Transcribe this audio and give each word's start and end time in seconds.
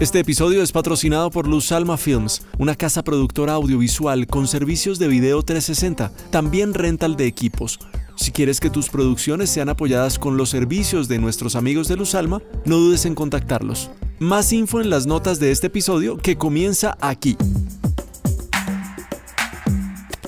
Este 0.00 0.18
episodio 0.18 0.62
es 0.62 0.72
patrocinado 0.72 1.30
por 1.30 1.46
Luz 1.46 1.72
Alma 1.72 1.98
Films, 1.98 2.40
una 2.58 2.74
casa 2.74 3.04
productora 3.04 3.52
audiovisual 3.52 4.26
con 4.26 4.48
servicios 4.48 4.98
de 4.98 5.08
video 5.08 5.42
360, 5.42 6.10
también 6.30 6.72
rental 6.72 7.18
de 7.18 7.26
equipos. 7.26 7.78
Si 8.16 8.32
quieres 8.32 8.60
que 8.60 8.70
tus 8.70 8.88
producciones 8.88 9.50
sean 9.50 9.68
apoyadas 9.68 10.18
con 10.18 10.38
los 10.38 10.48
servicios 10.48 11.06
de 11.06 11.18
nuestros 11.18 11.54
amigos 11.54 11.86
de 11.86 11.98
Luz 11.98 12.14
Alma, 12.14 12.40
no 12.64 12.78
dudes 12.78 13.04
en 13.04 13.14
contactarlos. 13.14 13.90
Más 14.18 14.54
info 14.54 14.80
en 14.80 14.88
las 14.88 15.06
notas 15.06 15.38
de 15.38 15.50
este 15.50 15.66
episodio 15.66 16.16
que 16.16 16.38
comienza 16.38 16.96
aquí. 17.02 17.36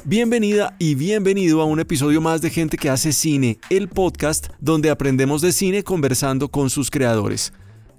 Bienvenida 0.04 0.76
y 0.78 0.96
bienvenido 0.96 1.62
a 1.62 1.64
un 1.64 1.80
episodio 1.80 2.20
más 2.20 2.42
de 2.42 2.50
Gente 2.50 2.76
que 2.76 2.90
hace 2.90 3.14
cine, 3.14 3.58
el 3.70 3.88
podcast 3.88 4.48
donde 4.60 4.90
aprendemos 4.90 5.40
de 5.40 5.52
cine 5.52 5.82
conversando 5.82 6.48
con 6.48 6.68
sus 6.68 6.90
creadores. 6.90 7.54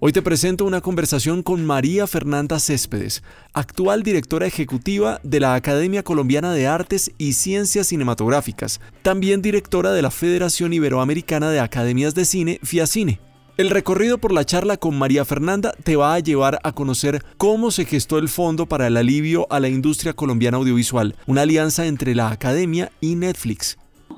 Hoy 0.05 0.11
te 0.11 0.21
presento 0.21 0.65
una 0.65 0.81
conversación 0.81 1.43
con 1.43 1.65
María 1.65 2.07
Fernanda 2.07 2.59
Céspedes, 2.59 3.23
actual 3.53 4.03
directora 4.03 4.45
ejecutiva 4.45 5.21
de 5.23 5.39
la 5.39 5.55
Academia 5.55 6.03
Colombiana 6.03 6.51
de 6.51 6.67
Artes 6.67 7.11
y 7.17 7.31
Ciencias 7.31 7.87
Cinematográficas, 7.87 8.81
también 9.01 9.41
directora 9.41 9.93
de 9.93 10.01
la 10.01 10.11
Federación 10.11 10.73
Iberoamericana 10.73 11.51
de 11.51 11.61
Academias 11.61 12.15
de 12.15 12.25
Cine, 12.25 12.59
FIACINE. 12.63 13.21
El 13.55 13.69
recorrido 13.69 14.17
por 14.17 14.33
la 14.33 14.43
charla 14.43 14.75
con 14.75 14.99
María 14.99 15.23
Fernanda 15.23 15.73
te 15.85 15.95
va 15.95 16.15
a 16.15 16.19
llevar 16.19 16.59
a 16.63 16.73
conocer 16.73 17.23
cómo 17.37 17.71
se 17.71 17.85
gestó 17.85 18.17
el 18.17 18.27
Fondo 18.27 18.65
para 18.65 18.87
el 18.87 18.97
Alivio 18.97 19.47
a 19.49 19.61
la 19.61 19.69
Industria 19.69 20.11
Colombiana 20.11 20.57
Audiovisual, 20.57 21.15
una 21.27 21.43
alianza 21.43 21.85
entre 21.85 22.13
la 22.13 22.29
Academia 22.29 22.91
y 22.99 23.15
Netflix. 23.15 23.77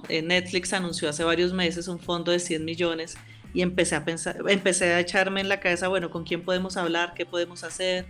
Eh, 0.09 0.23
Netflix 0.23 0.73
anunció 0.73 1.09
hace 1.09 1.23
varios 1.23 1.53
meses 1.53 1.87
un 1.87 1.99
fondo 1.99 2.31
de 2.31 2.39
100 2.39 2.65
millones 2.65 3.17
y 3.55 3.61
empecé 3.61 3.95
a 3.95 4.03
pensar, 4.03 4.37
empecé 4.49 4.93
a 4.93 4.99
echarme 4.99 5.39
en 5.39 5.47
la 5.47 5.61
cabeza, 5.61 5.87
bueno, 5.87 6.09
¿con 6.11 6.25
quién 6.25 6.43
podemos 6.43 6.75
hablar? 6.75 7.13
¿Qué 7.15 7.25
podemos 7.25 7.63
hacer? 7.63 8.05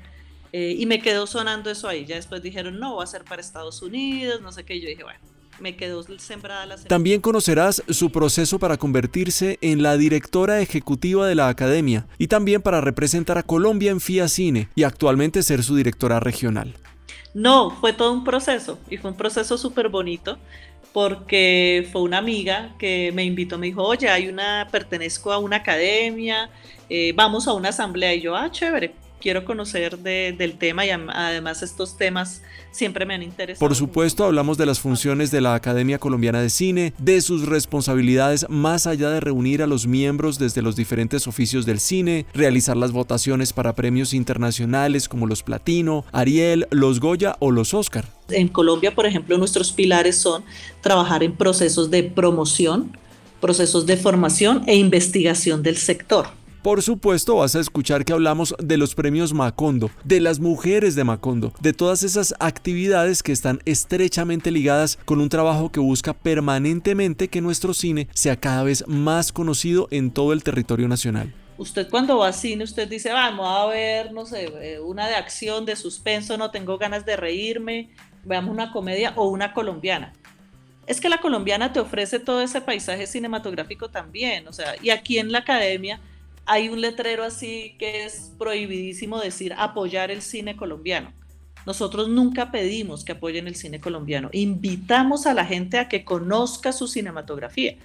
Eh, 0.52 0.76
y 0.77 0.88
me 0.88 0.99
quedó 0.99 1.27
sonando 1.27 1.70
eso 1.70 1.88
ahí. 1.88 2.05
Ya 2.05 2.16
después 2.16 2.41
dijeron, 2.41 2.80
no, 2.80 2.95
va 2.95 3.03
a 3.03 3.08
ser 3.08 3.23
para 3.23 3.42
Estados 3.42 3.84
Unidos, 3.84 4.42
no 4.42 4.52
sé 4.52 4.66
qué. 4.66 4.75
Y 4.75 4.81
yo 4.81 4.89
dije, 4.89 5.03
bueno, 5.03 5.19
me 5.59 5.75
quedó 5.75 6.02
sembrada 6.17 6.66
la 6.66 6.78
semilla. 6.78 6.89
También 6.89 7.22
conocerás 7.22 7.84
su 7.89 8.11
proceso 8.11 8.58
para 8.58 8.78
convertirse 8.78 9.59
en 9.61 9.84
la 9.84 9.97
directora 9.97 10.61
ejecutiva 10.61 11.28
de 11.28 11.36
la 11.36 11.47
academia 11.47 12.08
y 12.17 12.28
también 12.28 12.64
para 12.64 12.81
representar 12.81 13.38
a 13.38 13.44
Colombia 13.44 13.91
en 13.91 14.02
FIA 14.02 14.28
Cine 14.28 14.69
y 14.73 14.81
actualmente 14.81 15.44
ser 15.44 15.62
su 15.62 15.75
directora 15.75 16.19
regional. 16.19 16.73
No, 17.36 17.69
fue 17.69 17.94
todo 17.94 18.14
un 18.14 18.23
proceso 18.23 18.80
y 18.89 18.97
fue 18.97 19.12
un 19.12 19.17
proceso 19.17 19.58
súper 19.59 19.89
bonito 19.89 20.39
porque 20.95 21.85
fue 21.91 22.03
una 22.03 22.19
amiga 22.19 22.73
que 22.79 23.11
me 23.13 23.25
invitó, 23.25 23.57
me 23.57 23.65
dijo, 23.65 23.83
oye, 23.83 24.07
hay 24.07 24.29
una, 24.29 24.69
pertenezco 24.71 25.29
a 25.33 25.39
una 25.39 25.57
academia, 25.57 26.49
eh, 26.89 27.11
vamos 27.13 27.49
a 27.49 27.53
una 27.53 27.67
asamblea 27.67 28.13
y 28.13 28.21
yo, 28.21 28.33
ah, 28.33 28.49
chévere, 28.49 28.93
quiero 29.26 29.44
conocer 29.44 29.98
del 29.98 30.58
tema 30.59 30.86
y 30.86 30.92
además 30.92 31.64
estos 31.64 31.98
temas 31.98 32.44
siempre 32.70 33.08
me 33.08 33.16
han 33.16 33.23
interesado. 33.23 33.59
Por 33.59 33.76
supuesto, 33.76 34.23
hablamos 34.23 34.56
de 34.59 34.68
las 34.68 34.80
funciones 34.80 35.31
de 35.31 35.42
la 35.42 35.56
Academia 35.56 35.98
Colombiana 35.98 36.42
de 36.42 36.52
Cine, 36.52 36.94
de 37.00 37.20
sus 37.22 37.48
responsabilidades 37.48 38.46
más 38.50 38.86
allá 38.86 39.09
de 39.09 39.22
reunir 39.22 39.64
a 39.64 39.68
los 39.68 39.88
miembros 39.88 40.38
desde 40.38 40.62
los 40.62 40.76
diferentes 40.76 41.28
oficios 41.28 41.66
del 41.66 41.80
cine, 41.80 42.28
realizar 42.36 42.78
las 42.78 42.92
votaciones 42.92 43.52
para 43.52 43.73
premios 43.73 44.14
internacionales 44.14 45.09
como 45.09 45.26
los 45.26 45.42
Platino, 45.42 46.06
Ariel, 46.12 46.68
los 46.70 47.00
Goya 47.00 47.36
o 47.40 47.50
los 47.50 47.73
Oscar. 47.73 48.06
En 48.30 48.48
Colombia, 48.48 48.94
por 48.94 49.08
ejemplo, 49.08 49.40
nuestros 49.40 49.72
pilares 49.72 50.20
son 50.20 50.44
trabajar 50.81 51.23
en 51.23 51.34
procesos 51.36 51.90
de 51.90 52.03
promoción, 52.03 52.96
procesos 53.42 53.88
de 53.88 53.98
formación 53.98 54.62
e 54.68 54.76
investigación 54.76 55.64
del 55.64 55.78
sector. 55.78 56.28
Por 56.66 56.81
supuesto 56.81 57.35
vas 57.35 57.55
a 57.55 57.59
escuchar 57.59 58.05
que 58.05 58.13
hablamos 58.13 58.55
de 58.58 58.77
los 58.77 58.95
premios 58.95 59.33
Macondo, 59.35 59.91
de 60.03 60.19
las 60.19 60.39
mujeres 60.39 60.95
de 60.95 61.03
Macondo, 61.03 61.53
de 61.61 61.73
todas 61.73 62.02
esas 62.02 62.33
actividades 62.39 63.22
que 63.22 63.31
están 63.31 63.59
estrechamente 63.66 64.49
ligadas 64.49 64.97
con 65.05 65.22
un 65.22 65.30
trabajo 65.30 65.72
que 65.72 65.80
busca 65.80 66.16
permanentemente 66.16 67.27
que 67.27 67.40
nuestro 67.40 67.75
cine 67.75 68.07
sea 68.16 68.38
cada 68.38 68.63
vez 68.63 68.84
más 68.88 69.31
conocido 69.31 69.88
en 69.91 70.09
todo 70.09 70.34
el 70.34 70.44
territorio 70.44 70.88
nacional. 70.88 71.31
Usted 71.59 71.88
cuando 71.88 72.17
va 72.17 72.29
a 72.29 72.34
cine, 72.34 72.63
usted 72.63 72.90
dice, 72.90 73.13
vamos 73.13 73.47
a 73.47 73.67
ver, 73.67 74.11
no 74.11 74.25
sé, 74.25 74.51
eh, 74.59 74.79
una 74.79 75.07
de 75.07 75.13
acción, 75.13 75.67
de 75.67 75.75
suspenso, 75.75 76.35
no 76.35 76.50
tengo 76.50 76.79
ganas 76.79 77.06
de 77.06 77.16
reírme, 77.16 77.91
veamos 78.23 78.51
una 78.51 78.72
comedia 78.72 79.13
o 79.17 79.29
una 79.29 79.53
colombiana 79.53 80.13
es 80.88 81.01
que 81.01 81.09
la 81.09 81.19
colombiana 81.19 81.73
te 81.73 81.79
ofrece 81.79 82.19
todo 82.19 82.41
ese 82.41 82.61
paisaje 82.61 83.07
cinematográfico 83.07 83.90
también, 83.90 84.47
o 84.47 84.53
sea, 84.53 84.75
y 84.81 84.91
aquí 84.91 85.17
en 85.17 85.31
la 85.31 85.40
academia 85.40 86.00
hay 86.45 86.69
un 86.69 86.81
letrero 86.81 87.23
así 87.23 87.75
que 87.79 88.06
es 88.06 88.31
prohibidísimo 88.38 89.19
decir 89.19 89.53
apoyar 89.57 90.11
el 90.11 90.22
cine 90.22 90.56
colombiano. 90.56 91.11
Nosotros 91.66 92.07
nunca 92.07 92.51
pedimos 92.51 93.03
que 93.03 93.13
apoyen 93.13 93.47
el 93.47 93.56
cine 93.56 93.79
colombiano. 93.79 94.29
Invitamos 94.31 95.25
a 95.25 95.34
la 95.34 95.45
gente 95.45 95.79
a 95.79 95.89
que 95.89 96.05
conozca 96.05 96.72
su 96.72 96.88
cinematografía, 96.88 97.75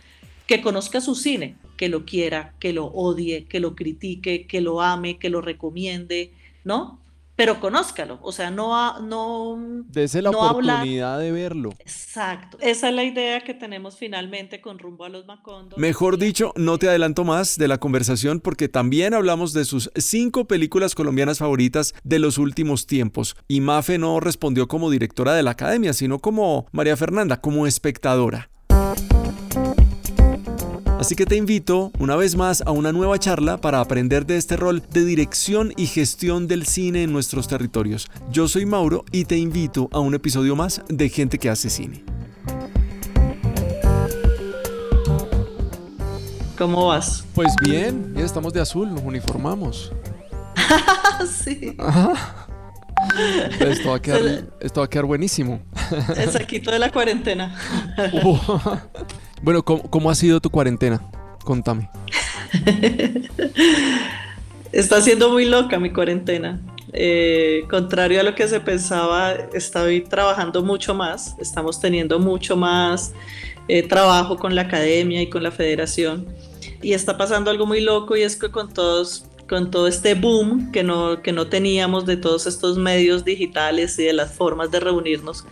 que 0.46 0.60
conozca 0.60 1.00
su 1.00 1.14
cine, 1.14 1.56
que 1.78 1.88
lo 1.88 2.04
quiera, 2.04 2.54
que 2.60 2.74
lo 2.74 2.86
odie, 2.86 3.46
que 3.46 3.58
lo 3.58 3.74
critique, 3.74 4.46
que 4.46 4.60
lo 4.60 4.82
ame, 4.82 5.18
que 5.18 5.30
lo 5.30 5.40
recomiende, 5.40 6.32
¿no? 6.62 6.99
Pero 7.40 7.58
conózcalo, 7.58 8.18
o 8.20 8.32
sea, 8.32 8.50
no 8.50 9.00
no 9.00 9.56
Dese 9.88 10.20
la 10.20 10.28
oportunidad 10.28 11.18
de 11.18 11.32
verlo. 11.32 11.70
Exacto, 11.78 12.58
esa 12.60 12.90
es 12.90 12.94
la 12.94 13.02
idea 13.02 13.40
que 13.40 13.54
tenemos 13.54 13.96
finalmente 13.96 14.60
con 14.60 14.78
rumbo 14.78 15.06
a 15.06 15.08
los 15.08 15.24
Macondo. 15.24 15.78
Mejor 15.78 16.18
dicho, 16.18 16.52
no 16.56 16.76
te 16.76 16.90
adelanto 16.90 17.24
más 17.24 17.56
de 17.56 17.66
la 17.66 17.78
conversación 17.78 18.40
porque 18.40 18.68
también 18.68 19.14
hablamos 19.14 19.54
de 19.54 19.64
sus 19.64 19.90
cinco 19.96 20.44
películas 20.44 20.94
colombianas 20.94 21.38
favoritas 21.38 21.94
de 22.04 22.18
los 22.18 22.36
últimos 22.36 22.86
tiempos. 22.86 23.34
Y 23.48 23.62
Mafe 23.62 23.96
no 23.96 24.20
respondió 24.20 24.68
como 24.68 24.90
directora 24.90 25.32
de 25.32 25.42
la 25.42 25.52
academia, 25.52 25.94
sino 25.94 26.18
como 26.18 26.66
María 26.72 26.98
Fernanda, 26.98 27.40
como 27.40 27.66
espectadora. 27.66 28.49
Así 31.00 31.16
que 31.16 31.24
te 31.24 31.34
invito 31.34 31.92
una 31.98 32.14
vez 32.14 32.36
más 32.36 32.62
a 32.66 32.72
una 32.72 32.92
nueva 32.92 33.18
charla 33.18 33.56
para 33.56 33.80
aprender 33.80 34.26
de 34.26 34.36
este 34.36 34.58
rol 34.58 34.82
de 34.90 35.02
dirección 35.06 35.72
y 35.78 35.86
gestión 35.86 36.46
del 36.46 36.66
cine 36.66 37.04
en 37.04 37.10
nuestros 37.10 37.48
territorios. 37.48 38.06
Yo 38.30 38.48
soy 38.48 38.66
Mauro 38.66 39.06
y 39.10 39.24
te 39.24 39.38
invito 39.38 39.88
a 39.92 39.98
un 40.00 40.14
episodio 40.14 40.56
más 40.56 40.82
de 40.90 41.08
Gente 41.08 41.38
que 41.38 41.48
hace 41.48 41.70
cine. 41.70 42.04
¿Cómo 46.58 46.88
vas? 46.88 47.24
Pues 47.34 47.54
bien, 47.62 48.12
ya 48.14 48.26
estamos 48.26 48.52
de 48.52 48.60
azul, 48.60 48.92
nos 48.92 49.02
uniformamos. 49.02 49.92
sí. 51.42 51.78
Esto 53.58 53.88
va, 53.88 53.96
a 53.96 54.02
quedar, 54.02 54.44
esto 54.60 54.80
va 54.80 54.84
a 54.84 54.90
quedar 54.90 55.06
buenísimo. 55.06 55.62
El 56.14 56.30
saquito 56.30 56.70
de 56.70 56.78
la 56.78 56.92
cuarentena. 56.92 57.56
Bueno, 59.42 59.62
¿cómo, 59.62 60.10
ha 60.10 60.14
sido 60.14 60.40
tu 60.40 60.50
cuarentena? 60.50 61.00
Contame. 61.44 61.88
Está 64.72 65.00
siendo 65.00 65.30
muy 65.30 65.46
loca 65.46 65.78
mi 65.78 65.92
cuarentena. 65.92 66.60
Eh, 66.92 67.64
contrario 67.70 68.20
a 68.20 68.22
lo 68.22 68.34
que 68.34 68.48
se 68.48 68.60
pensaba, 68.60 69.32
estoy 69.54 70.02
trabajando 70.02 70.62
mucho 70.62 70.94
más. 70.94 71.36
Estamos 71.40 71.80
teniendo 71.80 72.18
mucho 72.18 72.54
más 72.54 73.14
eh, 73.68 73.82
trabajo 73.82 74.36
con 74.36 74.54
la 74.54 74.62
academia 74.62 75.22
y 75.22 75.30
con 75.30 75.42
la 75.42 75.50
federación. 75.50 76.26
Y 76.82 76.92
está 76.92 77.16
pasando 77.16 77.50
algo 77.50 77.64
muy 77.64 77.80
loco 77.80 78.16
y 78.16 78.22
es 78.22 78.36
que 78.36 78.50
con 78.50 78.72
todos 78.72 79.24
con 79.48 79.72
todo 79.72 79.88
este 79.88 80.14
boom 80.14 80.70
que 80.70 80.84
no, 80.84 81.22
que 81.22 81.32
no 81.32 81.48
teníamos 81.48 82.06
de 82.06 82.16
todos 82.16 82.46
estos 82.46 82.78
medios 82.78 83.24
digitales 83.24 83.98
y 83.98 84.04
de 84.04 84.12
las 84.12 84.32
formas 84.32 84.70
de 84.70 84.78
reunirnos, 84.78 85.44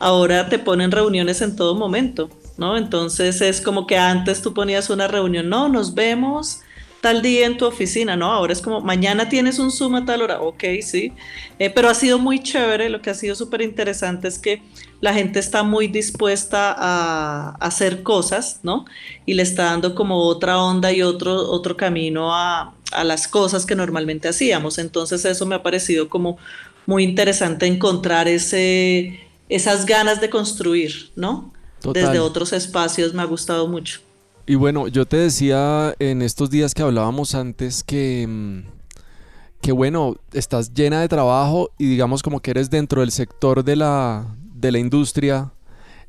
ahora 0.00 0.48
te 0.48 0.58
ponen 0.58 0.90
reuniones 0.90 1.40
en 1.40 1.54
todo 1.54 1.76
momento. 1.76 2.30
¿No? 2.58 2.76
Entonces 2.76 3.40
es 3.40 3.60
como 3.60 3.86
que 3.86 3.96
antes 3.96 4.42
tú 4.42 4.52
ponías 4.52 4.90
una 4.90 5.08
reunión, 5.08 5.48
no, 5.48 5.68
nos 5.68 5.94
vemos 5.94 6.60
tal 7.00 7.22
día 7.22 7.46
en 7.46 7.56
tu 7.56 7.64
oficina, 7.64 8.16
¿no? 8.16 8.32
Ahora 8.32 8.52
es 8.52 8.60
como, 8.60 8.80
mañana 8.80 9.28
tienes 9.28 9.58
un 9.60 9.70
Zoom 9.70 9.94
a 9.94 10.04
tal 10.04 10.22
hora, 10.22 10.40
ok, 10.40 10.64
sí, 10.82 11.12
eh, 11.58 11.70
pero 11.70 11.88
ha 11.88 11.94
sido 11.94 12.18
muy 12.18 12.42
chévere, 12.42 12.88
lo 12.88 13.00
que 13.00 13.10
ha 13.10 13.14
sido 13.14 13.36
súper 13.36 13.62
interesante 13.62 14.26
es 14.26 14.38
que 14.38 14.62
la 15.00 15.14
gente 15.14 15.38
está 15.38 15.62
muy 15.62 15.86
dispuesta 15.86 16.74
a, 16.76 17.50
hacer 17.60 18.02
cosas, 18.02 18.60
¿no? 18.64 18.84
Y 19.26 19.34
le 19.34 19.44
está 19.44 19.64
dando 19.64 19.94
como 19.94 20.24
otra 20.24 20.58
onda 20.60 20.90
y 20.92 21.02
otro, 21.02 21.34
otro 21.50 21.76
camino 21.76 22.34
a, 22.34 22.74
a 22.90 23.04
las 23.04 23.28
cosas 23.28 23.64
que 23.64 23.76
normalmente 23.76 24.28
hacíamos, 24.28 24.78
entonces 24.78 25.24
eso 25.24 25.46
me 25.46 25.54
ha 25.54 25.62
parecido 25.62 26.08
como 26.08 26.38
muy 26.86 27.04
interesante 27.04 27.66
encontrar 27.66 28.26
ese, 28.28 29.20
esas 29.48 29.86
ganas 29.86 30.20
de 30.20 30.30
construir, 30.30 31.10
¿no? 31.14 31.52
Desde 31.92 32.20
otros 32.20 32.52
espacios 32.52 33.14
me 33.14 33.22
ha 33.22 33.26
gustado 33.26 33.68
mucho. 33.68 34.00
Y 34.46 34.54
bueno, 34.54 34.88
yo 34.88 35.06
te 35.06 35.18
decía 35.18 35.94
en 35.98 36.22
estos 36.22 36.48
días 36.48 36.72
que 36.72 36.82
hablábamos 36.82 37.34
antes 37.34 37.84
que, 37.84 38.26
mm, 38.26 38.60
que 39.60 39.72
bueno, 39.72 40.16
estás 40.32 40.72
llena 40.72 41.00
de 41.00 41.08
trabajo 41.08 41.70
y 41.78 41.86
digamos 41.86 42.22
como 42.22 42.40
que 42.40 42.52
eres 42.52 42.70
dentro 42.70 43.02
del 43.02 43.10
sector 43.10 43.62
de 43.62 43.76
la, 43.76 44.26
de 44.54 44.72
la 44.72 44.78
industria, 44.78 45.52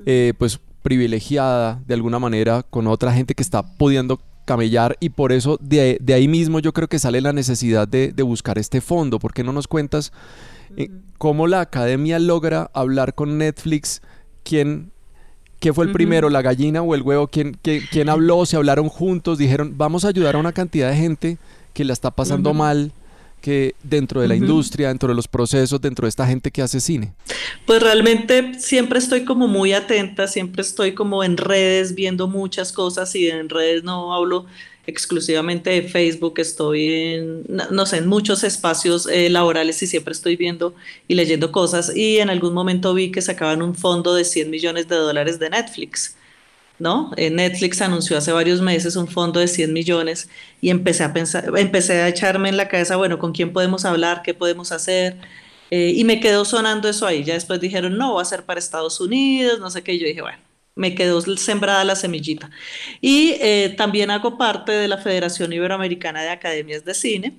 eh, 0.05 0.33
pues 0.37 0.59
privilegiada 0.81 1.81
de 1.85 1.93
alguna 1.93 2.19
manera 2.19 2.63
con 2.63 2.87
otra 2.87 3.11
gente 3.11 3.35
que 3.35 3.43
está 3.43 3.63
pudiendo 3.75 4.21
camellar 4.45 4.97
y 4.99 5.09
por 5.09 5.31
eso 5.31 5.59
de, 5.61 5.99
ahí 6.07 6.27
mismo 6.27 6.59
yo 6.59 6.73
creo 6.73 6.87
que 6.87 6.97
sale 6.97 7.21
la 7.21 7.33
necesidad 7.33 7.87
de, 7.87 8.13
buscar 8.23 8.57
este 8.57 8.81
fondo. 8.81 9.19
¿Por 9.19 9.33
qué 9.33 9.43
no 9.43 9.53
nos 9.53 9.67
cuentas 9.67 10.11
eh, 10.77 10.89
cómo 11.17 11.45
la 11.45 11.61
academia 11.61 12.17
logra 12.19 12.71
hablar 12.73 13.13
con 13.13 13.37
Netflix? 13.37 14.01
¿Quién, 14.43 14.91
¿Qué 15.59 15.73
fue 15.73 15.85
el 15.85 15.91
primero, 15.91 16.29
la 16.29 16.41
gallina 16.41 16.81
o 16.81 16.95
el 16.95 17.01
huevo? 17.01 17.27
¿Quién, 17.27 17.57
quién, 17.61 18.09
habló? 18.09 18.45
¿Se 18.45 18.55
hablaron 18.55 18.87
juntos? 18.87 19.37
Dijeron, 19.37 19.73
vamos 19.77 20.05
a 20.05 20.07
ayudar 20.07 20.35
a 20.35 20.39
una 20.39 20.53
cantidad 20.53 20.89
de 20.89 20.95
gente 20.95 21.37
que 21.73 21.83
la 21.83 21.93
está 21.93 22.11
pasando 22.11 22.53
mal 22.53 22.93
que 23.41 23.75
dentro 23.83 24.21
de 24.21 24.27
la 24.27 24.35
industria, 24.35 24.89
dentro 24.89 25.09
de 25.09 25.15
los 25.15 25.27
procesos, 25.27 25.79
dentro 25.81 26.05
de 26.05 26.09
esta 26.09 26.27
gente 26.27 26.51
que 26.51 26.61
hace 26.61 26.79
cine? 26.79 27.13
Pues 27.65 27.81
realmente 27.81 28.59
siempre 28.59 28.99
estoy 28.99 29.23
como 29.23 29.47
muy 29.47 29.73
atenta, 29.73 30.27
siempre 30.27 30.61
estoy 30.61 30.93
como 30.93 31.23
en 31.23 31.37
redes 31.37 31.95
viendo 31.95 32.27
muchas 32.27 32.71
cosas 32.71 33.15
y 33.15 33.29
en 33.29 33.49
redes 33.49 33.83
no 33.83 34.13
hablo 34.13 34.45
exclusivamente 34.89 35.69
de 35.69 35.83
Facebook, 35.83 36.35
estoy 36.39 36.93
en, 36.93 37.43
no 37.71 37.85
sé, 37.85 37.97
en 37.97 38.07
muchos 38.07 38.43
espacios 38.43 39.07
eh, 39.07 39.29
laborales 39.29 39.81
y 39.83 39.87
siempre 39.87 40.13
estoy 40.13 40.35
viendo 40.35 40.75
y 41.07 41.15
leyendo 41.15 41.51
cosas 41.51 41.95
y 41.95 42.19
en 42.19 42.29
algún 42.29 42.53
momento 42.53 42.93
vi 42.93 43.11
que 43.11 43.21
sacaban 43.21 43.61
un 43.61 43.75
fondo 43.75 44.15
de 44.15 44.25
100 44.25 44.49
millones 44.49 44.87
de 44.87 44.95
dólares 44.95 45.39
de 45.39 45.49
Netflix 45.49 46.15
¿no? 46.79 47.11
Eh, 47.17 47.29
Netflix 47.29 47.81
anunció 47.81 48.17
hace 48.17 48.31
varios 48.31 48.61
meses 48.61 48.95
un 48.95 49.07
fondo 49.07 49.39
de 49.39 49.47
100 49.47 49.71
millones 49.73 50.29
y 50.61 50.69
empecé 50.69 51.03
a 51.03 51.13
pensar, 51.13 51.51
empecé 51.57 52.01
a 52.01 52.07
echarme 52.07 52.49
en 52.49 52.57
la 52.57 52.67
cabeza, 52.69 52.95
bueno, 52.95 53.19
¿con 53.19 53.33
quién 53.33 53.53
podemos 53.53 53.85
hablar? 53.85 54.21
¿Qué 54.23 54.33
podemos 54.33 54.71
hacer? 54.71 55.17
Eh, 55.71 55.93
y 55.95 56.03
me 56.05 56.19
quedó 56.19 56.45
sonando 56.45 56.89
eso 56.89 57.05
ahí. 57.05 57.23
Ya 57.23 57.33
después 57.35 57.59
dijeron, 57.59 57.97
no, 57.97 58.15
va 58.15 58.21
a 58.21 58.25
ser 58.25 58.43
para 58.45 58.59
Estados 58.59 58.99
Unidos, 59.01 59.59
no 59.59 59.69
sé 59.69 59.83
qué. 59.83 59.97
yo 59.99 60.07
dije, 60.07 60.21
bueno, 60.21 60.39
me 60.79 60.95
quedó 60.95 61.21
sembrada 61.37 61.83
la 61.83 61.95
semillita. 61.95 62.49
Y 63.01 63.35
eh, 63.39 63.73
también 63.77 64.09
hago 64.11 64.37
parte 64.37 64.71
de 64.71 64.87
la 64.87 64.97
Federación 64.97 65.53
Iberoamericana 65.53 66.23
de 66.23 66.29
Academias 66.29 66.85
de 66.85 66.93
Cine. 66.93 67.37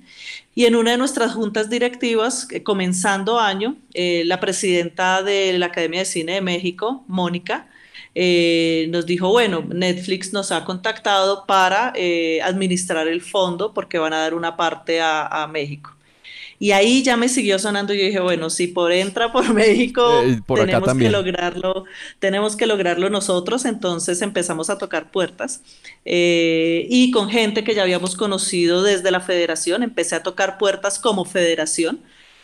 Y 0.55 0.65
en 0.65 0.75
una 0.75 0.91
de 0.91 0.97
nuestras 0.97 1.33
juntas 1.33 1.69
directivas, 1.69 2.47
comenzando 2.63 3.39
año, 3.39 3.77
la 3.93 4.39
presidenta 4.39 5.23
de 5.23 5.57
la 5.57 5.67
Academia 5.67 5.99
de 5.99 6.05
Cine 6.05 6.33
de 6.33 6.41
México, 6.41 7.03
Mónica, 7.07 7.67
eh, 8.13 8.87
nos 8.89 9.05
dijo, 9.05 9.29
bueno, 9.29 9.63
Netflix 9.67 10.33
nos 10.33 10.51
ha 10.51 10.65
contactado 10.65 11.45
para 11.45 11.93
eh, 11.95 12.41
administrar 12.41 13.07
el 13.07 13.21
fondo 13.21 13.73
porque 13.73 13.99
van 13.99 14.13
a 14.13 14.19
dar 14.19 14.33
una 14.33 14.57
parte 14.57 14.99
a, 15.01 15.47
México. 15.51 15.95
Y 16.61 16.73
ahí 16.73 17.01
ya 17.01 17.17
me 17.17 17.27
siguió 17.27 17.57
sonando 17.57 17.91
y 17.91 17.97
yo 17.97 18.05
dije, 18.05 18.19
bueno, 18.19 18.51
si 18.51 18.67
por 18.67 18.91
entra 18.91 19.31
por 19.31 19.51
México, 19.55 20.21
eh, 20.21 20.39
tenemos 20.45 20.93
que 20.93 21.09
lograrlo, 21.09 21.85
tenemos 22.19 22.55
que 22.55 22.67
lograrlo 22.67 23.09
nosotros. 23.09 23.65
Entonces 23.65 24.21
empezamos 24.21 24.69
a 24.69 24.77
tocar 24.77 25.09
puertas 25.09 25.63
y 26.05 27.09
con 27.09 27.31
gente 27.31 27.63
que 27.63 27.73
ya 27.73 27.81
habíamos 27.81 28.15
conocido 28.15 28.83
desde 28.83 29.09
la 29.09 29.21
federación, 29.21 29.81
empecé 29.81 30.13
a 30.13 30.21
tocar 30.21 30.59
puertas 30.59 30.99
como 30.99 31.25
federación, 31.25 31.99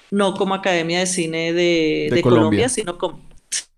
no 0.09 0.33
como 0.33 0.55
Academia 0.55 0.97
de 0.97 1.05
Cine 1.05 1.53
de, 1.53 2.19
Colombia, 2.23 2.69
sino 2.69 2.97
como, 2.97 3.21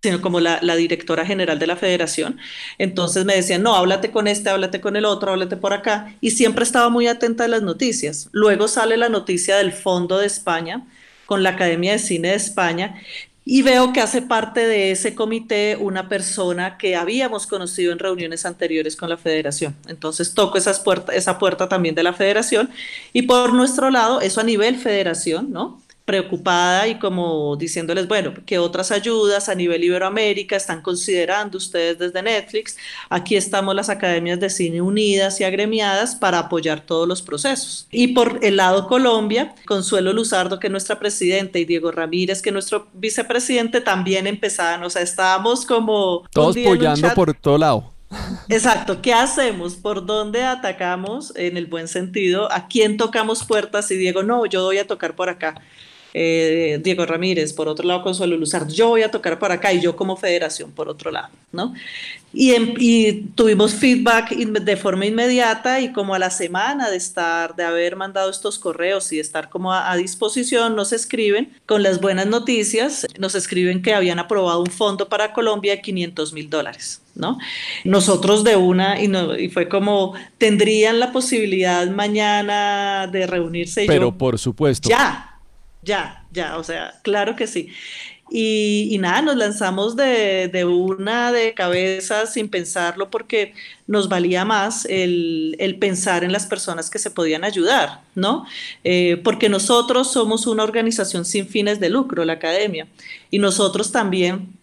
sino 0.02 0.20
como 0.20 0.40
la, 0.40 0.60
directora 0.76 1.26
general 1.26 1.58
de 1.58 1.66
la 1.66 1.76
federación. 1.76 2.38
Entonces 2.78 3.24
me 3.24 3.34
decían, 3.34 3.62
no, 3.62 3.74
háblate 3.74 4.10
con 4.10 4.28
este, 4.28 4.50
háblate 4.50 4.80
con 4.80 4.96
el 4.96 5.04
otro, 5.04 5.32
háblate 5.32 5.56
por 5.56 5.72
acá. 5.72 6.14
Y 6.20 6.30
siempre 6.30 6.64
estaba 6.64 6.88
muy 6.88 7.06
atenta 7.06 7.44
a 7.44 7.48
las 7.48 7.62
noticias. 7.62 8.28
Luego 8.32 8.68
sale 8.68 8.96
la 8.96 9.08
noticia 9.08 9.56
del 9.56 9.72
Fondo 9.72 10.18
de 10.18 10.26
España 10.26 10.86
con 11.26 11.42
la 11.42 11.50
Academia 11.50 11.92
de 11.92 11.98
Cine 11.98 12.28
de 12.28 12.34
España 12.34 13.00
y 13.44 13.62
veo 13.62 13.92
que 13.92 14.00
hace 14.00 14.22
parte 14.22 14.66
de 14.66 14.92
ese 14.92 15.14
comité 15.14 15.76
una 15.76 16.08
persona 16.08 16.76
que 16.76 16.94
habíamos 16.96 17.46
conocido 17.46 17.92
en 17.92 17.98
reuniones 17.98 18.46
anteriores 18.46 18.96
con 18.96 19.08
la 19.08 19.16
federación. 19.16 19.74
Entonces 19.88 20.34
toco 20.34 20.58
esas 20.58 20.82
esa 21.12 21.38
puerta 21.38 21.68
también 21.68 21.94
de 21.94 22.02
la 22.02 22.12
federación 22.12 22.70
y 23.12 23.22
por 23.22 23.52
nuestro 23.52 23.90
lado, 23.90 24.20
eso 24.20 24.40
a 24.40 24.44
nivel 24.44 24.76
federación, 24.76 25.50
¿no? 25.50 25.80
Preocupada 26.10 26.88
y 26.88 26.98
como 26.98 27.54
diciéndoles, 27.54 28.08
bueno, 28.08 28.34
¿qué 28.44 28.58
otras 28.58 28.90
ayudas 28.90 29.48
a 29.48 29.54
nivel 29.54 29.84
Iberoamérica 29.84 30.56
están 30.56 30.82
considerando 30.82 31.56
ustedes 31.56 32.00
desde 32.00 32.20
Netflix? 32.20 32.76
Aquí 33.08 33.36
estamos 33.36 33.76
las 33.76 33.88
academias 33.88 34.40
de 34.40 34.50
cine 34.50 34.82
unidas 34.82 35.40
y 35.40 35.44
agremiadas 35.44 36.16
para 36.16 36.40
apoyar 36.40 36.80
todos 36.80 37.06
los 37.06 37.22
procesos. 37.22 37.86
Y 37.92 38.08
por 38.08 38.40
el 38.42 38.56
lado 38.56 38.88
Colombia, 38.88 39.54
Consuelo 39.66 40.12
Luzardo, 40.12 40.58
que 40.58 40.66
es 40.66 40.72
nuestra 40.72 40.98
presidenta, 40.98 41.60
y 41.60 41.64
Diego 41.64 41.92
Ramírez, 41.92 42.42
que 42.42 42.48
es 42.48 42.54
nuestro 42.54 42.88
vicepresidente, 42.92 43.80
también 43.80 44.26
empezaban, 44.26 44.82
o 44.82 44.90
sea, 44.90 45.02
estábamos 45.02 45.64
como... 45.64 46.24
Todos 46.32 46.56
apoyando 46.56 47.08
por 47.14 47.32
todo 47.34 47.56
lado. 47.56 47.92
Exacto, 48.48 49.00
¿qué 49.00 49.14
hacemos? 49.14 49.76
¿Por 49.76 50.04
dónde 50.04 50.42
atacamos 50.42 51.32
en 51.36 51.56
el 51.56 51.66
buen 51.66 51.86
sentido? 51.86 52.50
¿A 52.50 52.66
quién 52.66 52.96
tocamos 52.96 53.44
puertas? 53.44 53.88
Y 53.92 53.96
Diego, 53.96 54.24
no, 54.24 54.44
yo 54.46 54.64
voy 54.64 54.78
a 54.78 54.88
tocar 54.88 55.14
por 55.14 55.28
acá. 55.28 55.54
Eh, 56.12 56.80
Diego 56.82 57.06
Ramírez, 57.06 57.52
por 57.52 57.68
otro 57.68 57.86
lado 57.86 58.02
Consuelo 58.02 58.36
Luzar, 58.36 58.66
yo 58.68 58.88
voy 58.88 59.02
a 59.02 59.10
tocar 59.10 59.38
para 59.38 59.54
acá 59.54 59.72
y 59.72 59.80
yo 59.80 59.94
como 59.94 60.16
federación 60.16 60.72
por 60.72 60.88
otro 60.88 61.10
lado, 61.10 61.28
¿no? 61.52 61.72
Y, 62.32 63.22
tuvimos 63.34 63.74
feedback 63.74 64.30
de 64.30 64.76
forma 64.76 65.04
inmediata 65.04 65.80
y 65.80 65.92
como 65.92 66.14
a 66.14 66.18
la 66.18 66.30
semana 66.30 66.88
de 66.88 66.96
estar, 66.96 67.56
de 67.56 67.64
haber 67.64 67.96
mandado 67.96 68.30
estos 68.30 68.58
correos 68.58 69.12
y 69.12 69.18
estar 69.18 69.48
como 69.48 69.72
a, 69.72 69.96
disposición, 69.96 70.76
nos 70.76 70.92
escriben 70.92 71.52
con 71.66 71.82
las 71.82 72.00
buenas 72.00 72.26
noticias, 72.26 73.06
nos 73.18 73.34
escriben 73.34 73.82
que 73.82 73.94
habían 73.94 74.20
aprobado 74.20 74.60
un 74.60 74.70
fondo 74.70 75.08
para 75.08 75.32
Colombia 75.32 75.76
de 75.76 75.82
500 75.82 76.32
mil 76.32 76.48
dólares. 76.50 77.02
¿No? 77.16 77.38
Nosotros 77.84 78.44
de 78.44 78.54
una, 78.56 79.02
y, 79.02 79.08
no, 79.08 79.36
y 79.36 79.50
fue 79.50 79.68
como, 79.68 80.14
tendrían 80.38 81.00
la 81.00 81.12
posibilidad 81.12 81.86
mañana 81.90 83.08
de 83.10 83.26
reunirse. 83.26 83.84
Pero 83.86 84.16
por 84.16 84.38
supuesto. 84.38 84.88
Ya, 84.88 85.29
ya, 85.82 86.24
ya, 86.32 86.58
o 86.58 86.64
sea, 86.64 86.94
claro 87.02 87.36
que 87.36 87.46
sí. 87.46 87.70
Y, 88.32 88.96
nada, 89.00 89.22
nos 89.22 89.36
lanzamos 89.36 89.96
de, 89.96 90.64
una 90.64 91.32
de 91.32 91.52
cabeza 91.52 92.26
sin 92.26 92.48
pensarlo 92.48 93.10
porque 93.10 93.54
nos 93.88 94.08
valía 94.08 94.44
más 94.44 94.86
el, 94.88 95.76
pensar 95.80 96.22
en 96.22 96.30
las 96.30 96.46
personas 96.46 96.90
que 96.90 97.00
se 97.00 97.10
podían 97.10 97.42
ayudar, 97.42 98.02
¿no? 98.14 98.46
Eh, 98.84 99.20
porque 99.24 99.48
nosotros 99.48 100.12
somos 100.12 100.46
una 100.46 100.62
organización 100.62 101.24
sin 101.24 101.48
fines 101.48 101.80
de 101.80 101.90
lucro, 101.90 102.24
la 102.24 102.34
academia, 102.34 102.86
y 103.32 103.40
nosotros 103.40 103.90
también 103.90 104.59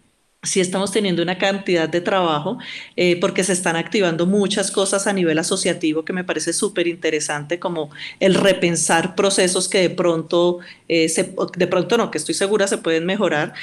sí 0.48 0.62
estamos 0.62 0.92
teniendo 0.92 1.22
una 1.22 1.38
cantidad 1.38 1.90
de 1.90 2.02
trabajo 2.02 2.58
eh, 2.96 3.20
porque 3.20 3.44
se 3.44 3.54
están 3.54 3.76
activando 3.76 4.26
muchas 4.26 4.72
cosas 4.72 5.06
a 5.08 5.14
nivel 5.14 5.38
asociativo 5.38 6.06
que 6.06 6.14
me 6.14 6.24
parece 6.24 6.54
súper 6.54 6.88
interesante, 6.88 7.60
como 7.60 7.90
el 8.20 8.34
repensar 8.34 9.16
procesos 9.16 9.68
que 9.68 9.80
de 9.80 9.90
pronto, 9.90 10.60
eh, 10.88 11.10
se, 11.10 11.36
de 11.56 11.68
pronto 11.68 11.98
no, 11.98 12.10
que 12.12 12.18
estoy 12.18 12.34
segura 12.34 12.68
se 12.68 12.78
pueden 12.78 13.06
mejorar, 13.06 13.54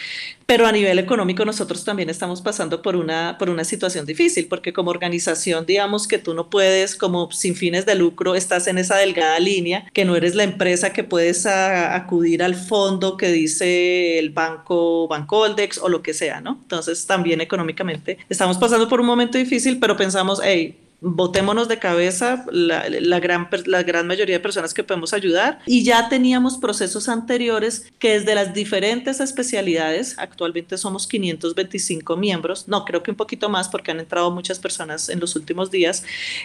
pero 0.46 0.66
a 0.66 0.72
nivel 0.72 0.98
económico 0.98 1.44
nosotros 1.44 1.84
también 1.84 2.10
estamos 2.10 2.42
pasando 2.42 2.82
por 2.82 2.96
una, 2.96 3.36
por 3.38 3.50
una 3.50 3.64
situación 3.64 4.06
difícil, 4.06 4.46
porque 4.48 4.72
como 4.72 4.90
organización, 4.90 5.66
digamos 5.66 6.06
que 6.06 6.18
tú 6.18 6.34
no 6.34 6.50
puedes, 6.50 6.94
como 6.96 7.30
sin 7.32 7.54
fines 7.54 7.86
de 7.86 7.94
lucro, 7.94 8.34
estás 8.34 8.66
en 8.66 8.78
esa 8.78 8.96
delgada 8.96 9.38
línea, 9.40 9.90
que 9.92 10.04
no 10.04 10.16
eres 10.16 10.34
la 10.34 10.44
empresa 10.44 10.92
que 10.92 11.04
puedes 11.04 11.46
acudir 11.46 12.42
al 12.42 12.54
fondo 12.54 13.16
que 13.16 13.32
dice 13.32 14.18
el 14.18 14.30
banco, 14.30 15.08
Bancoldex 15.08 15.78
o 15.78 15.88
lo 15.88 16.02
que 16.02 16.14
sea, 16.14 16.40
¿no? 16.40 16.58
Entonces 16.62 17.06
también 17.06 17.40
económicamente 17.40 18.18
estamos 18.28 18.58
pasando 18.58 18.88
por 18.88 19.00
un 19.00 19.06
momento 19.06 19.38
difícil, 19.38 19.78
pero 19.78 19.96
pensamos, 19.96 20.40
hey, 20.42 20.78
botémonos 21.04 21.68
de 21.68 21.78
cabeza 21.78 22.46
la, 22.50 22.88
gran, 23.20 23.48
la 23.66 23.82
gran 23.82 24.06
mayoría 24.06 24.36
de 24.36 24.40
personas 24.40 24.72
que 24.72 24.82
podemos 24.82 25.12
ayudar 25.12 25.58
y 25.66 25.84
ya 25.84 26.08
teníamos 26.08 26.56
procesos 26.56 27.10
anteriores 27.10 27.92
que 27.98 28.18
desde 28.18 28.34
las 28.34 28.54
diferentes 28.54 29.20
especialidades, 29.20 30.18
actualmente 30.18 30.78
somos 30.78 31.06
525 31.06 32.16
miembros, 32.16 32.68
no 32.68 32.86
creo 32.86 33.02
que 33.02 33.10
un 33.10 33.18
poquito 33.18 33.50
más 33.50 33.68
porque 33.68 33.90
han 33.90 34.00
entrado 34.00 34.30
muchas 34.30 34.58
personas 34.58 35.10
en 35.10 35.20
los 35.20 35.36
últimos 35.36 35.70
días, 35.70 36.04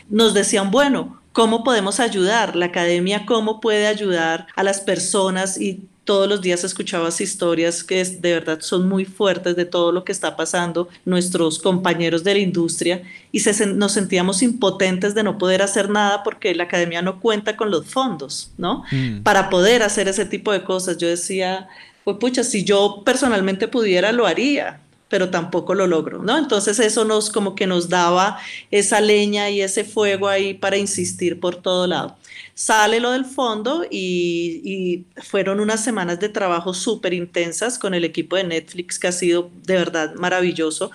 nos 0.09 0.33
decían, 0.33 0.71
bueno, 0.71 1.21
¿cómo 1.31 1.63
podemos 1.63 2.01
ayudar? 2.01 2.57
La 2.57 2.65
academia, 2.65 3.25
¿cómo 3.25 3.61
puede 3.61 3.87
ayudar 3.87 4.47
a 4.57 4.63
las 4.63 4.81
personas 4.81 5.59
y 5.59 5.87
todos 6.09 6.27
los 6.27 6.41
días 6.41 6.63
escuchabas 6.63 7.21
historias 7.21 7.83
que 7.83 8.03
de 8.03 8.33
verdad 8.33 8.61
son 8.61 8.89
muy 8.89 9.05
fuertes 9.05 9.55
de 9.55 9.65
todo 9.65 9.91
lo 9.91 10.03
que 10.03 10.11
está 10.11 10.35
pasando 10.35 10.89
nuestros 11.05 11.59
compañeros 11.59 12.23
de 12.23 12.33
la 12.33 12.39
industria 12.39 13.03
y 13.31 13.41
se, 13.41 13.67
nos 13.67 13.91
sentíamos 13.91 14.41
impotentes 14.41 15.13
de 15.13 15.21
no 15.21 15.37
poder 15.37 15.61
hacer 15.61 15.87
nada 15.87 16.23
porque 16.23 16.55
la 16.55 16.63
academia 16.63 17.03
no 17.03 17.19
cuenta 17.19 17.55
con 17.55 17.69
los 17.69 17.85
fondos, 17.85 18.49
¿no? 18.57 18.85
Mm. 18.91 19.21
Para 19.21 19.51
poder 19.51 19.83
hacer 19.83 20.07
ese 20.07 20.25
tipo 20.25 20.51
de 20.51 20.63
cosas. 20.63 20.97
Yo 20.97 21.07
decía, 21.07 21.67
pues 22.03 22.17
pucha, 22.17 22.43
si 22.43 22.63
yo 22.63 23.03
personalmente 23.05 23.67
pudiera, 23.67 24.11
lo 24.11 24.25
haría, 24.25 24.81
pero 25.09 25.29
tampoco 25.29 25.75
lo 25.75 25.85
logro, 25.85 26.23
¿no? 26.23 26.39
Entonces 26.39 26.79
eso 26.79 27.05
nos 27.05 27.29
como 27.29 27.53
que 27.53 27.67
nos 27.67 27.87
daba 27.87 28.39
esa 28.71 28.99
leña 28.99 29.51
y 29.51 29.61
ese 29.61 29.83
fuego 29.83 30.27
ahí 30.27 30.55
para 30.55 30.77
insistir 30.77 31.39
por 31.39 31.57
todo 31.57 31.85
lado. 31.85 32.17
Sale 32.59 32.99
lo 32.99 33.11
del 33.11 33.23
fondo 33.23 33.85
y, 33.89 35.05
fueron 35.15 35.61
unas 35.61 35.81
semanas 35.81 36.19
de 36.19 36.27
trabajo 36.27 36.73
súper 36.73 37.13
intensas 37.13 37.79
con 37.79 37.93
el 37.93 38.03
equipo 38.03 38.35
de 38.35 38.43
Netflix 38.43 38.99
que 38.99 39.07
ha 39.07 39.13
sido 39.13 39.49
de 39.63 39.75
verdad 39.75 40.13
maravilloso, 40.15 40.91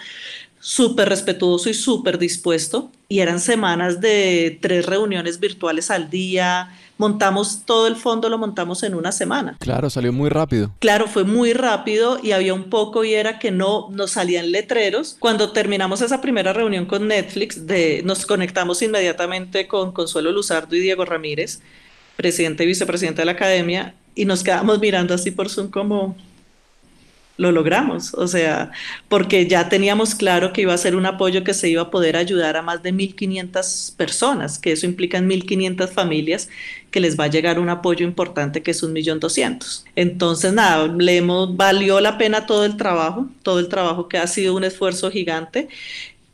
súper 0.60 1.08
respetuoso 1.08 1.70
y 1.70 1.74
súper 1.74 2.18
dispuesto. 2.18 2.92
y 3.08 3.20
eran 3.20 3.40
semanas 3.40 4.02
de 4.02 4.58
tres 4.60 4.84
reuniones 4.84 5.40
virtuales 5.40 5.90
al 5.90 6.10
día, 6.10 6.68
montamos 6.98 7.62
todo 7.64 7.86
el 7.86 7.96
fondo, 7.96 8.28
lo 8.28 8.38
montamos 8.38 8.82
en 8.82 8.94
una 8.94 9.12
semana. 9.12 9.56
Claro, 9.60 9.90
salió 9.90 10.12
muy 10.12 10.30
rápido. 10.30 10.70
Claro, 10.78 11.06
fue 11.06 11.24
muy 11.24 11.52
rápido 11.52 12.18
y 12.22 12.32
había 12.32 12.54
un 12.54 12.70
poco 12.70 13.04
y 13.04 13.14
era 13.14 13.38
que 13.38 13.50
no 13.50 13.88
nos 13.90 14.12
salían 14.12 14.52
letreros. 14.52 15.16
Cuando 15.18 15.52
terminamos 15.52 16.00
esa 16.00 16.20
primera 16.20 16.52
reunión 16.52 16.86
con 16.86 17.08
Netflix, 17.08 17.66
de, 17.66 18.02
nos 18.04 18.26
conectamos 18.26 18.82
inmediatamente 18.82 19.66
con 19.66 19.92
Consuelo 19.92 20.32
Luzardo 20.32 20.76
y 20.76 20.80
Diego 20.80 21.04
Ramírez, 21.04 21.60
presidente 22.16 22.64
y 22.64 22.68
vicepresidente 22.68 23.22
de 23.22 23.26
la 23.26 23.32
academia, 23.32 23.94
y 24.14 24.24
nos 24.24 24.44
quedamos 24.44 24.78
mirando 24.78 25.14
así 25.14 25.32
por 25.32 25.48
Zoom 25.48 25.70
como, 25.70 26.16
lo 27.36 27.50
logramos, 27.50 28.14
o 28.14 28.28
sea, 28.28 28.70
porque 29.08 29.48
ya 29.48 29.68
teníamos 29.68 30.14
claro 30.14 30.52
que 30.52 30.62
iba 30.62 30.72
a 30.72 30.78
ser 30.78 30.94
un 30.94 31.04
apoyo 31.04 31.42
que 31.42 31.52
se 31.52 31.68
iba 31.68 31.82
a 31.82 31.90
poder 31.90 32.16
ayudar 32.16 32.56
a 32.56 32.62
más 32.62 32.82
de 32.82 32.94
1.500 32.94 33.96
personas, 33.96 34.58
que 34.58 34.72
eso 34.72 34.86
implica 34.86 35.18
en 35.18 35.28
1.500 35.28 35.88
familias 35.88 36.48
que 36.94 37.00
les 37.00 37.18
va 37.18 37.24
a 37.24 37.26
llegar 37.26 37.58
un 37.58 37.70
apoyo 37.70 38.06
importante 38.06 38.62
que 38.62 38.70
es 38.70 38.84
un 38.84 38.92
millón 38.92 39.18
doscientos. 39.18 39.84
Entonces, 39.96 40.52
nada, 40.52 40.86
le 40.86 41.20
valió 41.48 42.00
la 42.00 42.18
pena 42.18 42.46
todo 42.46 42.64
el 42.64 42.76
trabajo, 42.76 43.26
todo 43.42 43.58
el 43.58 43.68
trabajo 43.68 44.08
que 44.08 44.16
ha 44.16 44.28
sido 44.28 44.54
un 44.54 44.62
esfuerzo 44.62 45.10
gigante 45.10 45.66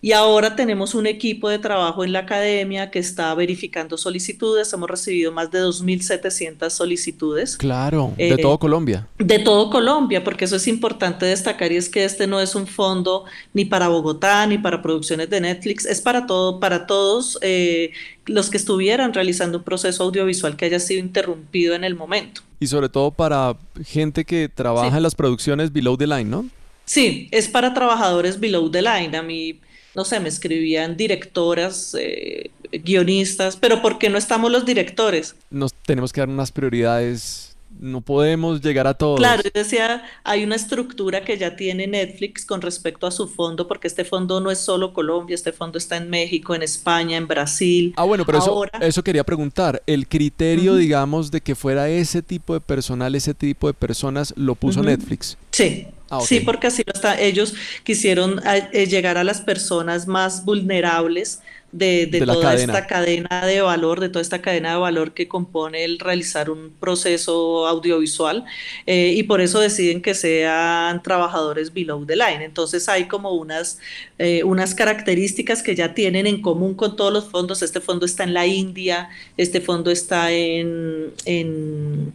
y 0.02 0.12
ahora 0.12 0.56
tenemos 0.56 0.94
un 0.94 1.06
equipo 1.06 1.50
de 1.50 1.58
trabajo 1.58 2.04
en 2.04 2.12
la 2.12 2.20
academia 2.20 2.90
que 2.90 2.98
está 2.98 3.34
verificando 3.34 3.98
solicitudes. 3.98 4.72
Hemos 4.72 4.88
recibido 4.88 5.30
más 5.30 5.50
de 5.50 5.60
2.700 5.60 6.70
solicitudes. 6.70 7.58
Claro, 7.58 8.14
de 8.16 8.30
eh, 8.30 8.36
todo 8.38 8.58
Colombia. 8.58 9.06
De 9.18 9.38
todo 9.40 9.68
Colombia, 9.68 10.24
porque 10.24 10.46
eso 10.46 10.56
es 10.56 10.66
importante 10.68 11.26
destacar 11.26 11.70
y 11.72 11.76
es 11.76 11.90
que 11.90 12.04
este 12.04 12.26
no 12.26 12.40
es 12.40 12.54
un 12.54 12.66
fondo 12.66 13.26
ni 13.52 13.66
para 13.66 13.88
Bogotá 13.88 14.46
ni 14.46 14.56
para 14.56 14.80
producciones 14.80 15.28
de 15.28 15.42
Netflix, 15.42 15.84
es 15.84 16.00
para 16.00 16.26
todo, 16.26 16.60
para 16.60 16.86
todos 16.86 17.38
eh, 17.42 17.92
los 18.24 18.48
que 18.48 18.56
estuvieran 18.56 19.12
realizando 19.12 19.58
un 19.58 19.64
proceso 19.64 20.04
audiovisual 20.04 20.56
que 20.56 20.64
haya 20.64 20.80
sido 20.80 21.00
interrumpido 21.00 21.74
en 21.74 21.84
el 21.84 21.94
momento. 21.94 22.40
Y 22.58 22.68
sobre 22.68 22.88
todo 22.88 23.10
para 23.10 23.56
gente 23.84 24.24
que 24.24 24.48
trabaja 24.48 24.96
en 24.96 25.02
las 25.02 25.14
producciones 25.14 25.72
below 25.72 25.98
the 25.98 26.06
line, 26.06 26.24
¿no? 26.24 26.46
Sí, 26.86 27.28
es 27.30 27.48
para 27.48 27.74
trabajadores 27.74 28.40
below 28.40 28.70
the 28.70 28.82
line. 28.82 29.16
A 29.16 29.22
mí 29.22 29.60
no 29.94 30.04
sé, 30.04 30.20
me 30.20 30.28
escribían 30.28 30.96
directoras, 30.96 31.96
eh, 31.98 32.50
guionistas, 32.72 33.56
pero 33.56 33.82
¿por 33.82 33.98
qué 33.98 34.10
no 34.10 34.18
estamos 34.18 34.50
los 34.50 34.64
directores? 34.64 35.34
Nos 35.50 35.74
tenemos 35.74 36.12
que 36.12 36.20
dar 36.20 36.28
unas 36.28 36.52
prioridades 36.52 37.49
no 37.80 38.02
podemos 38.02 38.60
llegar 38.60 38.86
a 38.86 38.94
todos. 38.94 39.18
Claro, 39.18 39.42
yo 39.42 39.50
decía, 39.52 40.04
hay 40.22 40.44
una 40.44 40.54
estructura 40.54 41.24
que 41.24 41.38
ya 41.38 41.56
tiene 41.56 41.86
Netflix 41.86 42.44
con 42.44 42.60
respecto 42.60 43.06
a 43.06 43.10
su 43.10 43.26
fondo, 43.26 43.66
porque 43.66 43.88
este 43.88 44.04
fondo 44.04 44.40
no 44.40 44.50
es 44.50 44.58
solo 44.58 44.92
Colombia, 44.92 45.34
este 45.34 45.52
fondo 45.52 45.78
está 45.78 45.96
en 45.96 46.10
México, 46.10 46.54
en 46.54 46.62
España, 46.62 47.16
en 47.16 47.26
Brasil. 47.26 47.94
Ah, 47.96 48.04
bueno, 48.04 48.24
pero 48.26 48.38
eso, 48.38 48.64
eso 48.80 49.02
quería 49.02 49.24
preguntar. 49.24 49.82
El 49.86 50.06
criterio, 50.06 50.76
digamos, 50.76 51.30
de 51.30 51.40
que 51.40 51.54
fuera 51.54 51.88
ese 51.88 52.22
tipo 52.22 52.54
de 52.54 52.60
personal, 52.60 53.14
ese 53.14 53.34
tipo 53.34 53.66
de 53.66 53.74
personas, 53.74 54.34
lo 54.36 54.54
puso 54.54 54.82
Netflix. 54.82 55.36
Sí, 55.50 55.86
Ah, 56.10 56.20
sí, 56.26 56.40
porque 56.40 56.66
así 56.66 56.82
lo 56.84 56.92
está. 56.92 57.20
Ellos 57.20 57.54
quisieron 57.84 58.40
eh, 58.44 58.86
llegar 58.86 59.16
a 59.16 59.22
las 59.22 59.40
personas 59.40 60.08
más 60.08 60.44
vulnerables 60.44 61.40
de, 61.72 62.22
toda 62.26 62.54
esta 62.54 62.86
cadena 62.86 63.46
de 63.46 63.60
valor, 63.60 64.00
de 64.00 64.08
toda 64.08 64.22
esta 64.22 64.42
cadena 64.42 64.72
de 64.72 64.78
valor 64.78 65.14
que 65.14 65.28
compone 65.28 65.84
el 65.84 65.98
realizar 65.98 66.50
un 66.50 66.72
proceso 66.80 67.66
audiovisual 67.66 68.44
eh, 68.86 69.14
y 69.16 69.22
por 69.22 69.40
eso 69.40 69.60
deciden 69.60 70.02
que 70.02 70.14
sean 70.14 71.02
trabajadores 71.02 71.72
below 71.72 72.04
the 72.04 72.16
line. 72.16 72.44
Entonces 72.44 72.88
hay 72.88 73.06
como 73.06 73.32
unas, 73.32 73.78
eh, 74.18 74.42
unas 74.44 74.74
características 74.74 75.62
que 75.62 75.74
ya 75.74 75.94
tienen 75.94 76.26
en 76.26 76.42
común 76.42 76.74
con 76.74 76.96
todos 76.96 77.12
los 77.12 77.28
fondos. 77.30 77.62
Este 77.62 77.80
fondo 77.80 78.04
está 78.04 78.24
en 78.24 78.34
la 78.34 78.46
India, 78.46 79.08
este 79.36 79.60
fondo 79.60 79.90
está 79.90 80.32
en, 80.32 81.12
en 81.24 82.12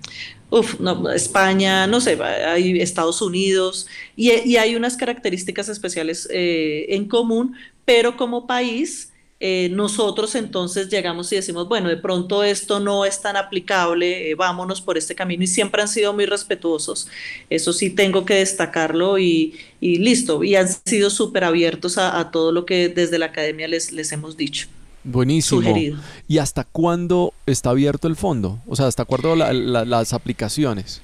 uf, 0.50 0.80
no, 0.80 1.12
España, 1.12 1.88
no 1.88 2.02
sé, 2.02 2.22
hay 2.22 2.80
Estados 2.82 3.22
Unidos, 3.22 3.88
y, 4.16 4.30
hay 4.30 4.76
unas 4.76 4.98
características 4.98 5.70
especiales 5.70 6.28
eh, 6.32 6.86
en 6.90 7.08
común, 7.08 7.56
pero 7.86 8.18
como 8.18 8.48
país, 8.48 9.12
eh, 9.40 9.70
nosotros 9.72 10.34
entonces 10.36 10.90
llegamos 10.90 11.32
y 11.32 11.36
decimos, 11.36 11.68
bueno, 11.68 11.90
de 11.90 11.98
pronto 11.98 12.44
esto 12.44 12.80
no 12.80 13.04
es 13.04 13.22
tan 13.22 13.36
aplicable, 13.36 14.32
eh, 14.32 14.36
vámonos 14.36 14.80
por 14.80 14.98
este 14.98 15.14
camino, 15.14 15.44
y 15.44 15.48
siempre 15.48 15.82
han 15.82 15.90
sido 15.90 16.14
muy 16.14 16.26
respetuosos, 16.26 17.10
eso 17.50 17.74
sí 17.74 17.90
tengo 17.90 18.24
que 18.24 18.36
destacarlo, 18.36 19.20
y, 19.20 19.54
listo, 19.82 20.44
y 20.44 20.56
han 20.56 20.70
sido 20.86 21.10
súper 21.10 21.44
abiertos 21.44 21.98
a, 21.98 22.32
todo 22.32 22.52
lo 22.52 22.66
que 22.66 22.90
desde 22.90 23.20
la 23.20 23.28
academia 23.28 23.68
les, 23.68 23.92
les 23.92 24.12
hemos 24.12 24.38
dicho. 24.38 24.68
Buenísimo. 25.04 25.62
¿Y 26.28 26.38
hasta 26.40 26.64
cuándo 26.64 27.34
está 27.46 27.70
abierto 27.70 28.08
el 28.08 28.16
fondo? 28.16 28.60
O 28.66 28.76
sea, 28.76 28.88
¿hasta 28.88 29.06
cuándo 29.06 29.36
las 29.36 30.14
aplicaciones? 30.14 31.02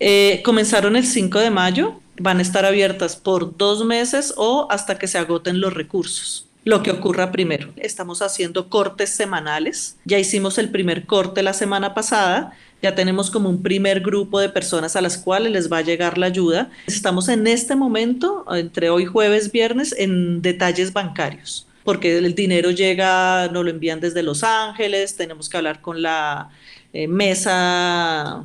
Eh, 0.00 0.42
comenzaron 0.44 0.96
el 0.96 1.06
5 1.06 1.38
de 1.38 1.50
mayo, 1.50 2.00
van 2.18 2.38
a 2.38 2.42
estar 2.42 2.64
abiertas 2.64 3.16
por 3.16 3.56
dos 3.56 3.84
meses 3.84 4.34
o 4.36 4.66
hasta 4.70 4.98
que 4.98 5.06
se 5.06 5.18
agoten 5.18 5.60
los 5.60 5.72
recursos. 5.72 6.46
Lo 6.64 6.82
que 6.82 6.92
ocurra 6.92 7.32
primero. 7.32 7.72
Estamos 7.76 8.22
haciendo 8.22 8.68
cortes 8.68 9.10
semanales. 9.10 9.96
Ya 10.04 10.18
hicimos 10.18 10.58
el 10.58 10.70
primer 10.70 11.06
corte 11.06 11.42
la 11.42 11.54
semana 11.54 11.92
pasada. 11.92 12.52
Ya 12.82 12.94
tenemos 12.94 13.30
como 13.30 13.48
un 13.48 13.62
primer 13.62 14.00
grupo 14.00 14.38
de 14.38 14.48
personas 14.48 14.94
a 14.94 15.00
las 15.00 15.18
cuales 15.18 15.52
les 15.52 15.72
va 15.72 15.78
a 15.78 15.82
llegar 15.82 16.18
la 16.18 16.26
ayuda. 16.26 16.70
Estamos 16.86 17.28
en 17.28 17.46
este 17.46 17.74
momento, 17.74 18.44
entre 18.54 18.90
hoy 18.90 19.06
jueves, 19.06 19.50
viernes, 19.50 19.94
en 19.98 20.40
detalles 20.42 20.92
bancarios 20.92 21.66
porque 21.84 22.18
el 22.18 22.34
dinero 22.34 22.70
llega, 22.70 23.48
nos 23.48 23.64
lo 23.64 23.70
envían 23.70 23.98
desde 23.98 24.22
Los 24.22 24.44
Ángeles, 24.44 25.16
tenemos 25.16 25.48
que 25.48 25.56
hablar 25.56 25.80
con 25.80 26.00
la 26.00 26.50
eh, 26.92 27.08
mesa 27.08 28.44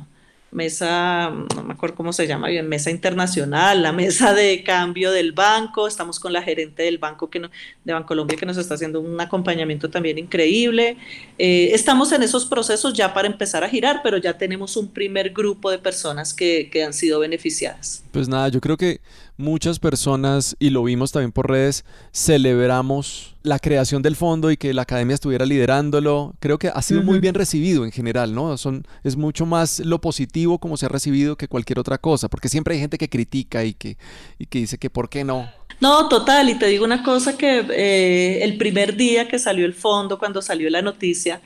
mesa, 0.50 1.30
no 1.30 1.62
me 1.62 1.74
acuerdo 1.74 1.94
cómo 1.94 2.12
se 2.12 2.26
llama 2.26 2.48
bien, 2.48 2.68
mesa 2.68 2.90
internacional, 2.90 3.82
la 3.82 3.92
mesa 3.92 4.32
de 4.34 4.62
cambio 4.64 5.10
del 5.10 5.32
banco, 5.32 5.86
estamos 5.86 6.18
con 6.18 6.32
la 6.32 6.42
gerente 6.42 6.84
del 6.84 6.98
banco 6.98 7.28
que 7.28 7.38
no, 7.38 7.50
de 7.84 7.92
Bancolombia 7.92 8.36
que 8.36 8.46
nos 8.46 8.56
está 8.56 8.74
haciendo 8.74 9.00
un 9.00 9.20
acompañamiento 9.20 9.90
también 9.90 10.18
increíble. 10.18 10.96
Eh, 11.38 11.70
estamos 11.72 12.12
en 12.12 12.22
esos 12.22 12.46
procesos 12.46 12.94
ya 12.94 13.12
para 13.12 13.28
empezar 13.28 13.62
a 13.64 13.68
girar, 13.68 14.00
pero 14.02 14.16
ya 14.18 14.38
tenemos 14.38 14.76
un 14.76 14.88
primer 14.88 15.30
grupo 15.30 15.70
de 15.70 15.78
personas 15.78 16.32
que, 16.32 16.70
que 16.72 16.82
han 16.82 16.92
sido 16.92 17.20
beneficiadas. 17.20 18.04
Pues 18.12 18.28
nada, 18.28 18.48
yo 18.48 18.60
creo 18.60 18.76
que 18.76 19.00
muchas 19.36 19.78
personas, 19.78 20.56
y 20.58 20.70
lo 20.70 20.82
vimos 20.82 21.12
también 21.12 21.32
por 21.32 21.48
redes, 21.48 21.84
celebramos 22.12 23.36
la 23.48 23.58
creación 23.58 24.02
del 24.02 24.16
fondo 24.16 24.50
y 24.50 24.56
que 24.56 24.72
la 24.72 24.82
academia 24.82 25.14
estuviera 25.14 25.44
liderándolo. 25.44 26.34
Creo 26.38 26.58
que 26.58 26.68
ha 26.68 26.82
sido 26.82 27.02
muy 27.02 27.18
bien 27.18 27.34
recibido 27.34 27.84
en 27.84 27.92
general, 27.92 28.34
¿no? 28.34 28.56
Son, 28.56 28.86
es 29.04 29.16
mucho 29.16 29.46
más 29.46 29.80
lo 29.80 30.00
positivo 30.00 30.58
como 30.58 30.76
se 30.76 30.86
ha 30.86 30.88
recibido 30.88 31.36
que 31.36 31.48
cualquier 31.48 31.78
otra 31.78 31.98
cosa, 31.98 32.28
porque 32.28 32.48
siempre 32.48 32.74
hay 32.74 32.80
gente 32.80 32.98
que 32.98 33.08
critica 33.08 33.64
y 33.64 33.74
que, 33.74 33.96
y 34.38 34.46
que 34.46 34.60
dice 34.60 34.78
que 34.78 34.90
por 34.90 35.08
qué 35.08 35.24
no. 35.24 35.50
No, 35.80 36.08
total, 36.08 36.48
y 36.50 36.54
te 36.56 36.66
digo 36.66 36.84
una 36.84 37.02
cosa 37.02 37.36
que 37.36 37.64
eh, 37.70 38.42
el 38.42 38.58
primer 38.58 38.96
día 38.96 39.28
que 39.28 39.38
salió 39.38 39.64
el 39.64 39.74
fondo, 39.74 40.18
cuando 40.18 40.42
salió 40.42 40.68
la 40.70 40.82
noticia, 40.82 41.40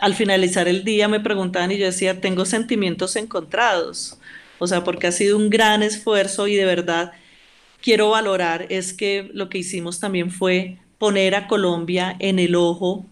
al 0.00 0.14
finalizar 0.14 0.66
el 0.66 0.82
día 0.82 1.08
me 1.08 1.20
preguntaban 1.20 1.70
y 1.70 1.78
yo 1.78 1.86
decía, 1.86 2.20
tengo 2.20 2.44
sentimientos 2.46 3.16
encontrados 3.16 4.18
o 4.58 4.66
sea, 4.66 4.84
porque 4.84 5.06
ha 5.06 5.12
sido 5.12 5.36
un 5.36 5.50
gran 5.50 5.82
esfuerzo 5.82 6.46
y 6.48 6.56
de 6.56 6.64
verdad 6.64 7.12
quiero 7.82 8.10
valorar 8.10 8.66
es 8.70 8.92
que 8.92 9.30
lo 9.34 9.48
que 9.48 9.58
hicimos 9.58 10.00
también 10.00 10.30
fue 10.30 10.78
poner 11.04 11.34
a 11.34 11.48
Colombia 11.48 12.16
en 12.18 12.38
el 12.38 12.54
ojo 12.54 13.04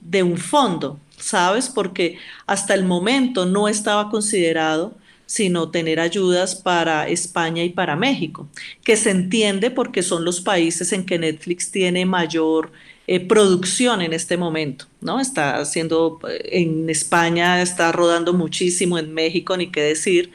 de 0.00 0.24
un 0.24 0.36
fondo, 0.36 0.98
¿sabes? 1.16 1.68
Porque 1.68 2.18
hasta 2.44 2.74
el 2.74 2.82
momento 2.84 3.46
no 3.46 3.68
estaba 3.68 4.10
considerado 4.10 4.96
sino 5.26 5.70
tener 5.70 6.00
ayudas 6.00 6.56
para 6.56 7.06
España 7.06 7.62
y 7.62 7.68
para 7.68 7.94
México, 7.94 8.48
que 8.82 8.96
se 8.96 9.10
entiende 9.10 9.70
porque 9.70 10.02
son 10.02 10.24
los 10.24 10.40
países 10.40 10.92
en 10.92 11.06
que 11.06 11.20
Netflix 11.20 11.70
tiene 11.70 12.04
mayor 12.04 12.72
eh, 13.06 13.20
producción 13.20 14.02
en 14.02 14.12
este 14.12 14.36
momento, 14.36 14.86
¿no? 15.00 15.20
Está 15.20 15.60
haciendo, 15.60 16.18
eh, 16.28 16.62
en 16.62 16.90
España 16.90 17.62
está 17.62 17.92
rodando 17.92 18.32
muchísimo, 18.32 18.98
en 18.98 19.14
México 19.14 19.56
ni 19.56 19.70
qué 19.70 19.82
decir, 19.82 20.32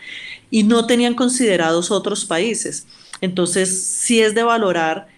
y 0.49 0.63
no 0.63 0.87
tenían 0.87 1.13
considerados 1.13 1.91
otros 1.91 2.23
países. 2.23 2.87
Entonces, 3.19 3.83
sí 3.83 4.21
es 4.21 4.33
de 4.33 4.43
valorar 4.43 5.13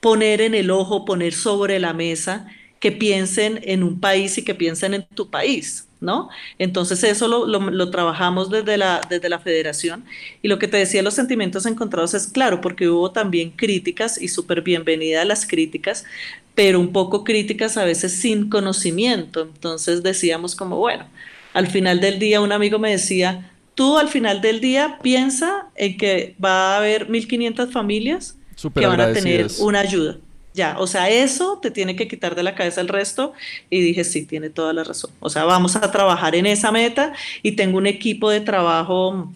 poner 0.00 0.40
en 0.40 0.54
el 0.54 0.70
ojo, 0.70 1.04
poner 1.04 1.32
sobre 1.32 1.78
la 1.78 1.92
mesa 1.92 2.46
que 2.80 2.92
piensen 2.92 3.60
en 3.64 3.82
un 3.82 4.00
país 4.00 4.38
y 4.38 4.44
que 4.44 4.54
piensen 4.54 4.94
en 4.94 5.06
tu 5.14 5.28
país, 5.28 5.86
¿no? 6.00 6.30
Entonces 6.58 7.04
eso 7.04 7.28
lo, 7.28 7.90
trabajamos 7.90 8.50
desde 8.50 8.78
la, 8.78 9.02
desde 9.08 9.28
la 9.28 9.38
federación 9.38 10.04
y 10.40 10.48
lo 10.48 10.58
que 10.58 10.66
te 10.66 10.78
decía, 10.78 11.02
los 11.02 11.14
sentimientos 11.14 11.66
encontrados 11.66 12.14
es 12.14 12.26
claro, 12.26 12.62
porque 12.62 12.88
hubo 12.88 13.12
también 13.12 13.50
críticas 13.50 14.20
y 14.20 14.28
súper 14.28 14.62
bienvenidas 14.62 15.26
las 15.26 15.46
críticas, 15.46 16.06
pero 16.54 16.80
un 16.80 16.92
poco 16.92 17.22
críticas 17.22 17.76
a 17.76 17.84
veces 17.84 18.12
sin 18.12 18.48
conocimiento. 18.48 19.42
Entonces 19.42 20.02
decíamos 20.02 20.56
como, 20.56 20.76
bueno, 20.78 21.06
al 21.52 21.66
final 21.66 22.00
del 22.00 22.18
día 22.18 22.40
un 22.40 22.52
amigo 22.52 22.78
me 22.78 22.92
decía, 22.92 23.50
tú 23.74 23.98
al 23.98 24.08
final 24.08 24.40
del 24.40 24.60
día 24.60 24.98
piensa 25.02 25.68
en 25.74 25.98
que 25.98 26.34
va 26.42 26.74
a 26.74 26.78
haber 26.78 27.08
1.500 27.08 27.70
familias 27.70 28.36
que 28.74 28.86
van 28.86 29.00
a 29.00 29.12
tener 29.12 29.48
una 29.60 29.80
ayuda. 29.80 30.18
Ya, 30.52 30.76
o 30.78 30.86
sea, 30.86 31.08
eso 31.08 31.58
te 31.62 31.70
tiene 31.70 31.94
que 31.94 32.08
quitar 32.08 32.34
de 32.34 32.42
la 32.42 32.54
cabeza 32.54 32.80
el 32.80 32.88
resto. 32.88 33.32
Y 33.70 33.80
dije, 33.80 34.04
sí, 34.04 34.26
tiene 34.26 34.50
toda 34.50 34.72
la 34.72 34.82
razón. 34.82 35.10
O 35.20 35.30
sea, 35.30 35.44
vamos 35.44 35.76
a 35.76 35.90
trabajar 35.92 36.34
en 36.34 36.46
esa 36.46 36.72
meta 36.72 37.12
y 37.42 37.52
tengo 37.52 37.78
un 37.78 37.86
equipo 37.86 38.30
de 38.30 38.40
trabajo 38.40 39.32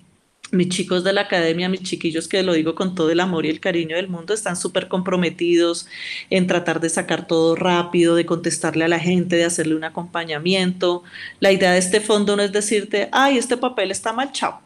mis 0.55 0.69
chicos 0.69 1.05
de 1.05 1.13
la 1.13 1.23
academia, 1.23 1.69
mis 1.69 1.83
chiquillos, 1.83 2.29
que 2.29 2.43
lo 2.43 2.53
digo 2.53 2.75
con 2.75 2.95
todo 2.95 3.11
el 3.11 3.21
amor 3.21 3.45
y 3.45 3.51
el 3.51 3.61
cariño 3.61 3.97
del 3.97 4.09
mundo, 4.09 4.33
están 4.33 4.57
súper 4.57 4.89
comprometidos 4.89 5.87
en 6.31 6.47
tratar 6.47 6.81
de 6.81 6.89
sacar 6.89 7.27
todo 7.27 7.57
rápido, 7.57 8.15
de 8.15 8.27
contestarle 8.27 8.85
a 8.85 8.89
la 8.89 8.99
gente, 8.99 9.37
de 9.37 9.45
hacerle 9.45 9.75
un 9.75 9.85
acompañamiento. 9.85 11.03
La 11.41 11.53
idea 11.53 11.73
de 11.73 11.79
este 11.79 12.01
fondo 12.01 12.37
no 12.37 12.43
es 12.43 12.53
decirte, 12.53 13.09
ay, 13.13 13.39
este 13.39 13.57
papel 13.57 13.91
está 13.91 14.13
mal, 14.13 14.33
chao. 14.33 14.61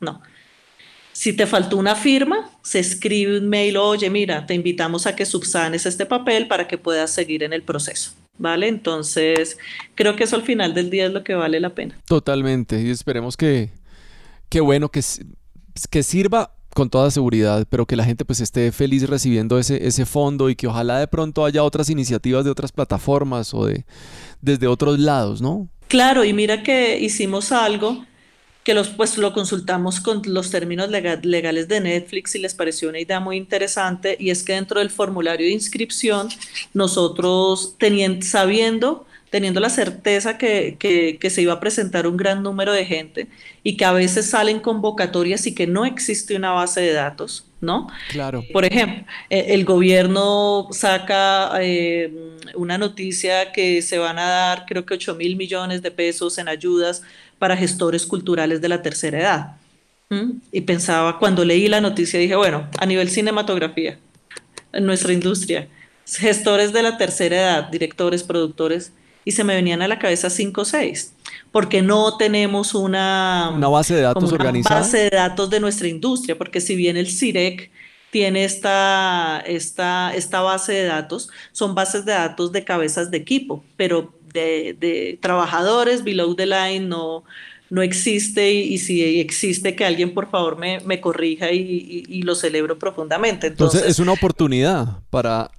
No. 0.00 0.20
Si 1.18 1.32
te 1.32 1.48
faltó 1.48 1.76
una 1.78 1.96
firma, 1.96 2.48
se 2.62 2.78
escribe 2.78 3.38
un 3.38 3.48
mail, 3.48 3.76
oye, 3.76 4.08
mira, 4.08 4.46
te 4.46 4.54
invitamos 4.54 5.04
a 5.08 5.16
que 5.16 5.26
subsanes 5.26 5.84
este 5.84 6.06
papel 6.06 6.46
para 6.46 6.68
que 6.68 6.78
puedas 6.78 7.10
seguir 7.10 7.42
en 7.42 7.52
el 7.52 7.64
proceso. 7.64 8.12
¿Vale? 8.38 8.68
Entonces, 8.68 9.58
creo 9.96 10.14
que 10.14 10.22
eso 10.22 10.36
al 10.36 10.44
final 10.44 10.74
del 10.74 10.90
día 10.90 11.06
es 11.06 11.12
lo 11.12 11.24
que 11.24 11.34
vale 11.34 11.58
la 11.58 11.70
pena. 11.70 11.98
Totalmente. 12.04 12.80
Y 12.80 12.90
esperemos 12.90 13.36
que, 13.36 13.70
que 14.48 14.60
bueno, 14.60 14.90
que, 14.90 15.02
que 15.90 16.04
sirva 16.04 16.52
con 16.72 16.88
toda 16.88 17.10
seguridad, 17.10 17.66
pero 17.68 17.84
que 17.84 17.96
la 17.96 18.04
gente 18.04 18.24
pues 18.24 18.38
esté 18.38 18.70
feliz 18.70 19.10
recibiendo 19.10 19.58
ese, 19.58 19.88
ese 19.88 20.06
fondo 20.06 20.48
y 20.48 20.54
que 20.54 20.68
ojalá 20.68 21.00
de 21.00 21.08
pronto 21.08 21.44
haya 21.44 21.64
otras 21.64 21.90
iniciativas 21.90 22.44
de 22.44 22.52
otras 22.52 22.70
plataformas 22.70 23.52
o 23.54 23.66
de 23.66 23.84
desde 24.40 24.68
otros 24.68 25.00
lados, 25.00 25.42
¿no? 25.42 25.68
Claro, 25.88 26.22
y 26.22 26.32
mira 26.32 26.62
que 26.62 27.00
hicimos 27.00 27.50
algo 27.50 28.04
que 28.68 28.74
los, 28.74 28.88
pues, 28.90 29.16
lo 29.16 29.32
consultamos 29.32 29.98
con 29.98 30.20
los 30.26 30.50
términos 30.50 30.90
legales 30.90 31.68
de 31.68 31.80
Netflix 31.80 32.34
y 32.34 32.38
les 32.38 32.52
pareció 32.52 32.90
una 32.90 33.00
idea 33.00 33.18
muy 33.18 33.38
interesante 33.38 34.14
y 34.20 34.28
es 34.28 34.42
que 34.42 34.52
dentro 34.52 34.80
del 34.80 34.90
formulario 34.90 35.46
de 35.46 35.54
inscripción 35.54 36.28
nosotros 36.74 37.76
sabiendo 38.20 39.06
teniendo 39.30 39.60
la 39.60 39.70
certeza 39.70 40.36
que, 40.36 40.76
que, 40.78 41.30
se 41.30 41.40
iba 41.40 41.54
a 41.54 41.60
presentar 41.60 42.06
un 42.06 42.18
gran 42.18 42.42
número 42.42 42.74
de 42.74 42.84
gente 42.84 43.28
y 43.62 43.78
que 43.78 43.86
a 43.86 43.92
veces 43.92 44.28
salen 44.28 44.60
convocatorias 44.60 45.46
y 45.46 45.54
que 45.54 45.66
no 45.66 45.86
existe 45.86 46.36
una 46.36 46.50
base 46.50 46.82
de 46.82 46.92
datos, 46.92 47.46
¿no? 47.60 47.88
Claro. 48.10 48.44
Por 48.52 48.64
ejemplo, 48.64 49.04
e, 49.30 49.54
el 49.54 49.64
gobierno 49.64 50.68
saca 50.70 51.50
eh, 51.60 52.12
una 52.54 52.78
noticia 52.78 53.52
que 53.52 53.82
se 53.82 53.98
van 53.98 54.18
a 54.18 54.28
dar, 54.28 54.64
creo 54.66 54.84
que 54.86 54.94
8 54.94 55.14
mil 55.14 55.36
millones 55.36 55.82
de 55.82 55.90
pesos 55.90 56.38
en 56.38 56.48
ayudas 56.48 57.02
para 57.38 57.56
gestores 57.56 58.06
culturales 58.06 58.60
de 58.60 58.68
la 58.68 58.82
tercera 58.82 59.18
edad. 59.18 59.56
Y 60.52 60.62
pensaba, 60.62 61.18
cuando 61.18 61.44
leí 61.44 61.68
la 61.68 61.82
noticia, 61.82 62.18
dije, 62.18 62.34
bueno, 62.34 62.66
a 62.78 62.86
nivel 62.86 63.10
cinematografía, 63.10 63.98
en 64.72 64.86
nuestra 64.86 65.12
industria, 65.12 65.68
gestores 66.06 66.72
de 66.72 66.82
la 66.82 66.96
tercera 66.96 67.36
edad, 67.36 67.68
directores, 67.68 68.22
productores, 68.22 68.92
y 69.26 69.32
se 69.32 69.44
me 69.44 69.54
venían 69.54 69.82
a 69.82 69.88
la 69.88 69.98
cabeza 69.98 70.30
cinco 70.30 70.62
o 70.62 70.64
seis, 70.64 71.12
porque 71.52 71.82
no 71.82 72.16
tenemos 72.16 72.74
una, 72.74 73.50
una 73.54 73.68
base 73.68 73.94
de 73.94 74.02
datos 74.02 74.32
organizada. 74.32 74.80
base 74.80 75.10
de 75.10 75.16
datos 75.16 75.50
de 75.50 75.60
nuestra 75.60 75.88
industria, 75.88 76.36
porque 76.36 76.60
si 76.60 76.76
bien 76.76 76.96
el 76.96 77.08
CIREC 77.08 77.70
tiene 78.10 78.44
esta, 78.44 79.42
esta, 79.46 80.14
esta 80.14 80.40
base 80.40 80.72
de 80.72 80.84
datos, 80.84 81.30
son 81.52 81.74
bases 81.74 82.04
de 82.04 82.12
datos 82.12 82.52
de 82.52 82.64
cabezas 82.64 83.10
de 83.10 83.18
equipo, 83.18 83.64
pero 83.76 84.14
de, 84.32 85.18
trabajadores 85.20 86.04
below 86.04 86.34
the 86.34 86.46
line 86.46 86.86
no, 86.86 87.24
no 87.70 87.82
existe 87.82 88.50
y, 88.52 88.78
si 88.78 89.20
existe 89.20 89.76
que 89.76 89.84
alguien 89.84 90.14
por 90.14 90.30
favor 90.30 90.56
me, 90.56 90.80
me 90.80 91.00
corrija 91.00 91.52
y, 91.52 92.22
lo 92.22 92.34
celebro 92.34 92.78
profundamente. 92.78 93.46
Entonces, 93.46 93.84
es 93.86 93.98
una 93.98 94.12
oportunidad 94.12 94.98
para 95.10 95.50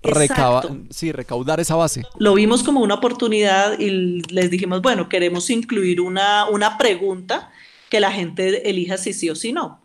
sí, 0.90 1.12
recaudar 1.12 1.60
esa 1.60 1.76
base. 1.76 2.04
Lo 2.18 2.34
vimos 2.34 2.64
como 2.64 2.82
una 2.82 2.96
oportunidad 2.96 3.80
y 3.80 4.22
les 4.32 4.50
dijimos, 4.52 4.82
bueno, 4.82 5.10
queremos 5.10 5.50
incluir 5.50 6.02
una, 6.02 6.48
una 6.50 6.78
pregunta 6.78 7.52
que 7.90 8.00
la 8.00 8.12
gente 8.12 8.70
elija 8.70 8.98
si 8.98 9.14
sí 9.14 9.30
o 9.30 9.36
si 9.36 9.52
no 9.52 9.80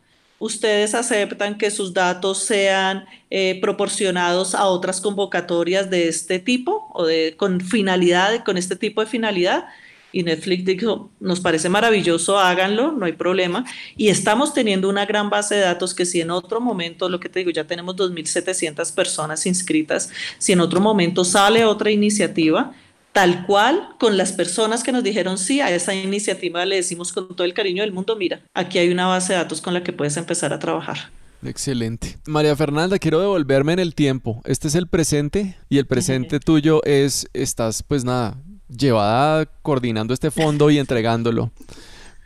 ustedes 0.44 0.94
aceptan 0.94 1.56
que 1.56 1.70
sus 1.70 1.94
datos 1.94 2.38
sean 2.38 3.06
eh, 3.30 3.58
proporcionados 3.60 4.54
a 4.54 4.66
otras 4.66 5.00
convocatorias 5.00 5.90
de 5.90 6.08
este 6.08 6.38
tipo 6.38 6.90
o 6.92 7.06
de 7.06 7.34
con 7.36 7.60
finalidad, 7.60 8.44
con 8.44 8.58
este 8.58 8.76
tipo 8.76 9.00
de 9.00 9.06
finalidad. 9.06 9.66
Y 10.14 10.22
Netflix 10.22 10.64
dijo, 10.64 11.10
nos 11.18 11.40
parece 11.40 11.68
maravilloso, 11.68 12.38
háganlo, 12.38 12.92
no 12.92 13.04
hay 13.04 13.14
problema. 13.14 13.64
Y 13.96 14.10
estamos 14.10 14.54
teniendo 14.54 14.88
una 14.88 15.06
gran 15.06 15.28
base 15.28 15.56
de 15.56 15.62
datos 15.62 15.92
que 15.92 16.06
si 16.06 16.20
en 16.20 16.30
otro 16.30 16.60
momento, 16.60 17.08
lo 17.08 17.18
que 17.18 17.28
te 17.28 17.40
digo, 17.40 17.50
ya 17.50 17.64
tenemos 17.64 17.96
2.700 17.96 18.94
personas 18.94 19.44
inscritas, 19.44 20.10
si 20.38 20.52
en 20.52 20.60
otro 20.60 20.80
momento 20.80 21.24
sale 21.24 21.64
otra 21.64 21.90
iniciativa, 21.90 22.72
tal 23.10 23.44
cual 23.44 23.88
con 23.98 24.16
las 24.16 24.30
personas 24.30 24.84
que 24.84 24.92
nos 24.92 25.02
dijeron 25.02 25.36
sí 25.36 25.60
a 25.60 25.74
esa 25.74 25.92
iniciativa, 25.96 26.64
le 26.64 26.76
decimos 26.76 27.12
con 27.12 27.34
todo 27.34 27.44
el 27.44 27.52
cariño 27.52 27.82
del 27.82 27.92
mundo, 27.92 28.14
mira, 28.14 28.40
aquí 28.54 28.78
hay 28.78 28.90
una 28.90 29.08
base 29.08 29.32
de 29.32 29.40
datos 29.40 29.60
con 29.60 29.74
la 29.74 29.82
que 29.82 29.92
puedes 29.92 30.16
empezar 30.16 30.52
a 30.52 30.60
trabajar. 30.60 31.10
Excelente. 31.44 32.16
María 32.26 32.56
Fernanda, 32.56 32.98
quiero 32.98 33.20
devolverme 33.20 33.74
en 33.74 33.78
el 33.78 33.94
tiempo. 33.94 34.40
Este 34.44 34.68
es 34.68 34.74
el 34.74 34.86
presente 34.86 35.56
y 35.68 35.78
el 35.78 35.86
presente 35.86 36.40
tuyo 36.40 36.82
es, 36.84 37.28
estás 37.34 37.82
pues 37.82 38.04
nada, 38.04 38.36
llevada 38.68 39.46
coordinando 39.62 40.14
este 40.14 40.30
fondo 40.30 40.70
y 40.70 40.78
entregándolo. 40.78 41.50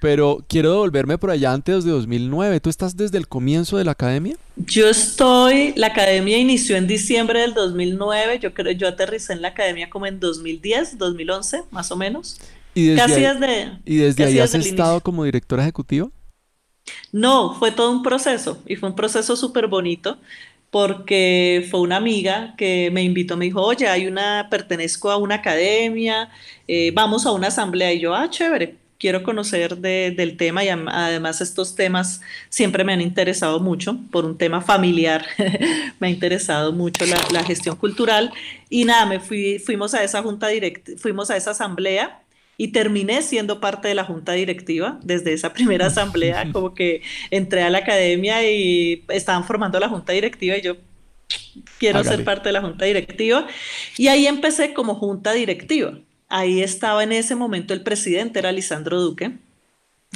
Pero 0.00 0.44
quiero 0.48 0.70
devolverme 0.70 1.18
por 1.18 1.30
allá 1.30 1.52
antes 1.52 1.84
de 1.84 1.90
2009. 1.90 2.60
¿Tú 2.60 2.70
estás 2.70 2.96
desde 2.96 3.18
el 3.18 3.26
comienzo 3.26 3.78
de 3.78 3.84
la 3.84 3.92
academia? 3.92 4.36
Yo 4.56 4.88
estoy, 4.88 5.72
la 5.74 5.88
academia 5.88 6.38
inició 6.38 6.76
en 6.76 6.86
diciembre 6.86 7.40
del 7.40 7.54
2009. 7.54 8.38
Yo 8.38 8.54
creo, 8.54 8.72
yo 8.72 8.86
aterricé 8.86 9.32
en 9.32 9.42
la 9.42 9.48
academia 9.48 9.90
como 9.90 10.06
en 10.06 10.20
2010, 10.20 10.98
2011, 10.98 11.62
más 11.72 11.90
o 11.90 11.96
menos. 11.96 12.38
¿Y 12.74 12.86
desde 12.86 13.00
casi 13.00 13.24
ahí, 13.24 13.34
desde, 13.34 13.78
¿y 13.84 13.96
desde 13.96 14.24
ahí 14.24 14.38
has 14.38 14.54
estado 14.54 15.00
como 15.00 15.24
directora 15.24 15.64
ejecutiva? 15.64 16.08
No, 17.10 17.54
fue 17.58 17.72
todo 17.72 17.90
un 17.90 18.02
proceso 18.02 18.62
y 18.66 18.76
fue 18.76 18.88
un 18.88 18.94
proceso 18.94 19.36
súper 19.36 19.66
bonito 19.66 20.16
porque 20.70 21.66
fue 21.70 21.80
una 21.80 21.96
amiga 21.96 22.54
que 22.56 22.90
me 22.92 23.02
invitó, 23.02 23.36
me 23.36 23.46
dijo, 23.46 23.62
oye, 23.62 23.88
hay 23.88 24.06
una, 24.06 24.48
pertenezco 24.50 25.10
a 25.10 25.16
una 25.16 25.36
academia, 25.36 26.30
eh, 26.66 26.92
vamos 26.94 27.26
a 27.26 27.32
una 27.32 27.48
asamblea 27.48 27.92
y 27.92 28.00
yo, 28.00 28.14
ah, 28.14 28.28
chévere 28.30 28.76
quiero 28.98 29.22
conocer 29.22 29.78
del 29.78 30.36
tema 30.36 30.64
y 30.64 30.68
además 30.68 31.40
estos 31.40 31.74
temas 31.74 32.20
siempre 32.48 32.84
me 32.84 32.92
han 32.92 33.00
interesado 33.00 33.60
mucho 33.60 33.96
por 34.10 34.24
un 34.24 34.36
tema 34.36 34.60
familiar, 34.60 35.24
me 36.00 36.08
ha 36.08 36.10
interesado 36.10 36.72
mucho 36.72 37.04
la, 37.06 37.44
gestión 37.44 37.76
cultural. 37.76 38.32
Y 38.68 38.84
nada, 38.84 39.06
me 39.06 39.20
fui, 39.20 39.58
fuimos 39.58 39.94
a 39.94 40.02
esa 40.02 40.22
junta 40.22 40.48
directa, 40.48 40.92
fuimos 40.98 41.30
a 41.30 41.36
esa 41.36 41.52
asamblea 41.52 42.20
y 42.60 42.68
terminé 42.68 43.22
siendo 43.22 43.60
parte 43.60 43.88
de 43.88 43.94
la 43.94 44.04
junta 44.04 44.32
directiva 44.32 44.98
desde 45.02 45.32
esa 45.32 45.54
primera 45.54 45.86
asamblea, 45.86 46.48
como 46.52 46.74
que 46.74 47.00
entré 47.30 47.62
a 47.62 47.70
la 47.70 47.78
academia 47.78 48.46
y 48.46 49.04
estaban 49.08 49.44
formando 49.44 49.80
la 49.80 49.88
junta 49.88 50.12
directiva 50.12 50.58
y 50.58 50.62
yo 50.62 50.76
quiero 51.78 52.02
ser 52.02 52.24
parte 52.24 52.48
de 52.48 52.54
la 52.54 52.60
junta 52.60 52.84
directiva 52.84 53.46
y 53.96 54.08
ahí 54.08 54.26
empecé 54.26 54.74
como 54.74 54.96
junta 54.96 55.32
directiva. 55.32 55.98
Ahí 56.28 56.60
estaba 56.60 57.04
en 57.04 57.12
ese 57.12 57.36
momento 57.36 57.72
el 57.72 57.82
presidente, 57.82 58.40
era 58.40 58.52
Lisandro 58.52 59.00
Duque, 59.00 59.38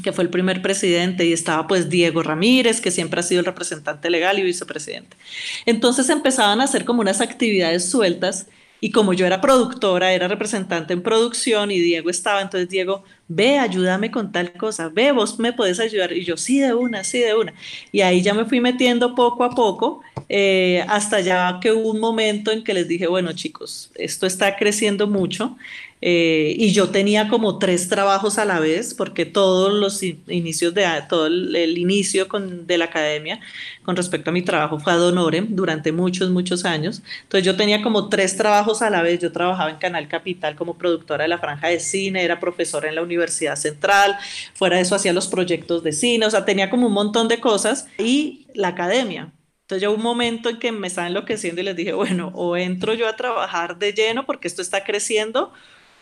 que 0.03 0.13
fue 0.13 0.25
el 0.25 0.31
primer 0.31 0.61
presidente, 0.63 1.25
y 1.25 1.33
estaba 1.33 1.67
pues 1.67 1.89
Diego 1.89 2.23
Ramírez, 2.23 2.81
que 2.81 2.91
siempre 2.91 3.21
ha 3.21 3.23
sido 3.23 3.41
el 3.41 3.47
representante 3.47 4.11
legal 4.11 4.39
y 4.39 4.43
vicepresidente. 4.43 5.17
Entonces 5.65 6.11
empezaban 6.11 6.61
a 6.61 6.65
hacer 6.65 6.85
como 6.85 7.01
unas 7.01 7.21
actividades 7.21 7.89
sueltas 7.89 8.47
y 8.85 8.91
como 8.91 9.13
yo 9.13 9.25
era 9.25 9.41
productora, 9.41 10.13
era 10.13 10.27
representante 10.27 10.93
en 10.93 11.05
producción 11.05 11.71
y 11.71 11.79
Diego 11.79 12.11
estaba, 12.11 12.43
entonces 12.43 12.69
Diego, 12.69 13.05
ve, 13.29 13.57
ayúdame 13.61 14.11
con 14.11 14.33
tal 14.33 14.53
cosa, 14.55 14.89
ve, 14.89 15.13
vos 15.13 15.39
me 15.39 15.53
podés 15.53 15.79
ayudar. 15.79 16.13
Y 16.13 16.25
yo, 16.25 16.37
sí, 16.37 16.59
de 16.59 16.75
una, 16.75 17.05
sí, 17.05 17.21
de 17.21 17.33
una. 17.33 17.55
Y 17.93 18.01
ahí 18.01 18.23
ya 18.23 18.35
me 18.35 18.45
fui 18.45 18.61
metiendo 18.61 19.15
poco 19.15 19.45
a 19.45 19.51
poco, 19.51 20.03
eh, 20.29 20.85
hasta 20.89 21.21
ya 21.21 21.61
que 21.63 21.71
hubo 21.71 21.93
un 21.93 22.01
momento 22.01 22.51
en 22.51 22.65
que 22.65 22.75
les 22.75 22.89
dije, 22.89 23.07
bueno 23.07 23.33
chicos, 23.35 23.93
esto 23.95 24.27
está 24.27 24.57
creciendo 24.57 25.07
mucho. 25.07 25.57
Eh, 26.05 26.57
y 26.59 26.73
yo 26.73 26.91
tenía 26.91 27.29
como 27.29 27.61
tres 27.61 27.89
trabajos 27.89 28.37
a 28.39 28.45
la 28.45 28.59
vez, 28.59 28.93
porque 28.93 29.25
todos 29.25 29.73
los 29.73 30.03
inicios 30.03 30.75
de 30.75 30.85
todo 31.09 31.29
el, 31.29 31.79
inicio 31.79 32.27
con, 32.27 32.67
de 32.67 32.77
la 32.77 32.87
academia 32.87 33.39
con 33.85 33.95
respecto 33.95 34.31
a 34.31 34.33
mi 34.33 34.43
trabajo 34.43 34.81
fue 34.81 34.93
ad 34.93 35.01
honorem 35.01 35.55
durante 35.55 35.93
muchos, 35.93 36.31
muchos 36.31 36.65
años. 36.65 37.03
Entonces 37.23 37.47
yo 37.47 37.57
tenía 37.57 37.83
como 37.83 38.09
tres 38.09 38.37
trabajos 38.37 38.83
a 38.83 38.91
la 38.91 39.03
vez. 39.03 39.21
Yo 39.21 39.31
trabajaba 39.31 39.71
en 39.71 39.77
Canal 39.77 40.09
Capital 40.09 40.57
como 40.57 40.77
productora 40.77 41.23
de 41.23 41.29
la 41.29 41.39
franja 41.39 41.69
de 41.69 41.79
cine, 41.79 42.25
era 42.25 42.41
profesora 42.41 42.89
en 42.89 42.97
la 42.97 43.03
Universidad 43.03 43.55
Central, 43.55 44.17
fuera 44.55 44.77
de 44.77 44.83
eso 44.83 44.97
hacía 44.97 45.13
los 45.13 45.29
proyectos 45.29 45.85
de 45.85 45.93
cine, 45.93 46.27
o 46.27 46.31
sea, 46.31 46.45
tenía 46.45 46.69
como 46.69 46.89
un 46.89 46.93
montón 46.95 47.29
de 47.29 47.39
cosas 47.41 47.87
y 47.99 48.49
la 48.55 48.69
academia. 48.69 49.33
Entonces 49.63 49.83
ya 49.83 49.91
un 49.91 50.03
momento 50.03 50.49
en 50.49 50.59
que 50.59 50.73
me 50.73 50.89
estaba 50.89 51.07
enloqueciendo 51.07 51.61
y 51.61 51.65
les 51.65 51.77
dije, 51.77 51.93
bueno, 51.93 52.33
o 52.35 52.57
entro 52.57 52.95
yo 52.95 53.07
a 53.07 53.15
trabajar 53.17 53.79
de 53.79 53.93
lleno 53.93 54.27
porque 54.27 54.49
esto 54.49 54.63
está 54.63 54.83
creciendo 54.83 55.53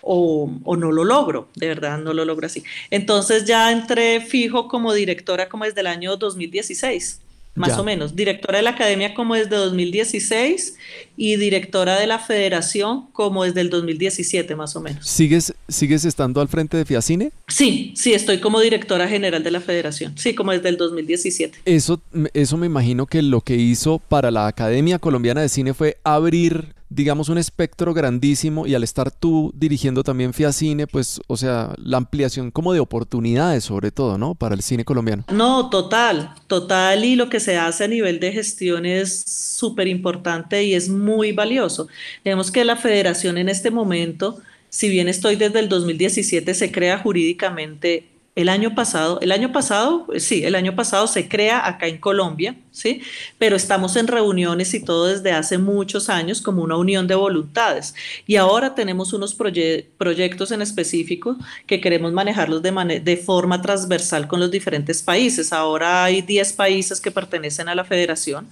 o, 0.02 0.50
no 0.76 0.92
lo 0.92 1.04
logro, 1.04 1.48
de 1.54 1.68
verdad 1.68 1.98
no 1.98 2.12
lo 2.12 2.24
logro 2.24 2.46
así. 2.46 2.62
Entonces 2.90 3.44
ya 3.44 3.70
entré 3.72 4.20
fijo 4.20 4.68
como 4.68 4.92
directora 4.92 5.48
como 5.48 5.64
desde 5.64 5.80
el 5.80 5.86
año 5.86 6.16
2016. 6.16 7.20
más 7.56 7.76
o 7.78 7.84
menos. 7.84 8.14
Directora 8.16 8.58
de 8.58 8.62
la 8.62 8.70
academia 8.70 9.12
como 9.12 9.34
desde 9.34 9.56
2016 9.56 10.76
y 11.16 11.36
directora 11.36 11.98
de 11.98 12.06
la 12.06 12.18
federación 12.18 13.08
como 13.12 13.44
desde 13.44 13.60
el 13.60 13.68
2017 13.70 14.54
más 14.56 14.76
o 14.76 14.80
menos. 14.80 15.06
¿Sigues, 15.06 15.52
¿Sigues 15.68 16.04
estando 16.04 16.40
al 16.40 16.48
frente 16.48 16.76
de 16.76 16.84
Fiacine? 16.84 17.32
Sí, 17.48 17.92
sí, 17.96 18.14
estoy 18.14 18.38
como 18.38 18.60
directora 18.60 19.08
general 19.08 19.42
de 19.42 19.50
la 19.50 19.60
federación, 19.60 20.16
sí, 20.16 20.34
como 20.34 20.52
desde 20.52 20.70
el 20.70 20.76
2017. 20.76 21.58
Eso, 21.64 22.00
eso 22.32 22.56
me 22.56 22.66
imagino 22.66 23.06
que 23.06 23.20
lo 23.20 23.40
que 23.40 23.56
hizo 23.56 23.98
para 23.98 24.30
la 24.30 24.46
Academia 24.46 24.98
Colombiana 24.98 25.42
de 25.42 25.48
Cine 25.48 25.74
fue 25.74 25.98
abrir 26.04 26.79
digamos, 26.90 27.28
un 27.28 27.38
espectro 27.38 27.94
grandísimo 27.94 28.66
y 28.66 28.74
al 28.74 28.82
estar 28.82 29.12
tú 29.12 29.52
dirigiendo 29.54 30.02
también 30.02 30.34
Fiacine, 30.34 30.88
pues, 30.88 31.20
o 31.28 31.36
sea, 31.36 31.72
la 31.78 31.96
ampliación 31.96 32.50
como 32.50 32.72
de 32.72 32.80
oportunidades 32.80 33.64
sobre 33.64 33.92
todo, 33.92 34.18
¿no? 34.18 34.34
Para 34.34 34.56
el 34.56 34.62
cine 34.62 34.84
colombiano. 34.84 35.24
No, 35.32 35.70
total, 35.70 36.34
total 36.48 37.04
y 37.04 37.14
lo 37.14 37.30
que 37.30 37.38
se 37.38 37.56
hace 37.56 37.84
a 37.84 37.88
nivel 37.88 38.18
de 38.18 38.32
gestión 38.32 38.84
es 38.84 39.22
súper 39.22 39.86
importante 39.86 40.64
y 40.64 40.74
es 40.74 40.88
muy 40.88 41.30
valioso. 41.30 41.86
Vemos 42.24 42.50
que 42.50 42.64
la 42.64 42.74
federación 42.74 43.38
en 43.38 43.48
este 43.48 43.70
momento, 43.70 44.40
si 44.68 44.88
bien 44.88 45.08
estoy 45.08 45.36
desde 45.36 45.60
el 45.60 45.68
2017, 45.68 46.54
se 46.54 46.72
crea 46.72 46.98
jurídicamente 46.98 48.09
el 48.36 48.48
año 48.48 48.74
pasado, 48.74 49.18
el 49.20 49.32
año 49.32 49.52
pasado, 49.52 50.06
sí, 50.18 50.44
el 50.44 50.54
año 50.54 50.76
pasado 50.76 51.06
se 51.08 51.28
crea 51.28 51.66
acá 51.66 51.88
en 51.88 51.98
Colombia, 51.98 52.56
¿sí? 52.70 53.02
Pero 53.38 53.56
estamos 53.56 53.96
en 53.96 54.06
reuniones 54.06 54.72
y 54.72 54.84
todo 54.84 55.06
desde 55.06 55.32
hace 55.32 55.58
muchos 55.58 56.08
años 56.08 56.40
como 56.40 56.62
una 56.62 56.76
unión 56.76 57.08
de 57.08 57.16
voluntades. 57.16 57.94
Y 58.26 58.36
ahora 58.36 58.74
tenemos 58.74 59.12
unos 59.12 59.34
proyectos 59.34 60.52
en 60.52 60.62
específico 60.62 61.36
que 61.66 61.80
queremos 61.80 62.12
manejarlos 62.12 62.62
de, 62.62 63.00
de 63.02 63.16
forma 63.16 63.60
transversal 63.60 64.28
con 64.28 64.38
los 64.38 64.50
diferentes 64.50 65.02
países. 65.02 65.52
Ahora 65.52 66.04
hay 66.04 66.22
10 66.22 66.52
países 66.52 67.00
que 67.00 67.10
pertenecen 67.10 67.68
a 67.68 67.74
la 67.74 67.84
federación 67.84 68.48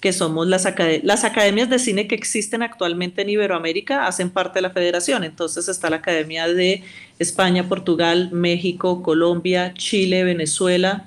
que 0.00 0.12
somos 0.14 0.46
las, 0.46 0.66
las 1.02 1.24
academias 1.24 1.68
de 1.68 1.78
cine 1.78 2.08
que 2.08 2.14
existen 2.14 2.62
actualmente 2.62 3.22
en 3.22 3.28
Iberoamérica, 3.28 4.06
hacen 4.06 4.30
parte 4.30 4.58
de 4.58 4.62
la 4.62 4.70
federación. 4.70 5.24
Entonces 5.24 5.68
está 5.68 5.90
la 5.90 5.96
Academia 5.96 6.48
de 6.48 6.82
España, 7.18 7.68
Portugal, 7.68 8.30
México, 8.32 9.02
Colombia, 9.02 9.74
Chile, 9.74 10.24
Venezuela, 10.24 11.04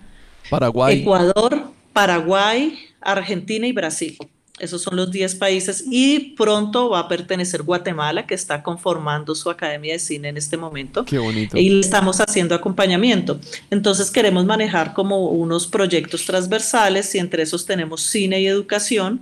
Paraguay. 0.50 1.02
Ecuador, 1.02 1.64
Paraguay, 1.92 2.78
Argentina 3.02 3.66
y 3.66 3.72
Brasil. 3.72 4.18
Esos 4.64 4.82
son 4.82 4.96
los 4.96 5.12
10 5.12 5.36
países 5.36 5.84
y 5.90 6.32
pronto 6.38 6.90
va 6.90 7.00
a 7.00 7.08
pertenecer 7.10 7.64
Guatemala, 7.64 8.26
que 8.26 8.34
está 8.34 8.64
conformando 8.64 9.36
su 9.36 9.50
Academia 9.50 9.94
de 9.94 10.00
Cine 10.00 10.30
en 10.30 10.38
este 10.38 10.56
momento. 10.56 11.04
Qué 11.04 11.18
bonito. 11.18 11.58
Y 11.58 11.82
estamos 11.82 12.22
haciendo 12.22 12.56
acompañamiento. 12.56 13.40
Entonces 13.70 14.10
queremos 14.10 14.46
manejar 14.46 14.94
como 14.94 15.28
unos 15.28 15.68
proyectos 15.68 16.26
transversales 16.26 17.14
y 17.14 17.20
entre 17.20 17.44
esos 17.44 17.66
tenemos 17.66 18.02
cine 18.02 18.40
y 18.40 18.48
educación. 18.48 19.22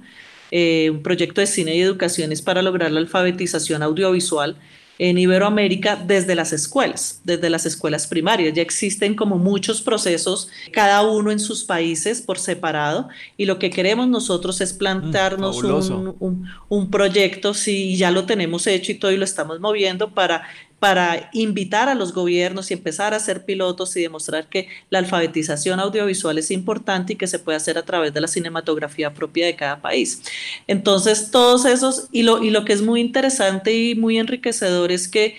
Eh, 0.51 0.89
un 0.91 1.01
proyecto 1.01 1.41
de 1.41 1.47
cine 1.47 1.75
y 1.75 1.81
educación 1.81 2.31
es 2.31 2.41
para 2.41 2.61
lograr 2.61 2.91
la 2.91 2.99
alfabetización 2.99 3.81
audiovisual 3.81 4.57
en 5.03 5.17
Iberoamérica 5.17 5.95
desde 5.95 6.35
las 6.35 6.53
escuelas, 6.53 7.21
desde 7.23 7.49
las 7.49 7.65
escuelas 7.65 8.05
primarias. 8.05 8.53
Ya 8.53 8.61
existen 8.61 9.15
como 9.15 9.39
muchos 9.39 9.81
procesos, 9.81 10.47
cada 10.71 11.01
uno 11.01 11.31
en 11.31 11.39
sus 11.39 11.63
países 11.63 12.21
por 12.21 12.37
separado, 12.37 13.09
y 13.35 13.45
lo 13.45 13.57
que 13.57 13.71
queremos 13.71 14.07
nosotros 14.07 14.61
es 14.61 14.73
plantarnos 14.73 15.63
mm, 15.63 16.13
un, 16.19 16.47
un, 16.69 16.91
proyecto, 16.91 17.55
si 17.55 17.97
ya 17.97 18.11
lo 18.11 18.25
tenemos 18.25 18.67
hecho 18.67 18.91
y 18.91 18.95
todo 18.95 19.11
y 19.11 19.17
lo 19.17 19.25
estamos 19.25 19.59
moviendo 19.59 20.13
para 20.13 20.43
para 20.81 21.29
invitar 21.31 21.89
a 21.89 21.93
los 21.93 22.11
gobiernos 22.11 22.71
y 22.71 22.73
empezar 22.73 23.13
a 23.13 23.19
ser 23.19 23.45
pilotos 23.45 23.95
y 23.95 24.01
demostrar 24.01 24.47
que 24.49 24.67
la 24.89 24.97
alfabetización 24.97 25.79
audiovisual 25.79 26.39
es 26.39 26.49
importante 26.49 27.13
y 27.13 27.17
que 27.17 27.27
se 27.27 27.37
puede 27.37 27.57
hacer 27.57 27.77
a 27.77 27.83
través 27.83 28.15
de 28.15 28.19
la 28.19 28.27
cinematografía 28.27 29.13
propia 29.13 29.45
de 29.45 29.55
cada 29.55 29.79
país. 29.79 30.23
Entonces, 30.65 31.29
todos 31.29 31.65
esos, 31.65 32.07
y 32.11 32.23
lo, 32.23 32.43
y 32.43 32.49
lo 32.49 32.65
que 32.65 32.73
es 32.73 32.81
muy 32.81 32.99
interesante 32.99 33.71
y 33.71 33.93
muy 33.93 34.17
enriquecedor 34.17 34.91
es 34.91 35.07
que 35.07 35.37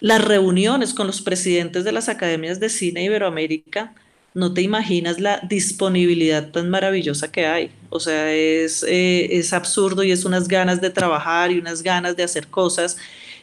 las 0.00 0.24
reuniones 0.24 0.94
con 0.94 1.06
los 1.06 1.20
presidentes 1.20 1.84
de 1.84 1.92
las 1.92 2.08
academias 2.08 2.58
de 2.58 2.68
cine 2.68 3.04
Iberoamérica, 3.04 3.94
no 4.34 4.52
te 4.52 4.62
imaginas 4.62 5.20
la 5.20 5.38
disponibilidad 5.48 6.50
tan 6.50 6.70
maravillosa 6.70 7.30
que 7.30 7.46
hay. 7.46 7.70
O 7.88 8.00
sea, 8.00 8.34
es, 8.34 8.84
eh, 8.88 9.28
es 9.30 9.52
absurdo 9.52 10.02
y 10.02 10.10
es 10.10 10.24
unas 10.24 10.48
ganas 10.48 10.80
de 10.80 10.90
trabajar 10.90 11.52
y 11.52 11.58
unas 11.60 11.84
ganas 11.84 12.16
de 12.16 12.24
hacer 12.24 12.48
cosas 12.48 12.96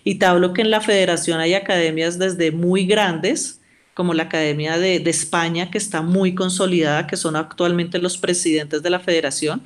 y 0.04 0.16
te 0.16 0.26
hablo 0.26 0.54
que 0.54 0.62
en 0.62 0.72
la 0.72 0.82
federación 0.82 1.40
hay 1.40 1.54
academias 1.54 2.20
desde 2.20 2.52
muy 2.52 2.86
grandes, 2.86 3.60
como 3.94 4.14
la 4.14 4.24
Academia 4.24 4.78
de, 4.80 4.98
España, 5.06 5.70
que 5.70 5.78
está 5.78 6.02
muy 6.02 6.34
consolidada, 6.34 7.06
que 7.06 7.16
son 7.16 7.36
actualmente 7.36 8.00
los 8.00 8.18
presidentes 8.18 8.82
de 8.82 8.90
la 8.90 9.00
federación. 9.00 9.62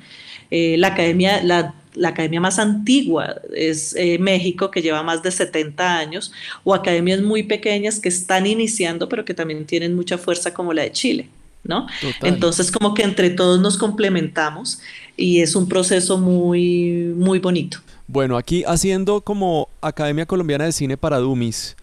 Eh, 0.50 0.76
la, 0.78 0.88
academia, 0.88 1.42
la, 1.42 1.74
academia 2.04 2.40
más 2.40 2.58
antigua 2.58 3.36
es 3.54 3.94
eh, 3.96 4.18
México, 4.18 4.70
que 4.70 4.82
lleva 4.82 5.02
más 5.02 5.22
de 5.22 5.30
70 5.30 5.98
años, 5.98 6.32
o 6.62 6.74
academias 6.74 7.22
muy 7.22 7.42
pequeñas 7.42 8.00
que 8.00 8.10
están 8.10 8.46
iniciando, 8.46 9.08
pero 9.08 9.24
que 9.24 9.34
también 9.34 9.64
tienen 9.64 9.96
mucha 9.96 10.18
fuerza, 10.18 10.52
como 10.52 10.74
la 10.74 10.82
de 10.82 10.92
Chile. 10.92 11.28
¿no? 11.64 11.86
Entonces, 12.22 12.70
como 12.70 12.94
que 12.94 13.02
entre 13.02 13.30
todos 13.30 13.60
nos 13.60 13.76
complementamos 13.76 14.80
y 15.16 15.40
es 15.40 15.54
un 15.54 15.68
proceso 15.68 16.16
muy, 16.16 17.12
muy 17.16 17.40
bonito. 17.40 17.78
Bueno, 18.08 18.38
aquí 18.38 18.64
haciendo 18.66 19.20
como 19.20 19.68
Academia 19.82 20.24
Colombiana 20.24 20.64
de 20.64 20.72
Cine 20.72 20.96
para 20.96 21.18
Dummies, 21.18 21.76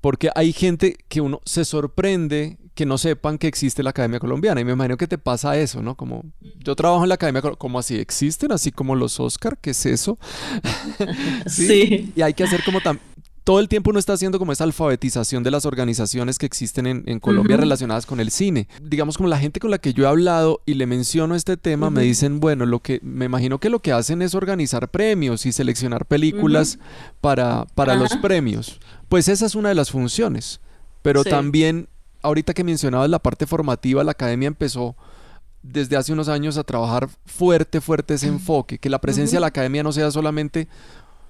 porque 0.00 0.30
hay 0.36 0.52
gente 0.52 0.96
que 1.08 1.20
uno 1.20 1.40
se 1.44 1.64
sorprende 1.64 2.58
que 2.74 2.86
no 2.86 2.96
sepan 2.96 3.38
que 3.38 3.48
existe 3.48 3.82
la 3.82 3.90
Academia 3.90 4.20
Colombiana. 4.20 4.60
Y 4.60 4.64
me 4.64 4.72
imagino 4.72 4.96
que 4.96 5.08
te 5.08 5.18
pasa 5.18 5.56
eso, 5.58 5.82
¿no? 5.82 5.96
Como 5.96 6.22
yo 6.58 6.76
trabajo 6.76 7.02
en 7.02 7.08
la 7.08 7.16
Academia, 7.16 7.42
como 7.42 7.80
así 7.80 7.96
existen, 7.96 8.52
así 8.52 8.70
como 8.70 8.94
los 8.94 9.18
Oscar, 9.18 9.58
¿qué 9.60 9.70
es 9.70 9.84
eso? 9.84 10.16
¿Sí? 11.46 12.12
Y 12.14 12.22
hay 12.22 12.34
que 12.34 12.44
hacer 12.44 12.62
como 12.64 12.80
tan 12.80 13.00
todo 13.44 13.60
el 13.60 13.68
tiempo 13.68 13.90
uno 13.90 13.98
está 13.98 14.14
haciendo 14.14 14.38
como 14.38 14.52
esa 14.52 14.64
alfabetización 14.64 15.42
de 15.42 15.50
las 15.50 15.66
organizaciones 15.66 16.38
que 16.38 16.46
existen 16.46 16.86
en, 16.86 17.20
Colombia 17.20 17.58
relacionadas 17.58 18.06
con 18.06 18.18
el 18.18 18.30
cine. 18.30 18.68
Digamos 18.82 19.18
como 19.18 19.28
la 19.28 19.38
gente 19.38 19.60
con 19.60 19.70
la 19.70 19.76
que 19.76 19.92
yo 19.92 20.04
he 20.04 20.08
hablado 20.08 20.62
y 20.64 20.74
le 20.74 20.86
menciono 20.86 21.34
este 21.34 21.58
tema 21.58 21.90
me 21.90 22.02
dicen, 22.02 22.40
bueno, 22.40 22.64
lo 22.64 22.80
que 22.80 23.00
me 23.02 23.26
imagino 23.26 23.58
que 23.58 23.68
lo 23.68 23.80
que 23.80 23.92
hacen 23.92 24.22
es 24.22 24.34
organizar 24.34 24.90
premios 24.90 25.44
y 25.44 25.52
seleccionar 25.52 26.06
películas 26.06 26.78
para, 27.20 27.66
para 27.74 27.94
los 27.94 28.16
premios. 28.16 28.80
Pues 29.10 29.28
esa 29.28 29.44
es 29.44 29.54
una 29.54 29.68
de 29.68 29.74
las 29.74 29.90
funciones. 29.90 30.60
Pero 31.02 31.22
también, 31.22 31.88
ahorita 32.22 32.54
que 32.54 32.64
mencionabas 32.64 33.10
la 33.10 33.18
parte 33.18 33.46
formativa, 33.46 34.02
la 34.04 34.12
academia 34.12 34.46
empezó 34.46 34.96
desde 35.62 35.96
hace 35.96 36.14
unos 36.14 36.28
años 36.28 36.56
a 36.56 36.64
trabajar 36.64 37.08
fuerte, 37.26 37.82
fuerte 37.82 38.14
ese 38.14 38.28
enfoque, 38.28 38.78
que 38.78 38.88
la 38.88 39.00
presencia 39.00 39.36
de 39.36 39.40
la 39.40 39.48
academia 39.48 39.82
no 39.82 39.92
sea 39.92 40.10
solamente 40.10 40.66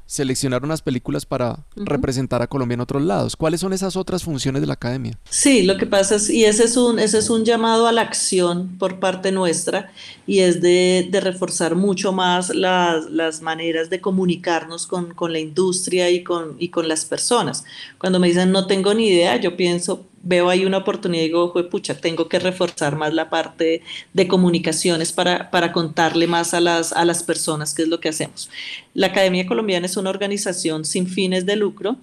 seleccionar 0.07 0.63
unas 0.65 0.83
películas 0.83 1.25
para 1.27 1.65
representar 1.77 2.43
a 2.43 2.47
Colombia 2.47 2.75
en 2.75 2.81
otros 2.81 3.03
lados. 3.03 3.37
¿Cuáles 3.37 3.61
son 3.61 3.73
esas 3.73 3.97
otras 3.97 4.23
funciones 4.23 4.61
de 4.61 4.67
la 4.67 4.75
academia? 4.75 5.19
Sí, 5.29 5.63
lo 5.63 5.77
que 5.77 5.87
pasa 5.87 6.17
es, 6.17 6.29
y 6.31 6.45
ese 6.45 6.65
es 6.65 6.77
un, 6.77 6.99
ese 6.99 7.19
es 7.19 7.31
un 7.31 7.45
llamado 7.45 7.87
a 7.87 7.93
la 7.93 8.03
acción 8.03 8.77
por 8.79 9.01
parte 9.01 9.33
nuestra, 9.33 9.93
y 10.27 10.41
es 10.41 10.61
de, 10.61 11.09
reforzar 11.25 11.75
mucho 11.75 12.13
más 12.13 12.55
las, 12.55 13.11
las 13.11 13.41
maneras 13.41 13.89
de 13.89 14.01
comunicarnos 14.01 14.87
con, 14.87 15.15
con, 15.15 15.33
la 15.33 15.39
industria 15.39 16.11
y 16.11 16.23
con, 16.23 16.57
y 16.59 16.69
con 16.69 16.89
las 16.89 17.05
personas. 17.05 17.65
Cuando 17.99 18.19
me 18.19 18.29
dicen 18.29 18.53
no 18.53 18.67
tengo 18.67 18.93
ni 18.93 19.09
idea, 19.09 19.37
yo 19.41 19.57
pienso, 19.57 20.07
veo 20.25 20.49
ahí 20.49 20.65
una 20.65 20.79
oportunidad 20.79 21.23
y 21.23 21.27
digo, 21.27 21.53
pucha, 21.71 21.97
tengo 21.97 22.29
que 22.29 22.39
reforzar 22.39 22.97
más 22.97 23.13
la 23.15 23.31
parte 23.31 23.83
de 24.13 24.29
comunicaciones 24.29 25.13
para, 25.13 25.51
para 25.51 25.73
contarle 25.73 26.27
más 26.27 26.55
a 26.55 26.61
las, 26.61 26.93
a 26.93 27.05
las 27.05 27.23
personas 27.23 27.75
qué 27.75 27.83
es 27.83 27.89
lo 27.89 28.01
que 28.01 28.09
hacemos. 28.09 28.51
La 28.95 29.09
Academia 29.09 29.47
Colombiana 29.47 29.87
es 29.87 29.97
una 29.97 30.11
organización 30.11 30.85
sin 30.85 31.07
fines 31.07 31.47
de 31.47 31.57
lucro 31.57 31.97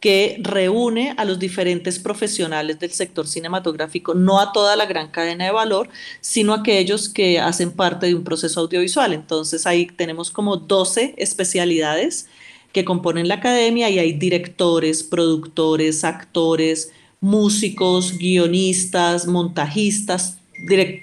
que 0.00 0.38
reúne 0.40 1.14
a 1.16 1.24
los 1.24 1.38
diferentes 1.38 2.00
profesionales 2.00 2.80
del 2.80 2.90
sector 2.90 3.28
cinematográfico, 3.28 4.14
no 4.14 4.40
a 4.40 4.52
toda 4.52 4.74
la 4.74 4.86
gran 4.86 5.12
cadena 5.12 5.44
de 5.44 5.52
valor, 5.52 5.88
sino 6.20 6.52
a 6.52 6.56
aquellos 6.56 7.08
que 7.08 7.38
hacen 7.38 7.70
parte 7.70 8.06
de 8.06 8.16
un 8.16 8.24
proceso 8.24 8.58
audiovisual. 8.58 9.12
Entonces 9.12 9.64
ahí 9.64 9.86
tenemos 9.86 10.32
como 10.32 10.56
12 10.56 11.14
especialidades 11.18 12.26
que 12.72 12.84
componen 12.84 13.28
la 13.28 13.34
academia 13.34 13.90
y 13.90 14.00
hay 14.00 14.12
directores, 14.14 15.04
productores, 15.04 16.02
actores, 16.02 16.90
músicos, 17.22 18.18
guionistas, 18.18 19.26
montajistas, 19.26 20.36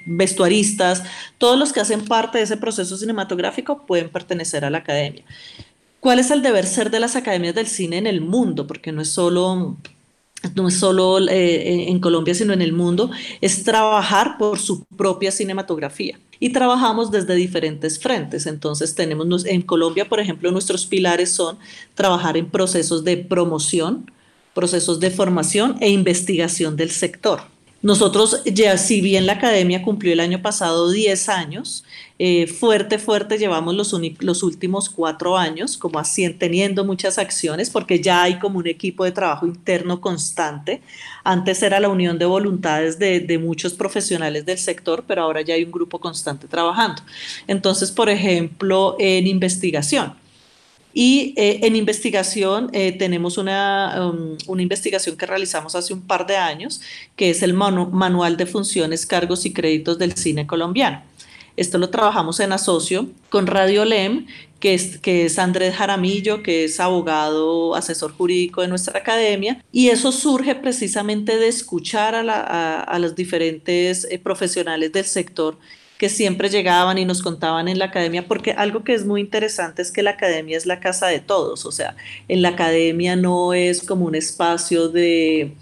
vestuaristas, 0.05 1.03
todos 1.37 1.57
los 1.57 1.73
que 1.73 1.79
hacen 1.79 2.05
parte 2.05 2.37
de 2.37 2.43
ese 2.43 2.57
proceso 2.57 2.97
cinematográfico 2.97 3.85
pueden 3.87 4.09
pertenecer 4.09 4.63
a 4.63 4.69
la 4.69 4.79
academia. 4.79 5.23
¿Cuál 5.99 6.19
es 6.19 6.29
el 6.29 6.41
deber 6.41 6.65
ser 6.65 6.91
de 6.91 6.99
las 6.99 7.15
academias 7.15 7.55
del 7.55 7.67
cine 7.67 7.97
en 7.97 8.07
el 8.07 8.21
mundo? 8.21 8.67
Porque 8.67 8.91
no 8.91 9.01
es 9.01 9.09
solo, 9.09 9.77
no 10.55 10.67
es 10.67 10.75
solo 10.75 11.19
eh, 11.27 11.89
en 11.89 11.99
Colombia, 11.99 12.33
sino 12.33 12.53
en 12.53 12.61
el 12.61 12.73
mundo, 12.73 13.11
es 13.41 13.63
trabajar 13.63 14.37
por 14.37 14.59
su 14.59 14.85
propia 14.85 15.31
cinematografía. 15.31 16.19
Y 16.39 16.53
trabajamos 16.53 17.11
desde 17.11 17.35
diferentes 17.35 17.99
frentes. 17.99 18.45
Entonces 18.45 18.95
tenemos 18.95 19.45
en 19.45 19.61
Colombia, 19.61 20.07
por 20.07 20.21
ejemplo, 20.21 20.51
nuestros 20.51 20.85
pilares 20.85 21.31
son 21.31 21.57
trabajar 21.95 22.37
en 22.37 22.49
procesos 22.49 23.03
de 23.03 23.17
promoción, 23.17 24.09
procesos 24.53 24.99
de 24.99 25.11
formación 25.11 25.77
e 25.79 25.89
investigación 25.89 26.75
del 26.75 26.91
sector. 26.91 27.41
nosotros 27.81 28.41
ya, 28.43 28.77
si 28.77 28.99
bien 28.99 29.25
la 29.25 29.33
academia 29.33 29.81
cumplió 29.81 30.11
el 30.11 30.19
año 30.19 30.41
pasado 30.41 30.91
10 30.91 31.29
años, 31.29 31.85
eh, 32.21 32.47
fuerte, 32.47 32.99
fuerte 32.99 33.37
llevamos 33.37 33.73
los, 33.73 34.43
últimos 34.43 34.89
cuatro 34.89 35.37
años, 35.37 35.77
como 35.77 35.99
así, 35.99 36.29
teniendo 36.31 36.83
muchas 36.83 37.17
acciones, 37.17 37.69
porque 37.69 38.01
ya 38.01 38.23
hay 38.23 38.37
como 38.39 38.59
un 38.59 38.67
equipo 38.67 39.05
de 39.05 39.13
trabajo 39.13 39.47
interno 39.47 40.01
constante. 40.01 40.81
Antes 41.23 41.63
era 41.63 41.79
la 41.79 41.87
unión 41.87 42.19
de 42.19 42.25
voluntades 42.25 42.99
de, 42.99 43.21
de 43.21 43.37
muchos 43.37 43.73
profesionales 43.73 44.45
del 44.45 44.57
sector, 44.57 45.05
pero 45.07 45.21
ahora 45.21 45.41
ya 45.41 45.53
hay 45.53 45.63
un 45.63 45.71
grupo 45.71 45.99
constante 46.01 46.49
trabajando. 46.49 47.01
Entonces, 47.47 47.89
por 47.89 48.09
ejemplo, 48.09 48.97
en 48.99 49.25
investigación 49.25 50.13
y 50.93 51.33
eh, 51.37 51.59
en 51.63 51.75
investigación 51.75 52.69
eh, 52.73 52.91
tenemos 52.93 53.37
una, 53.37 54.09
um, 54.11 54.37
una, 54.47 54.61
investigación 54.61 55.15
que 55.15 55.25
realizamos 55.25 55.75
hace 55.75 55.93
un 55.93 56.01
par 56.01 56.25
de 56.25 56.37
años, 56.37 56.81
que 57.15 57.29
es 57.29 57.43
el 57.43 57.53
Manual 57.53 58.37
de 58.37 58.45
Funciones, 58.45 59.05
Cargos 59.05 59.45
y 59.45 59.53
Créditos 59.53 59.99
del 59.99 60.13
Cine 60.13 60.47
Colombiano. 60.47 61.03
Esto 61.57 61.77
lo 61.77 61.89
trabajamos 61.89 62.39
en 62.39 62.53
asocio 62.53 63.09
con 63.29 63.45
Radio 63.45 63.83
LEM, 63.83 64.27
que 64.59 64.73
es, 64.73 64.97
que 64.97 65.25
es 65.25 65.37
Andrés 65.37 65.75
Jaramillo, 65.75 66.41
que 66.41 66.63
es 66.63 66.79
abogado, 66.79 67.75
asesor 67.75 68.13
jurídico 68.13 68.61
de 68.61 68.69
nuestra 68.69 68.97
academia, 68.97 69.63
y 69.71 69.89
eso 69.89 70.11
surge 70.11 70.55
precisamente 70.55 71.37
de 71.37 71.49
escuchar 71.49 72.15
a, 72.15 72.81
a 72.81 72.99
los 72.99 73.15
diferentes 73.15 74.07
eh, 74.09 74.19
profesionales 74.19 74.91
del 74.91 75.05
sector 75.05 75.57
que 75.99 76.07
siempre 76.07 76.49
llegaban 76.49 76.97
y 76.97 77.03
nos 77.03 77.21
contaban 77.21 77.67
en 77.67 77.77
la 77.77 77.85
academia, 77.85 78.25
porque 78.25 78.53
algo 78.53 78.85
que 78.85 78.93
es 78.93 79.05
muy 79.05 79.19
interesante 79.19 79.81
es 79.81 79.91
que 79.91 80.01
la 80.01 80.11
academia 80.11 80.55
es 80.55 80.65
la 80.65 80.79
casa 80.79 81.07
de 81.07 81.19
todos, 81.19 81.65
o 81.65 81.73
sea, 81.73 81.97
en 82.29 82.41
la 82.41 82.49
academia 82.49 83.17
no 83.17 83.53
es 83.53 83.85
como 83.85 84.05
un 84.05 84.15
espacio 84.15 84.87
de, 84.87 85.57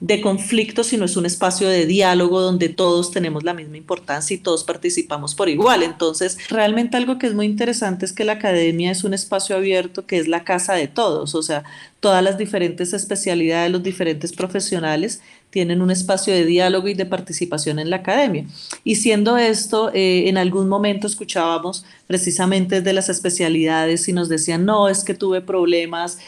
de 0.00 0.20
conflicto, 0.20 0.84
sino 0.84 1.06
es 1.06 1.16
un 1.16 1.24
espacio 1.24 1.70
de 1.70 1.86
diálogo 1.86 2.42
donde 2.42 2.68
todos 2.68 3.10
tenemos 3.10 3.44
la 3.44 3.54
misma 3.54 3.78
importancia 3.78 4.34
y 4.34 4.38
todos 4.38 4.62
participamos 4.62 5.34
por 5.34 5.48
igual. 5.48 5.82
Entonces, 5.82 6.36
realmente 6.50 6.98
algo 6.98 7.18
que 7.18 7.26
es 7.26 7.34
muy 7.34 7.46
interesante 7.46 8.04
es 8.04 8.12
que 8.12 8.24
la 8.24 8.34
academia 8.34 8.92
es 8.92 9.04
un 9.04 9.14
espacio 9.14 9.56
abierto 9.56 10.06
que 10.06 10.18
es 10.18 10.28
la 10.28 10.44
casa 10.44 10.74
de 10.74 10.86
todos, 10.86 11.34
o 11.34 11.42
sea, 11.42 11.64
todas 12.00 12.22
las 12.22 12.36
diferentes 12.36 12.92
especialidades, 12.92 13.72
los 13.72 13.82
diferentes 13.82 14.32
profesionales 14.32 15.20
tienen 15.50 15.80
un 15.80 15.90
espacio 15.90 16.34
de 16.34 16.44
diálogo 16.44 16.88
y 16.88 16.94
de 16.94 17.06
participación 17.06 17.78
en 17.78 17.90
la 17.90 17.96
academia. 17.96 18.44
Y 18.84 18.96
siendo 18.96 19.38
esto, 19.38 19.90
eh, 19.94 20.28
en 20.28 20.36
algún 20.36 20.68
momento 20.68 21.06
escuchábamos 21.06 21.84
precisamente 22.06 22.82
de 22.82 22.92
las 22.92 23.08
especialidades 23.08 24.08
y 24.08 24.12
nos 24.12 24.28
decían, 24.28 24.64
no, 24.64 24.88
es 24.88 25.04
que 25.04 25.14
tuve 25.14 25.40
problemas, 25.40 26.18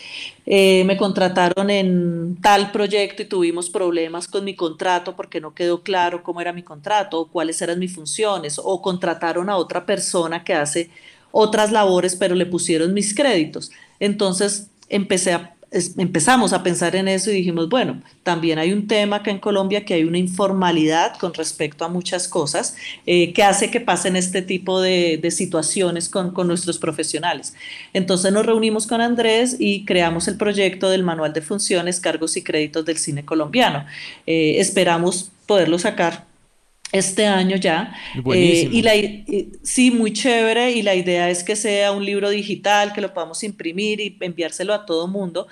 eh, 0.46 0.84
me 0.84 0.96
contrataron 0.96 1.68
en 1.70 2.38
tal 2.40 2.72
proyecto 2.72 3.22
y 3.22 3.26
tuvimos 3.26 3.68
problemas 3.68 4.26
con 4.26 4.44
mi 4.44 4.56
contrato 4.56 5.14
porque 5.14 5.40
no 5.40 5.54
quedó 5.54 5.82
claro 5.82 6.22
cómo 6.22 6.40
era 6.40 6.52
mi 6.52 6.62
contrato 6.62 7.20
o 7.20 7.28
cuáles 7.28 7.60
eran 7.60 7.78
mis 7.78 7.94
funciones, 7.94 8.58
o 8.62 8.80
contrataron 8.80 9.50
a 9.50 9.56
otra 9.56 9.84
persona 9.84 10.44
que 10.44 10.54
hace 10.54 10.90
otras 11.30 11.70
labores, 11.70 12.16
pero 12.16 12.34
le 12.34 12.46
pusieron 12.46 12.94
mis 12.94 13.14
créditos. 13.14 13.70
Entonces 14.00 14.68
empecé 14.88 15.34
a 15.34 15.54
empezamos 15.70 16.52
a 16.52 16.62
pensar 16.64 16.96
en 16.96 17.06
eso 17.06 17.30
y 17.30 17.34
dijimos, 17.34 17.68
bueno, 17.68 18.02
también 18.24 18.58
hay 18.58 18.72
un 18.72 18.88
tema 18.88 19.16
acá 19.16 19.30
en 19.30 19.38
Colombia 19.38 19.84
que 19.84 19.94
hay 19.94 20.04
una 20.04 20.18
informalidad 20.18 21.16
con 21.18 21.32
respecto 21.32 21.84
a 21.84 21.88
muchas 21.88 22.26
cosas 22.26 22.76
eh, 23.06 23.32
que 23.32 23.44
hace 23.44 23.70
que 23.70 23.80
pasen 23.80 24.16
este 24.16 24.42
tipo 24.42 24.80
de, 24.80 25.20
situaciones 25.30 26.08
con, 26.08 26.34
nuestros 26.46 26.78
profesionales. 26.78 27.54
Entonces 27.92 28.32
nos 28.32 28.44
reunimos 28.44 28.86
con 28.86 29.00
Andrés 29.00 29.56
y 29.60 29.84
creamos 29.84 30.26
el 30.26 30.36
proyecto 30.36 30.90
del 30.90 31.04
Manual 31.04 31.32
de 31.32 31.42
Funciones, 31.42 32.00
Cargos 32.00 32.36
y 32.36 32.42
Créditos 32.42 32.84
del 32.84 32.98
Cine 32.98 33.24
Colombiano. 33.24 33.86
Eh, 34.26 34.56
esperamos 34.58 35.30
poderlo 35.46 35.78
sacar 35.78 36.29
este 36.92 37.26
año 37.26 37.56
ya. 37.56 37.94
Eh, 38.34 38.68
y 38.70 38.82
la, 38.82 38.92
sí, 39.62 39.90
muy 39.90 40.12
chévere. 40.12 40.72
Y 40.72 40.82
la 40.82 40.94
idea 40.94 41.30
es 41.30 41.42
que 41.44 41.56
sea 41.56 41.92
un 41.92 42.04
libro 42.04 42.30
digital, 42.30 42.92
que 42.92 43.00
lo 43.00 43.12
podamos 43.14 43.42
imprimir 43.42 44.00
y 44.00 44.16
enviárselo 44.20 44.74
a 44.74 44.86
todo 44.86 45.06
mundo. 45.06 45.46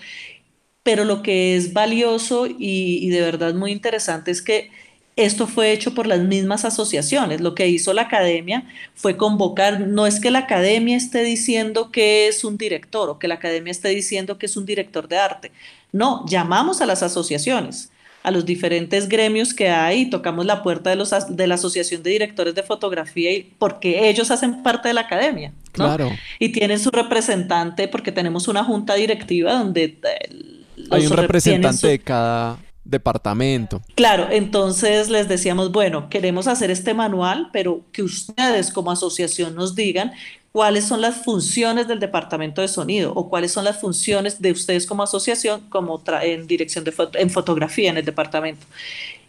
Pero 0.82 1.04
lo 1.04 1.22
que 1.22 1.56
es 1.56 1.72
valioso 1.72 2.46
y, 2.46 2.98
y 3.02 3.08
de 3.10 3.20
verdad 3.20 3.54
muy 3.54 3.72
interesante 3.72 4.30
es 4.30 4.42
que 4.42 4.70
esto 5.16 5.48
fue 5.48 5.72
hecho 5.72 5.94
por 5.94 6.06
las 6.06 6.20
mismas 6.20 6.64
asociaciones. 6.64 7.40
Lo 7.40 7.54
que 7.54 7.68
hizo 7.68 7.92
la 7.92 8.02
academia 8.02 8.64
fue 8.94 9.16
convocar, 9.16 9.80
no 9.80 10.06
es 10.06 10.20
que 10.20 10.30
la 10.30 10.40
academia 10.40 10.96
esté 10.96 11.24
diciendo 11.24 11.90
que 11.90 12.28
es 12.28 12.44
un 12.44 12.56
director 12.56 13.10
o 13.10 13.18
que 13.18 13.26
la 13.26 13.34
academia 13.34 13.72
esté 13.72 13.88
diciendo 13.88 14.38
que 14.38 14.46
es 14.46 14.56
un 14.56 14.64
director 14.64 15.08
de 15.08 15.18
arte. 15.18 15.52
No, 15.90 16.24
llamamos 16.28 16.80
a 16.80 16.86
las 16.86 17.02
asociaciones 17.02 17.90
a 18.28 18.30
los 18.30 18.44
diferentes 18.44 19.08
gremios 19.08 19.54
que 19.54 19.70
hay, 19.70 20.10
tocamos 20.10 20.46
la 20.46 20.62
puerta 20.62 20.90
de, 20.90 20.96
los, 20.96 21.10
de 21.28 21.46
la 21.46 21.54
Asociación 21.54 22.02
de 22.02 22.10
Directores 22.10 22.54
de 22.54 22.62
Fotografía 22.62 23.32
y, 23.32 23.54
porque 23.58 24.08
ellos 24.08 24.30
hacen 24.30 24.62
parte 24.62 24.88
de 24.88 24.94
la 24.94 25.02
academia. 25.02 25.52
Claro. 25.72 26.10
Y 26.38 26.50
tienen 26.50 26.78
su 26.78 26.90
representante 26.90 27.88
porque 27.88 28.12
tenemos 28.12 28.46
una 28.46 28.64
junta 28.64 28.94
directiva 28.94 29.54
donde... 29.54 29.98
Eh, 30.02 30.64
hay 30.90 31.06
un 31.06 31.12
representante 31.12 31.88
de 31.88 31.98
cada 31.98 32.58
departamento. 32.84 33.82
Claro, 33.94 34.28
entonces 34.30 35.10
les 35.10 35.28
decíamos, 35.28 35.72
bueno, 35.72 36.08
queremos 36.08 36.46
hacer 36.46 36.70
este 36.70 36.94
manual, 36.94 37.50
pero 37.52 37.82
que 37.92 38.02
ustedes 38.02 38.72
como 38.72 38.90
asociación 38.90 39.54
nos 39.54 39.74
digan 39.74 40.12
cuáles 40.58 40.86
son 40.86 41.00
las 41.00 41.22
funciones 41.22 41.86
del 41.86 42.00
departamento 42.00 42.62
de 42.62 42.66
sonido 42.66 43.12
o 43.14 43.28
cuáles 43.28 43.52
son 43.52 43.64
las 43.64 43.80
funciones 43.80 44.42
de 44.42 44.50
ustedes 44.50 44.86
como 44.86 45.04
asociación 45.04 45.60
como 45.68 46.02
en 46.20 46.48
dirección 46.48 46.82
de 46.82 46.92
en 47.14 47.30
fotografía 47.30 47.90
en 47.90 47.98
el 47.98 48.04
departamento. 48.04 48.66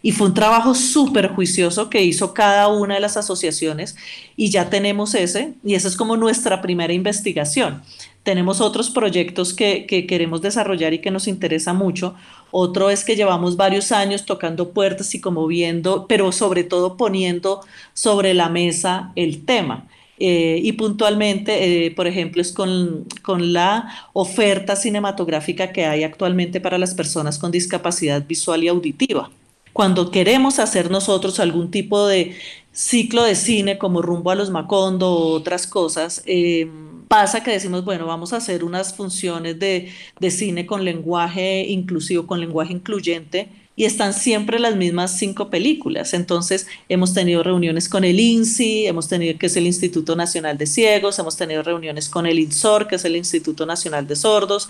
Y 0.02 0.10
fue 0.10 0.26
un 0.26 0.34
trabajo 0.34 0.74
súper 0.74 1.28
juicioso 1.28 1.88
que 1.88 2.02
hizo 2.02 2.34
cada 2.34 2.66
una 2.66 2.94
de 2.94 3.00
las 3.00 3.16
asociaciones 3.16 3.94
y 4.36 4.50
ya 4.50 4.70
tenemos 4.70 5.14
ese 5.14 5.52
y 5.62 5.76
esa 5.76 5.86
es 5.86 5.94
como 5.94 6.16
nuestra 6.16 6.60
primera 6.62 6.92
investigación. 6.92 7.80
Tenemos 8.24 8.60
otros 8.60 8.90
proyectos 8.90 9.54
que, 9.54 9.86
que 9.86 10.08
queremos 10.08 10.42
desarrollar 10.42 10.94
y 10.94 10.98
que 10.98 11.12
nos 11.12 11.28
interesa 11.28 11.72
mucho. 11.72 12.16
Otro 12.50 12.90
es 12.90 13.04
que 13.04 13.14
llevamos 13.14 13.56
varios 13.56 13.92
años 13.92 14.26
tocando 14.26 14.70
puertas 14.70 15.14
y 15.14 15.20
como 15.20 15.46
viendo, 15.46 16.08
pero 16.08 16.32
sobre 16.32 16.64
todo 16.64 16.96
poniendo 16.96 17.60
sobre 17.94 18.34
la 18.34 18.48
mesa 18.48 19.12
el 19.14 19.44
tema. 19.44 19.86
Eh, 20.22 20.60
y 20.62 20.72
puntualmente, 20.72 21.86
eh, 21.86 21.90
por 21.92 22.06
ejemplo, 22.06 22.42
es 22.42 22.52
con, 22.52 23.06
con, 23.22 23.54
la 23.54 23.88
oferta 24.12 24.76
cinematográfica 24.76 25.72
que 25.72 25.86
hay 25.86 26.04
actualmente 26.04 26.60
para 26.60 26.76
las 26.76 26.94
personas 26.94 27.38
con 27.38 27.50
discapacidad 27.50 28.26
visual 28.26 28.62
y 28.62 28.68
auditiva. 28.68 29.30
Cuando 29.72 30.10
queremos 30.10 30.58
hacer 30.58 30.90
nosotros 30.90 31.40
algún 31.40 31.70
tipo 31.70 32.06
de 32.06 32.36
ciclo 32.70 33.22
de 33.22 33.34
cine 33.34 33.78
como 33.78 34.02
rumbo 34.02 34.30
a 34.30 34.34
los 34.34 34.50
Macondo 34.50 35.10
o 35.10 35.32
otras 35.32 35.66
cosas, 35.66 36.22
eh, 36.26 36.68
pasa 37.08 37.42
que 37.42 37.52
decimos, 37.52 37.84
bueno, 37.86 38.04
vamos 38.06 38.34
a 38.34 38.36
hacer 38.36 38.62
unas 38.62 38.94
funciones 38.94 39.58
de, 39.58 39.90
de 40.20 40.30
cine 40.30 40.66
con 40.66 40.84
lenguaje 40.84 41.66
inclusivo, 41.66 42.26
con 42.26 42.40
lenguaje 42.40 42.74
incluyente, 42.74 43.48
y 43.80 43.86
están 43.86 44.12
siempre 44.12 44.58
las 44.58 44.76
mismas 44.76 45.16
cinco 45.16 45.48
películas. 45.48 46.12
Entonces, 46.12 46.66
hemos 46.90 47.14
tenido 47.14 47.42
reuniones 47.42 47.88
con 47.88 48.04
el 48.04 48.20
INSI, 48.20 48.86
hemos 48.86 49.08
tenido 49.08 49.38
que 49.38 49.46
es 49.46 49.56
el 49.56 49.66
Instituto 49.66 50.14
Nacional 50.16 50.58
de 50.58 50.66
Ciegos, 50.66 51.18
hemos 51.18 51.38
tenido 51.38 51.62
reuniones 51.62 52.10
con 52.10 52.26
el 52.26 52.38
INSOR, 52.38 52.86
que 52.86 52.96
es 52.96 53.06
el 53.06 53.16
Instituto 53.16 53.64
Nacional 53.64 54.06
de 54.06 54.16
Sordos, 54.16 54.68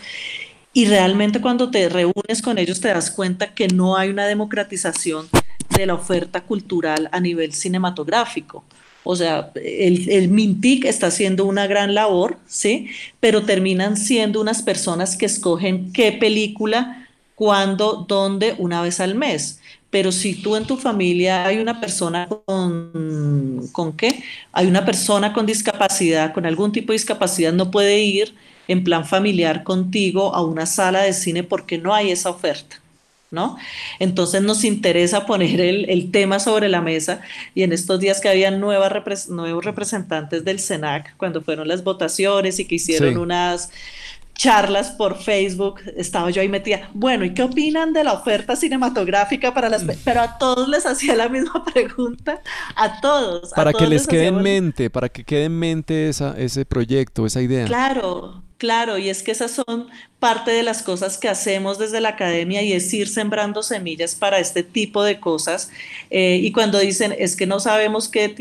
y 0.73 0.85
realmente 0.85 1.40
cuando 1.40 1.73
te 1.73 1.88
reúnes 1.88 2.40
con 2.40 2.57
ellos 2.57 2.79
te 2.79 2.87
das 2.87 3.11
cuenta 3.11 3.53
que 3.53 3.66
no 3.66 3.96
hay 3.96 4.11
una 4.11 4.29
democratización 4.29 5.29
de 5.77 5.87
la 5.87 5.94
oferta 5.94 6.42
cultural 6.42 7.09
a 7.11 7.18
nivel 7.18 7.53
cinematográfico. 7.53 8.62
O 9.03 9.16
sea, 9.16 9.51
el, 9.57 10.09
el, 10.09 10.29
MINTIC 10.29 10.85
está 10.85 11.09
haciendo 11.09 11.46
una 11.46 11.66
gran 11.66 11.96
labor, 11.96 12.38
¿sí? 12.46 12.90
Pero 13.18 13.42
terminan 13.42 13.96
siendo 13.96 14.40
unas 14.40 14.62
personas 14.62 15.16
que 15.16 15.27
escogen 15.27 15.92
qué 15.92 16.12
película 16.12 17.09
cuándo, 17.40 18.05
dónde, 18.07 18.55
una 18.59 18.83
vez 18.83 19.00
al 19.00 19.14
mes. 19.14 19.61
Pero 19.88 20.12
si 20.12 20.35
tú 20.35 20.57
en 20.57 20.66
tu 20.66 20.76
familia 20.76 21.46
hay 21.46 21.57
una 21.57 21.81
persona 21.81 22.29
con, 22.29 23.66
¿con 23.72 23.96
qué? 23.96 24.22
Hay 24.53 24.66
una 24.66 24.85
persona 24.85 25.33
con 25.33 25.46
discapacidad, 25.46 26.35
con 26.35 26.44
algún 26.44 26.70
tipo 26.70 26.92
de 26.92 26.98
discapacidad, 26.98 27.55
no 27.55 27.70
puede 27.70 28.00
ir 28.00 28.35
en 28.68 28.85
plan 28.85 29.07
familiar 29.07 29.62
contigo 29.64 30.35
a 30.35 30.44
una 30.44 30.66
sala 30.66 31.00
de 31.00 31.14
cine 31.14 31.42
porque 31.42 31.79
no 31.79 31.94
hay 31.94 32.11
esa 32.11 32.29
oferta. 32.29 32.76
¿No? 33.31 33.57
Entonces 34.00 34.42
nos 34.42 34.64
interesa 34.64 35.24
poner 35.24 35.61
el, 35.61 36.11
tema 36.11 36.40
sobre 36.40 36.68
la 36.68 36.81
mesa 36.81 37.20
y 37.55 37.62
en 37.62 37.72
estos 37.72 38.00
días 38.00 38.20
que 38.20 38.29
había 38.29 38.50
nuevas 38.50 39.29
nuevos 39.29 39.64
representantes 39.64 40.44
del 40.44 40.59
SENAC, 40.59 41.16
cuando 41.16 41.40
fueron 41.40 41.68
las 41.68 41.85
votaciones 41.85 42.59
y 42.59 42.64
que 42.64 42.74
hicieron 42.74 43.16
unas, 43.16 43.70
charlas 44.40 44.92
por 44.92 45.18
Facebook, 45.18 45.83
estaba 45.98 46.31
yo 46.31 46.40
ahí 46.40 46.48
metida, 46.48 46.88
bueno, 46.94 47.26
¿y 47.26 47.35
qué 47.35 47.42
opinan 47.42 47.92
de 47.92 48.03
la 48.03 48.14
oferta 48.14 48.57
cinematográfica 48.57 49.53
para 49.53 49.68
las... 49.68 49.85
Pero 50.03 50.22
a 50.22 50.38
todos 50.38 50.66
les 50.66 50.87
hacía 50.87 51.14
la 51.14 51.29
misma 51.29 51.62
pregunta, 51.74 52.40
a 52.74 53.03
todos. 53.03 53.50
Para 53.50 53.74
que 53.74 53.87
les, 53.87 54.07
quede 54.07 54.29
en 54.29 54.40
mente, 54.40 54.88
para 54.88 55.11
que 55.11 55.24
quede 55.24 55.44
en 55.44 55.59
mente 55.59 56.09
esa, 56.09 56.35
ese 56.38 56.64
proyecto, 56.64 57.26
esa 57.26 57.42
idea. 57.42 57.66
Claro, 57.66 58.42
claro, 58.57 58.96
y 58.96 59.11
es 59.11 59.22
que 59.22 59.33
esas 59.33 59.50
son 59.50 59.90
parte 60.20 60.50
de 60.50 60.62
las 60.62 60.83
cosas 60.83 61.16
que 61.16 61.28
hacemos 61.28 61.78
desde 61.78 61.98
la 61.98 62.11
academia 62.11 62.61
y 62.61 62.74
es 62.74 62.92
ir 62.92 63.09
sembrando 63.09 63.62
semillas 63.62 64.14
para 64.14 64.38
este 64.38 64.62
tipo 64.62 65.02
de 65.02 65.18
cosas. 65.18 65.70
Eh, 66.11 66.38
y 66.42 66.52
cuando 66.52 66.78
dicen 66.78 67.14
es 67.18 67.37
que 67.37 67.46
no 67.46 67.59
sabemos 67.59 68.09
qué, 68.09 68.35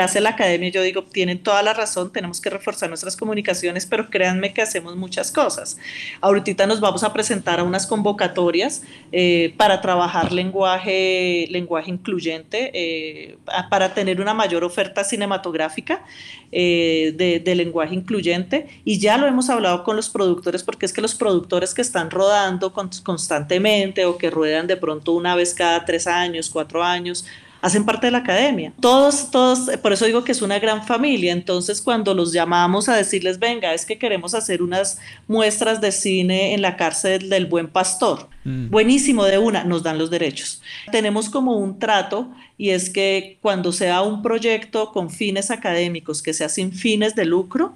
hace 0.00 0.20
la 0.22 0.30
academia, 0.30 0.70
yo 0.70 0.82
digo, 0.82 1.04
tienen 1.04 1.42
toda 1.42 1.62
la 1.62 1.74
razón, 1.74 2.10
tenemos 2.10 2.40
que 2.40 2.48
reforzar 2.48 2.88
nuestras 2.88 3.16
comunicaciones, 3.16 3.84
pero 3.84 4.08
créanme 4.08 4.54
que 4.54 4.62
hacemos 4.62 4.96
muchas 4.96 5.30
cosas. 5.30 5.76
Ahorita 6.22 6.66
nos 6.66 6.80
vamos 6.80 7.04
a 7.04 7.12
presentar 7.12 7.60
a 7.60 7.64
unas 7.64 7.86
convocatorias 7.86 8.82
eh, 9.12 9.52
para 9.58 9.82
trabajar 9.82 10.32
lenguaje, 10.32 11.46
lenguaje 11.50 11.90
incluyente, 11.90 12.70
eh, 12.72 13.36
para 13.68 13.92
tener 13.92 14.22
una 14.22 14.32
mayor 14.32 14.64
oferta 14.64 15.04
cinematográfica 15.04 16.02
de, 16.50 17.42
de 17.44 17.54
lenguaje 17.54 17.94
incluyente. 17.94 18.68
Y 18.84 18.98
ya 18.98 19.18
lo 19.18 19.26
hemos 19.26 19.50
hablado 19.50 19.84
con 19.84 19.96
los 19.96 20.08
productores 20.08 20.62
porque 20.62 20.86
es 20.86 20.92
que 20.92 21.00
los 21.00 21.09
productores 21.14 21.74
que 21.74 21.82
están 21.82 22.10
rodando 22.10 22.72
constantemente 22.72 24.04
o 24.04 24.18
que 24.18 24.30
ruedan 24.30 24.66
de 24.66 24.76
pronto 24.76 25.12
una 25.12 25.34
vez 25.34 25.54
cada 25.54 25.84
tres 25.84 26.06
años, 26.06 26.50
cuatro 26.50 26.82
años, 26.82 27.24
hacen 27.60 27.84
parte 27.84 28.06
de 28.06 28.10
la 28.12 28.18
academia. 28.18 28.72
Todos, 28.80 29.30
todos, 29.30 29.76
por 29.78 29.92
eso 29.92 30.06
digo 30.06 30.24
que 30.24 30.32
es 30.32 30.42
una 30.42 30.58
gran 30.58 30.86
familia. 30.86 31.32
Entonces, 31.32 31.80
cuando 31.80 32.14
los 32.14 32.32
llamamos 32.32 32.88
a 32.88 32.96
decirles, 32.96 33.38
venga, 33.38 33.74
es 33.74 33.84
que 33.84 33.98
queremos 33.98 34.34
hacer 34.34 34.62
unas 34.62 34.98
muestras 35.28 35.80
de 35.80 35.92
cine 35.92 36.54
en 36.54 36.62
la 36.62 36.76
cárcel 36.76 37.28
del 37.28 37.46
Buen 37.46 37.68
Pastor. 37.68 38.28
Mm. 38.44 38.70
Buenísimo, 38.70 39.24
de 39.24 39.38
una, 39.38 39.64
nos 39.64 39.82
dan 39.82 39.98
los 39.98 40.10
derechos. 40.10 40.62
Tenemos 40.90 41.28
como 41.28 41.56
un 41.56 41.78
trato 41.78 42.30
y 42.56 42.70
es 42.70 42.90
que 42.90 43.38
cuando 43.42 43.72
sea 43.72 44.02
un 44.02 44.22
proyecto 44.22 44.92
con 44.92 45.10
fines 45.10 45.50
académicos, 45.50 46.22
que 46.22 46.32
sea 46.32 46.48
sin 46.48 46.72
fines 46.72 47.14
de 47.14 47.24
lucro, 47.26 47.74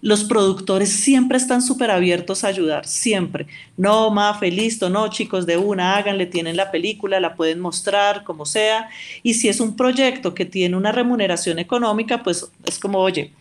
los 0.00 0.24
productores 0.24 0.90
siempre 0.90 1.38
están 1.38 1.60
súper 1.60 1.90
abiertos 1.90 2.44
a 2.44 2.48
ayudar, 2.48 2.86
siempre. 2.86 3.46
No, 3.76 4.10
ma, 4.10 4.38
listo, 4.40 4.88
no, 4.88 5.08
chicos, 5.08 5.44
de 5.44 5.56
una, 5.56 5.96
háganle, 5.96 6.26
tienen 6.26 6.56
la 6.56 6.70
película, 6.70 7.18
la 7.18 7.34
pueden 7.34 7.58
mostrar, 7.58 8.22
como 8.22 8.46
sea. 8.46 8.88
Y 9.22 9.34
si 9.34 9.48
es 9.48 9.60
un 9.60 9.76
proyecto 9.76 10.34
que 10.34 10.44
tiene 10.44 10.76
una 10.76 10.92
remuneración 10.92 11.58
económica, 11.58 12.22
pues 12.22 12.48
es 12.64 12.78
como, 12.78 12.98
oye, 12.98 13.32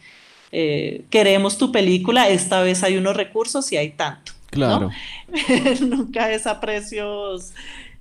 eh, 0.52 1.04
queremos 1.10 1.58
tu 1.58 1.72
película, 1.72 2.30
esta 2.30 2.62
vez 2.62 2.84
hay 2.84 2.98
unos 2.98 3.16
recursos 3.16 3.72
y 3.72 3.78
hay 3.78 3.92
tanto. 3.92 4.32
Claro. 4.50 4.90
Nunca 5.82 6.32
es 6.32 6.48
a 6.48 6.60
precios 6.60 7.54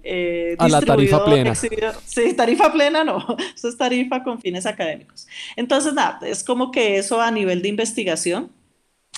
eh, 0.06 0.56
a 0.58 0.68
la 0.68 0.80
tarifa 0.80 1.24
plena. 1.24 1.54
Sí, 1.54 2.32
tarifa 2.36 2.72
plena 2.72 3.04
no, 3.04 3.24
eso 3.54 3.68
es 3.68 3.76
tarifa 3.76 4.22
con 4.22 4.40
fines 4.40 4.66
académicos. 4.66 5.26
Entonces, 5.56 5.92
nada, 5.94 6.20
es 6.22 6.44
como 6.44 6.70
que 6.70 6.98
eso 6.98 7.20
a 7.20 7.30
nivel 7.30 7.62
de 7.62 7.68
investigación, 7.68 8.52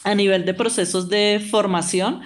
a 0.05 0.15
nivel 0.15 0.45
de 0.45 0.55
procesos 0.55 1.09
de 1.09 1.45
formación, 1.51 2.23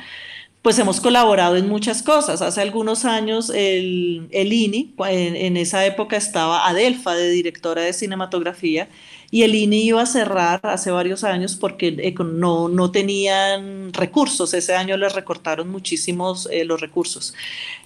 pues 0.62 0.79
hemos 0.79 1.01
colaborado 1.01 1.57
en 1.57 1.68
muchas 1.68 2.03
cosas. 2.03 2.40
Hace 2.40 2.62
algunos 2.62 3.05
años 3.05 3.51
el, 3.51 4.29
el 4.31 4.53
INI, 4.53 4.94
en, 5.09 5.57
esa 5.57 5.85
época 5.85 6.16
estaba 6.16 6.68
Adelfa 6.68 7.14
de 7.14 7.31
directora 7.31 7.83
de 7.83 7.92
cinematografía, 7.92 8.88
y 9.33 9.42
el 9.42 9.55
INI 9.57 9.83
iba 9.83 10.03
a 10.03 10.07
cerrar 10.07 10.61
hace 10.62 10.90
varios 10.90 11.25
años 11.25 11.57
porque 11.57 11.88
eh, 11.98 12.14
no, 12.22 12.68
no 12.68 12.90
tenían 12.92 13.92
recursos. 13.92 14.55
Ese 14.55 14.75
año 14.75 14.96
les 14.96 15.14
recortaron 15.14 15.68
muchísimos 15.68 16.48
eh, 16.53 16.64
los 16.64 16.81
recursos. 16.81 17.35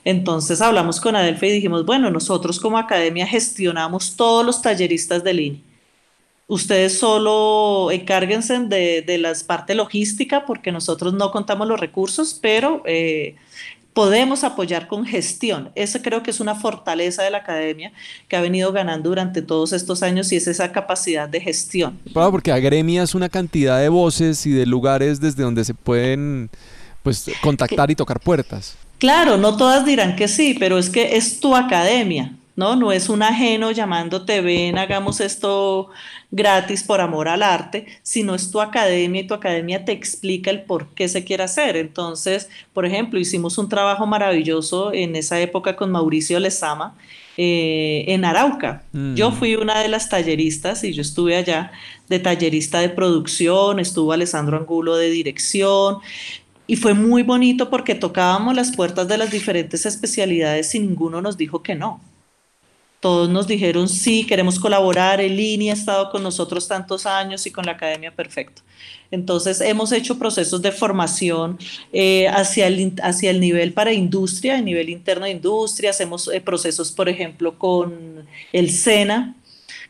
Entonces 0.04 0.60
hablamos 0.60 1.00
con 1.00 1.16
Adelfa 1.16 1.46
y 1.46 1.52
dijimos, 1.52 1.86
bueno, 1.86 2.10
nosotros 2.10 2.60
como 2.60 2.78
academia 2.78 3.26
gestionamos 3.26 4.16
todos 4.16 4.44
los 4.44 4.60
talleristas 4.60 5.24
del 5.24 5.40
INI. 5.40 5.65
Ustedes 6.48 6.98
solo 6.98 7.90
encárguense 7.90 8.58
de, 8.60 9.02
de 9.02 9.18
la 9.18 9.32
parte 9.46 9.74
logística 9.74 10.46
porque 10.46 10.70
nosotros 10.70 11.12
no 11.12 11.32
contamos 11.32 11.66
los 11.66 11.80
recursos, 11.80 12.38
pero 12.40 12.82
eh, 12.86 13.34
podemos 13.96 14.44
apoyar 14.44 14.88
con 14.88 15.06
gestión. 15.06 15.70
Eso 15.74 16.02
creo 16.02 16.22
que 16.22 16.30
es 16.30 16.38
una 16.38 16.54
fortaleza 16.54 17.22
de 17.22 17.30
la 17.30 17.38
academia 17.38 17.92
que 18.28 18.36
ha 18.36 18.42
venido 18.42 18.70
ganando 18.70 19.08
durante 19.08 19.40
todos 19.40 19.72
estos 19.72 20.02
años 20.02 20.30
y 20.32 20.36
es 20.36 20.46
esa 20.46 20.70
capacidad 20.70 21.28
de 21.28 21.40
gestión. 21.40 21.98
porque 22.12 22.52
agremias 22.52 23.14
una 23.14 23.30
cantidad 23.30 23.80
de 23.80 23.88
voces 23.88 24.44
y 24.44 24.50
de 24.50 24.66
lugares 24.66 25.18
desde 25.18 25.42
donde 25.42 25.64
se 25.64 25.72
pueden 25.72 26.50
pues 27.02 27.24
contactar 27.40 27.90
y 27.90 27.94
tocar 27.94 28.20
puertas. 28.20 28.76
Claro, 28.98 29.38
no 29.38 29.56
todas 29.56 29.86
dirán 29.86 30.14
que 30.14 30.28
sí, 30.28 30.54
pero 30.58 30.76
es 30.76 30.90
que 30.90 31.16
es 31.16 31.40
tu 31.40 31.56
academia. 31.56 32.36
¿No? 32.56 32.74
No 32.74 32.90
es 32.90 33.08
un 33.08 33.22
ajeno 33.22 33.70
llamándote, 33.70 34.40
ven, 34.40 34.78
hagamos 34.78 35.20
esto 35.20 35.90
gratis 36.30 36.82
por 36.82 37.00
amor 37.00 37.28
al 37.28 37.42
arte, 37.42 37.86
sino 38.02 38.34
es 38.34 38.50
tu 38.50 38.60
academia 38.60 39.20
y 39.20 39.26
tu 39.26 39.34
academia 39.34 39.84
te 39.84 39.92
explica 39.92 40.50
el 40.50 40.62
por 40.62 40.88
qué 40.94 41.08
se 41.08 41.22
quiere 41.22 41.44
hacer. 41.44 41.76
Entonces, 41.76 42.48
por 42.72 42.86
ejemplo, 42.86 43.20
hicimos 43.20 43.58
un 43.58 43.68
trabajo 43.68 44.06
maravilloso 44.06 44.92
en 44.92 45.14
esa 45.14 45.38
época 45.38 45.76
con 45.76 45.92
Mauricio 45.92 46.40
Lezama. 46.40 46.94
Eh, 47.38 48.06
en 48.08 48.24
Arauca. 48.24 48.84
Mm. 48.92 49.14
Yo 49.14 49.30
fui 49.30 49.56
una 49.56 49.82
de 49.82 49.88
las 49.88 50.08
talleristas 50.08 50.82
y 50.84 50.94
yo 50.94 51.02
estuve 51.02 51.36
allá 51.36 51.70
de 52.08 52.18
tallerista 52.18 52.80
de 52.80 52.88
producción, 52.88 53.78
estuvo 53.78 54.14
Alessandro 54.14 54.56
Angulo 54.56 54.96
de 54.96 55.10
dirección, 55.10 55.98
y 56.66 56.76
fue 56.76 56.94
muy 56.94 57.22
bonito 57.22 57.68
porque 57.68 57.94
tocábamos 57.94 58.56
las 58.56 58.74
puertas 58.74 59.06
de 59.06 59.18
las 59.18 59.30
diferentes 59.30 59.84
especialidades 59.84 60.74
y 60.74 60.80
ninguno 60.80 61.20
nos 61.20 61.36
dijo 61.36 61.62
que 61.62 61.74
no 61.74 62.00
todos 63.06 63.28
nos 63.28 63.46
dijeron 63.46 63.88
sí, 63.88 64.26
queremos 64.26 64.58
colaborar, 64.58 65.20
el 65.20 65.38
INI 65.38 65.70
ha 65.70 65.74
estado 65.74 66.10
con 66.10 66.24
nosotros 66.24 66.66
tantos 66.66 67.06
años 67.06 67.46
y 67.46 67.52
con 67.52 67.64
la 67.64 67.70
academia 67.70 68.10
perfecto. 68.10 68.62
Entonces 69.12 69.60
hemos 69.60 69.92
hecho 69.92 70.18
procesos 70.18 70.60
de 70.60 70.72
formación 70.72 71.56
eh, 71.92 72.26
hacia, 72.26 72.66
el, 72.66 72.94
hacia 73.00 73.30
el 73.30 73.38
nivel 73.38 73.72
para 73.72 73.92
industria, 73.92 74.58
el 74.58 74.64
nivel 74.64 74.88
interno 74.88 75.26
de 75.26 75.30
industria, 75.30 75.90
hacemos 75.90 76.26
eh, 76.26 76.40
procesos, 76.40 76.90
por 76.90 77.08
ejemplo, 77.08 77.56
con 77.56 78.26
el 78.52 78.70
SENA, 78.70 79.36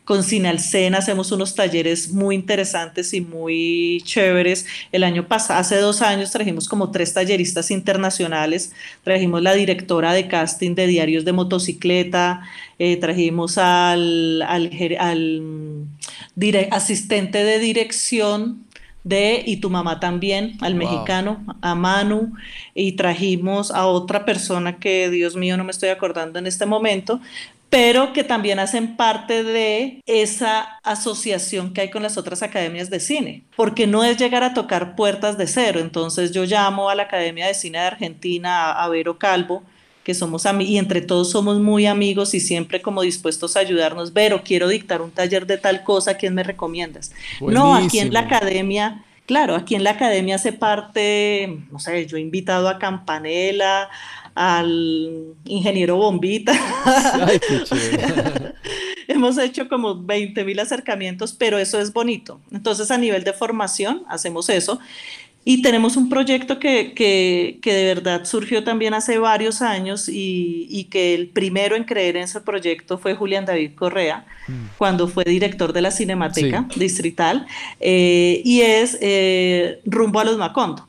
con 0.07 0.23
Sinalcena 0.23 0.99
hacemos 0.99 1.33
unos 1.33 1.53
talleres 1.53 2.13
muy 2.13 2.33
interesantes 2.33 3.13
y 3.13 3.19
muy 3.19 4.01
chéveres. 4.05 4.65
El 4.93 5.03
año 5.03 5.27
pasado, 5.27 5.59
hace 5.59 5.75
dos 5.79 6.01
años, 6.01 6.31
trajimos 6.31 6.69
como 6.69 6.91
tres 6.91 7.13
talleristas 7.13 7.71
internacionales. 7.71 8.71
Trajimos 9.03 9.41
la 9.41 9.53
directora 9.53 10.13
de 10.13 10.29
casting 10.29 10.75
de 10.75 10.87
diarios 10.87 11.25
de 11.25 11.33
motocicleta, 11.33 12.43
eh, 12.79 12.95
trajimos 12.95 13.57
al, 13.57 14.41
al, 14.43 14.71
asistente 16.71 17.43
de 17.43 17.59
dirección 17.59 18.65
de 19.03 19.41
Y 19.45 19.57
tu 19.57 19.69
mamá 19.69 20.01
también, 20.01 20.57
al 20.59 20.75
mexicano, 20.75 21.45
a 21.61 21.75
Manu, 21.75 22.33
y 22.75 22.93
trajimos 22.93 23.71
a 23.71 23.87
otra 23.87 24.25
persona 24.25 24.79
que, 24.79 25.09
Dios 25.09 25.37
mío, 25.37 25.55
no 25.55 25.63
me 25.63 25.71
estoy 25.71 25.89
acordando 25.89 26.39
en 26.39 26.45
este 26.45 26.65
momento, 26.65 27.21
pero 27.69 28.13
que 28.13 28.23
también 28.23 28.59
hacen 28.59 28.95
parte 28.95 29.43
de 29.43 30.01
esa 30.05 30.79
asociación 30.83 31.73
que 31.73 31.81
hay 31.81 31.89
con 31.89 32.03
las 32.03 32.17
otras 32.17 32.41
academias 32.41 32.89
de 32.89 32.99
cine, 32.99 33.43
porque 33.55 33.87
no 33.87 34.03
es 34.03 34.17
llegar 34.17 34.43
a 34.43 34.53
tocar 34.53 34.95
puertas 34.95 35.37
de 35.37 35.47
cero. 35.47 35.79
Entonces 35.79 36.31
yo 36.31 36.45
llamo 36.45 36.89
a 36.89 36.95
la 36.95 37.03
Academia 37.03 37.47
de 37.47 37.53
Cine 37.53 37.79
de 37.79 37.85
Argentina, 37.85 38.71
a, 38.71 38.87
Vero 38.87 39.17
Calvo, 39.17 39.63
que 40.03 40.13
somos 40.13 40.45
amigos 40.45 40.71
y 40.71 40.77
entre 40.77 41.01
todos 41.01 41.31
somos 41.31 41.59
muy 41.59 41.85
amigos 41.85 42.33
y 42.33 42.39
siempre 42.39 42.81
como 42.81 43.01
dispuestos 43.01 43.57
a 43.57 43.59
ayudarnos. 43.59 44.13
Vero, 44.13 44.41
quiero 44.45 44.69
dictar 44.69 45.01
un 45.01 45.11
taller 45.11 45.45
de 45.45 45.57
tal 45.57 45.83
cosa, 45.83 46.15
¿quién 46.15 46.33
me 46.33 46.43
recomiendas? 46.43 47.11
No, 47.41 47.75
aquí 47.75 47.99
en 47.99 48.13
la 48.13 48.21
academia 48.21 49.03
Claro, 49.27 49.55
aquí 49.55 49.75
en 49.75 49.83
la 49.83 49.91
academia 49.91 50.35
hace 50.35 50.53
parte, 50.53 51.59
no 51.69 51.79
sé, 51.79 52.05
yo 52.05 52.15
he 52.15 52.21
invitado 52.21 52.69
a 52.69 52.79
Campanella, 52.79 53.89
al 54.37 55.33
ingeniero 55.45 55.97
Bombita. 55.97 56.53
Hemos 59.07 59.37
hecho 59.39 59.67
como 59.67 60.03
20 60.03 60.43
mil 60.43 60.59
acercamientos, 60.59 61.33
pero 61.33 61.57
eso 61.57 61.79
es 61.79 61.91
bonito. 61.91 62.39
Entonces, 62.51 62.91
a 62.91 62.97
nivel 62.97 63.23
de 63.23 63.33
formación, 63.33 64.03
hacemos 64.07 64.49
eso. 64.49 64.79
Y 65.43 65.61
tenemos 65.61 65.95
un 65.95 66.09
proyecto 66.09 66.59
que, 66.59 66.93
que, 66.93 67.59
que, 67.61 67.73
de 67.73 67.85
verdad 67.85 68.25
surgió 68.25 68.65
también 68.65 68.93
hace 68.93 69.17
varios 69.17 69.61
años 69.61 70.09
y, 70.09 70.67
y, 70.69 70.85
que 70.85 71.15
el 71.15 71.29
primero 71.29 71.77
en 71.77 71.85
creer 71.85 72.17
en 72.17 72.23
ese 72.23 72.41
proyecto 72.41 72.97
fue 72.97 73.15
Julián 73.15 73.45
David 73.45 73.71
Correa, 73.75 74.25
mm. 74.49 74.77
cuando 74.77 75.07
fue 75.07 75.23
director 75.23 75.71
de 75.71 75.81
la 75.81 75.91
Cinemateca 75.91 76.67
Distrital, 76.75 77.47
eh, 77.79 78.41
y 78.43 78.59
es 78.59 78.97
eh, 78.99 79.79
Rumbo 79.85 80.19
a 80.19 80.25
los 80.25 80.37
Macondo. 80.37 80.86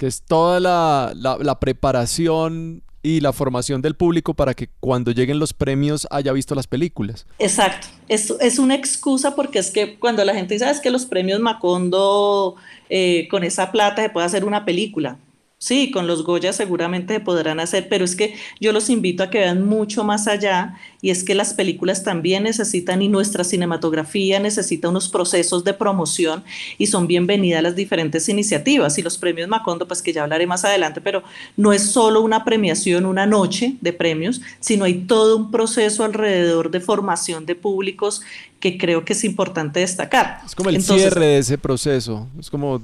Que 0.00 0.06
es 0.06 0.22
toda 0.22 0.60
la, 0.60 1.12
la, 1.14 1.60
preparación 1.60 2.82
y 3.02 3.20
la 3.20 3.34
formación 3.34 3.82
del 3.82 3.96
público 3.96 4.32
para 4.32 4.54
que 4.54 4.70
cuando 4.80 5.10
lleguen 5.12 5.38
los 5.38 5.52
premios 5.52 6.08
haya 6.10 6.32
visto 6.32 6.54
las 6.54 6.66
películas. 6.66 7.26
Exacto, 7.38 7.88
es, 8.08 8.30
es 8.40 8.58
una 8.58 8.74
excusa 8.74 9.36
porque 9.36 9.58
es 9.58 9.70
que 9.70 9.98
cuando 9.98 10.24
la 10.24 10.32
gente 10.32 10.54
dice, 10.54 10.64
ah, 10.64 10.70
es 10.70 10.80
que 10.80 10.90
los 10.90 11.04
premios 11.04 11.38
Macondo 11.38 12.54
eh, 12.88 13.28
con 13.30 13.44
esa 13.44 13.70
plata 13.72 14.00
se 14.00 14.08
puede 14.08 14.24
hacer 14.24 14.46
una 14.46 14.64
película. 14.64 15.18
Sí, 15.62 15.90
con 15.90 16.06
los 16.06 16.24
Goya 16.24 16.54
seguramente 16.54 17.20
podrán 17.20 17.60
hacer, 17.60 17.90
pero 17.90 18.02
es 18.02 18.16
que 18.16 18.34
yo 18.60 18.72
los 18.72 18.88
invito 18.88 19.22
a 19.22 19.28
que 19.28 19.40
vean 19.40 19.66
mucho 19.66 20.04
más 20.04 20.26
allá 20.26 20.78
y 21.02 21.10
es 21.10 21.22
que 21.22 21.34
las 21.34 21.52
películas 21.52 22.02
también 22.02 22.44
necesitan 22.44 23.02
y 23.02 23.08
nuestra 23.08 23.44
cinematografía 23.44 24.40
necesita 24.40 24.88
unos 24.88 25.10
procesos 25.10 25.62
de 25.62 25.74
promoción 25.74 26.42
y 26.78 26.86
son 26.86 27.06
bienvenidas 27.06 27.62
las 27.62 27.76
diferentes 27.76 28.26
iniciativas 28.30 28.96
y 28.96 29.02
los 29.02 29.18
premios 29.18 29.50
Macondo, 29.50 29.86
pues 29.86 30.00
que 30.00 30.14
ya 30.14 30.22
hablaré 30.22 30.46
más 30.46 30.64
adelante, 30.64 31.02
pero 31.02 31.22
no 31.58 31.74
es 31.74 31.82
solo 31.82 32.22
una 32.22 32.42
premiación, 32.42 33.04
una 33.04 33.26
noche 33.26 33.76
de 33.82 33.92
premios, 33.92 34.40
sino 34.60 34.86
hay 34.86 35.02
todo 35.02 35.36
un 35.36 35.50
proceso 35.50 36.04
alrededor 36.04 36.70
de 36.70 36.80
formación 36.80 37.44
de 37.44 37.54
públicos 37.54 38.22
que 38.60 38.78
creo 38.78 39.04
que 39.04 39.12
es 39.12 39.24
importante 39.24 39.80
destacar. 39.80 40.40
Es 40.46 40.54
como 40.54 40.70
el 40.70 40.82
cierre 40.82 41.26
de 41.26 41.38
ese 41.38 41.58
proceso, 41.58 42.28
es 42.38 42.48
como 42.48 42.80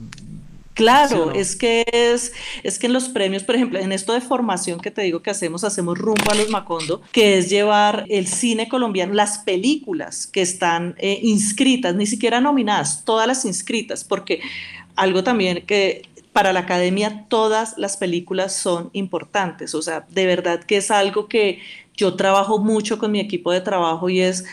Claro, 0.77 1.33
es 1.33 1.57
que 1.57 1.87
es, 1.91 2.35
es 2.63 2.79
que 2.79 2.87
en 2.87 2.93
los 2.93 3.09
premios, 3.09 3.43
por 3.45 3.55
ejemplo, 3.55 3.79
en 3.79 3.93
esto 3.93 4.13
de 4.13 4.21
formación 4.21 4.79
que 4.79 4.91
te 4.91 5.01
digo 5.01 5.23
que 5.23 5.31
hacemos, 5.31 5.65
hacemos 5.65 5.97
rumbo 5.97 6.31
a 6.31 6.35
los 6.35 6.51
Macondo, 6.51 7.01
que 7.13 7.39
es 7.39 7.49
llevar 7.49 8.05
el 8.11 8.27
cine 8.27 8.69
colombiano, 8.69 9.15
las 9.15 9.39
películas 9.39 10.27
que 10.27 10.43
están 10.43 10.95
eh, 10.99 11.19
inscritas, 11.23 11.95
ni 11.95 12.05
siquiera 12.05 12.43
nominadas, 12.43 13.07
todas 13.07 13.27
las 13.27 13.47
inscritas, 13.47 14.05
porque 14.05 14.43
algo 14.97 15.25
también 15.25 15.65
que 15.65 16.11
para 16.35 16.53
la 16.53 16.61
academia 16.61 17.25
todas 17.31 17.79
las 17.79 17.97
películas 17.97 18.55
son 18.55 18.91
importantes, 18.93 19.75
o 19.75 19.81
sea, 19.81 20.05
de 20.11 20.27
verdad 20.27 20.63
que 20.63 20.77
es 20.77 20.91
algo 20.91 21.27
que 21.27 21.59
yo 21.97 22.17
trabajo 22.17 22.59
mucho 22.59 22.99
con 22.99 23.13
mi 23.13 23.21
equipo 23.21 23.51
de 23.51 23.63
trabajo 23.63 24.11
y 24.11 24.21
es 24.21 24.45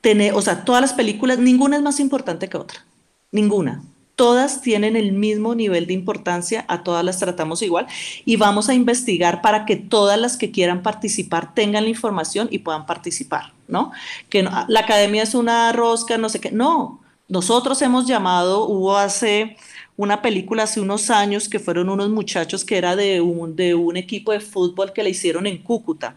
tener, 0.00 0.32
o 0.32 0.40
sea, 0.40 0.64
todas 0.64 0.80
las 0.80 0.94
películas, 0.94 1.38
ninguna 1.38 1.76
es 1.76 1.82
más 1.82 2.00
importante 2.00 2.48
que 2.48 2.56
otra, 2.56 2.86
ninguna 3.30 3.82
todas 4.18 4.62
tienen 4.62 4.96
el 4.96 5.12
mismo 5.12 5.54
nivel 5.54 5.86
de 5.86 5.92
importancia, 5.92 6.64
a 6.66 6.82
todas 6.82 7.04
las 7.04 7.20
tratamos 7.20 7.62
igual 7.62 7.86
y 8.24 8.34
vamos 8.34 8.68
a 8.68 8.74
investigar 8.74 9.42
para 9.42 9.64
que 9.64 9.76
todas 9.76 10.18
las 10.18 10.36
que 10.36 10.50
quieran 10.50 10.82
participar 10.82 11.54
tengan 11.54 11.84
la 11.84 11.90
información 11.90 12.48
y 12.50 12.58
puedan 12.58 12.84
participar, 12.84 13.52
¿no? 13.68 13.92
Que 14.28 14.42
la 14.42 14.80
academia 14.80 15.22
es 15.22 15.36
una 15.36 15.72
rosca, 15.72 16.18
no 16.18 16.28
sé 16.28 16.40
qué, 16.40 16.50
no, 16.50 17.00
nosotros 17.28 17.80
hemos 17.80 18.08
llamado, 18.08 18.66
hubo 18.66 18.96
hace 18.96 19.56
una 19.96 20.20
película 20.20 20.64
hace 20.64 20.80
unos 20.80 21.10
años 21.10 21.48
que 21.48 21.60
fueron 21.60 21.88
unos 21.88 22.10
muchachos 22.10 22.64
que 22.64 22.76
era 22.76 22.96
de 22.96 23.20
un, 23.20 23.96
equipo 23.96 24.32
de 24.32 24.40
fútbol 24.40 24.92
que 24.92 25.04
le 25.04 25.10
hicieron 25.10 25.46
en 25.46 25.58
Cúcuta. 25.58 26.16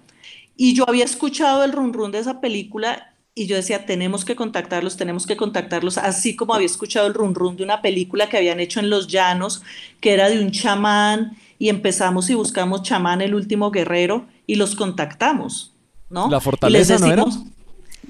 Y 0.58 0.74
yo 0.74 0.86
había 0.88 1.06
escuchado 1.06 1.64
el 1.64 1.72
run 1.72 1.94
run 1.94 2.12
de 2.12 2.18
esa 2.18 2.42
película 2.42 3.11
y 3.34 3.48
yo 3.48 3.56
decía, 3.56 3.86
tenemos 3.86 4.26
que 4.26 4.36
contactarlos, 4.36 4.98
tenemos 4.98 5.26
que 5.26 5.38
contactarlos, 5.38 5.98
así 5.98 6.36
como 6.36 6.54
había 6.54 6.66
escuchado 6.66 7.08
el 7.08 7.14
run 7.14 7.34
run 7.34 7.56
de 7.56 7.64
una 7.64 7.82
película 7.82 8.28
que 8.28 8.38
habían 8.38 8.60
hecho 8.60 8.80
en 8.80 8.90
Los 8.90 9.08
Llanos, 9.08 9.62
que 10.02 10.14
era 10.14 10.30
de 10.30 10.42
un 10.42 10.52
chamán, 10.52 11.38
y 11.58 11.70
empezamos 11.70 12.30
y 12.30 12.36
buscamos 12.36 12.84
chamán, 12.84 13.22
el 13.22 13.34
último 13.34 13.72
guerrero, 13.72 14.26
y 14.48 14.56
los 14.56 14.76
contactamos, 14.76 15.74
¿no? 16.10 16.30
La 16.30 16.42
fortaleza, 16.42 16.98
¿no 16.98 17.06
era? 17.06 17.26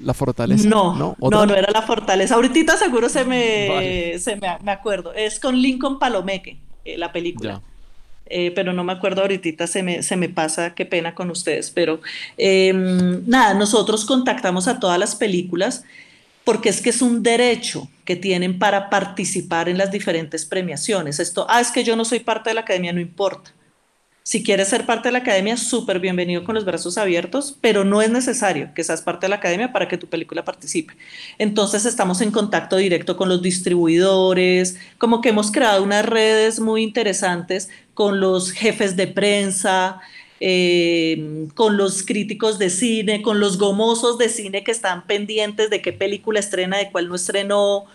La 0.02 0.14
fortaleza. 0.14 0.68
No, 0.68 0.96
no, 0.96 1.16
no, 1.20 1.54
era 1.54 1.70
la 1.70 1.82
fortaleza. 1.82 2.34
Ahorita 2.34 2.76
seguro 2.76 3.08
se 3.08 3.24
me, 3.24 4.18
se 4.18 4.36
me, 4.36 4.48
me, 4.62 4.72
acuerdo. 4.72 5.12
Es 5.12 5.38
con 5.38 5.56
Lincoln 5.56 6.00
Palomeque, 6.00 6.58
eh, 6.84 6.98
la 6.98 7.12
película. 7.12 7.62
Eh, 8.34 8.50
pero 8.54 8.72
no 8.72 8.82
me 8.82 8.94
acuerdo 8.94 9.20
ahorita, 9.20 9.66
se 9.66 9.82
me, 9.82 10.02
se 10.02 10.16
me 10.16 10.30
pasa, 10.30 10.74
qué 10.74 10.86
pena 10.86 11.14
con 11.14 11.30
ustedes, 11.30 11.70
pero 11.70 12.00
em, 12.38 13.22
nada, 13.26 13.52
nosotros 13.52 14.06
contactamos 14.06 14.68
a 14.68 14.80
todas 14.80 14.98
las 14.98 15.14
películas 15.14 15.84
porque 16.42 16.70
es 16.70 16.80
que 16.80 16.88
es 16.88 17.02
un 17.02 17.22
derecho 17.22 17.90
que 18.06 18.16
tienen 18.16 18.58
para 18.58 18.88
participar 18.88 19.68
en 19.68 19.76
las 19.76 19.90
diferentes 19.90 20.46
premiaciones. 20.46 21.20
Esto, 21.20 21.46
ah, 21.48 21.60
es 21.60 21.70
que 21.70 21.84
yo 21.84 21.94
no 21.94 22.06
soy 22.06 22.20
parte 22.20 22.48
de 22.50 22.54
la 22.54 22.62
academia, 22.62 22.92
no 22.94 23.00
importa. 23.00 23.52
Si 24.24 24.44
quieres 24.44 24.68
ser 24.68 24.86
parte 24.86 25.08
de 25.08 25.12
la 25.12 25.18
academia, 25.18 25.56
súper 25.56 25.98
bienvenido 25.98 26.44
con 26.44 26.54
los 26.54 26.64
brazos 26.64 26.96
abiertos, 26.96 27.56
pero 27.60 27.84
no 27.84 28.02
es 28.02 28.10
necesario 28.10 28.70
que 28.72 28.84
seas 28.84 29.02
parte 29.02 29.26
de 29.26 29.30
la 29.30 29.36
academia 29.36 29.72
para 29.72 29.88
que 29.88 29.98
tu 29.98 30.06
película 30.06 30.44
participe. 30.44 30.94
Entonces 31.38 31.84
estamos 31.86 32.20
en 32.20 32.30
contacto 32.30 32.76
directo 32.76 33.16
con 33.16 33.28
los 33.28 33.42
distribuidores, 33.42 34.76
como 34.98 35.20
que 35.20 35.30
hemos 35.30 35.50
creado 35.50 35.82
unas 35.82 36.06
redes 36.06 36.60
muy 36.60 36.84
interesantes 36.84 37.68
con 37.94 38.20
los 38.20 38.52
jefes 38.52 38.94
de 38.94 39.08
prensa, 39.08 40.00
eh, 40.38 41.48
con 41.56 41.76
los 41.76 42.04
críticos 42.04 42.60
de 42.60 42.70
cine, 42.70 43.22
con 43.22 43.40
los 43.40 43.58
gomosos 43.58 44.18
de 44.18 44.28
cine 44.28 44.62
que 44.62 44.70
están 44.70 45.04
pendientes 45.04 45.68
de 45.68 45.82
qué 45.82 45.92
película 45.92 46.38
estrena, 46.38 46.78
de 46.78 46.92
cuál 46.92 47.08
no 47.08 47.16
estrenó, 47.16 47.86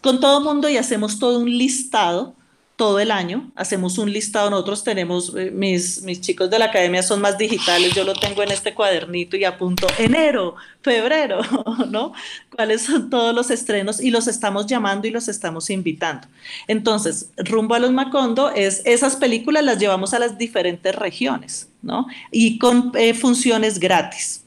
con 0.00 0.20
todo 0.20 0.38
el 0.38 0.44
mundo 0.44 0.70
y 0.70 0.78
hacemos 0.78 1.18
todo 1.18 1.38
un 1.38 1.50
listado 1.50 2.34
todo 2.76 3.00
el 3.00 3.10
año, 3.10 3.50
hacemos 3.56 3.96
un 3.96 4.12
listado, 4.12 4.50
nosotros 4.50 4.84
tenemos, 4.84 5.32
eh, 5.34 5.50
mis, 5.50 6.02
mis 6.02 6.20
chicos 6.20 6.50
de 6.50 6.58
la 6.58 6.66
academia 6.66 7.02
son 7.02 7.22
más 7.22 7.38
digitales, 7.38 7.94
yo 7.94 8.04
lo 8.04 8.12
tengo 8.12 8.42
en 8.42 8.50
este 8.52 8.74
cuadernito 8.74 9.34
y 9.38 9.44
apunto 9.44 9.86
enero, 9.98 10.56
febrero, 10.82 11.40
¿no? 11.88 12.12
¿Cuáles 12.54 12.82
son 12.82 13.08
todos 13.08 13.34
los 13.34 13.50
estrenos? 13.50 13.98
Y 13.98 14.10
los 14.10 14.28
estamos 14.28 14.66
llamando 14.66 15.08
y 15.08 15.10
los 15.10 15.26
estamos 15.28 15.70
invitando. 15.70 16.28
Entonces, 16.68 17.30
rumbo 17.38 17.74
a 17.74 17.78
los 17.78 17.92
Macondo 17.92 18.50
es, 18.50 18.82
esas 18.84 19.16
películas 19.16 19.64
las 19.64 19.78
llevamos 19.78 20.12
a 20.12 20.18
las 20.18 20.36
diferentes 20.36 20.94
regiones, 20.94 21.70
¿no? 21.80 22.06
Y 22.30 22.58
con 22.58 22.92
eh, 22.94 23.14
funciones 23.14 23.78
gratis. 23.78 24.44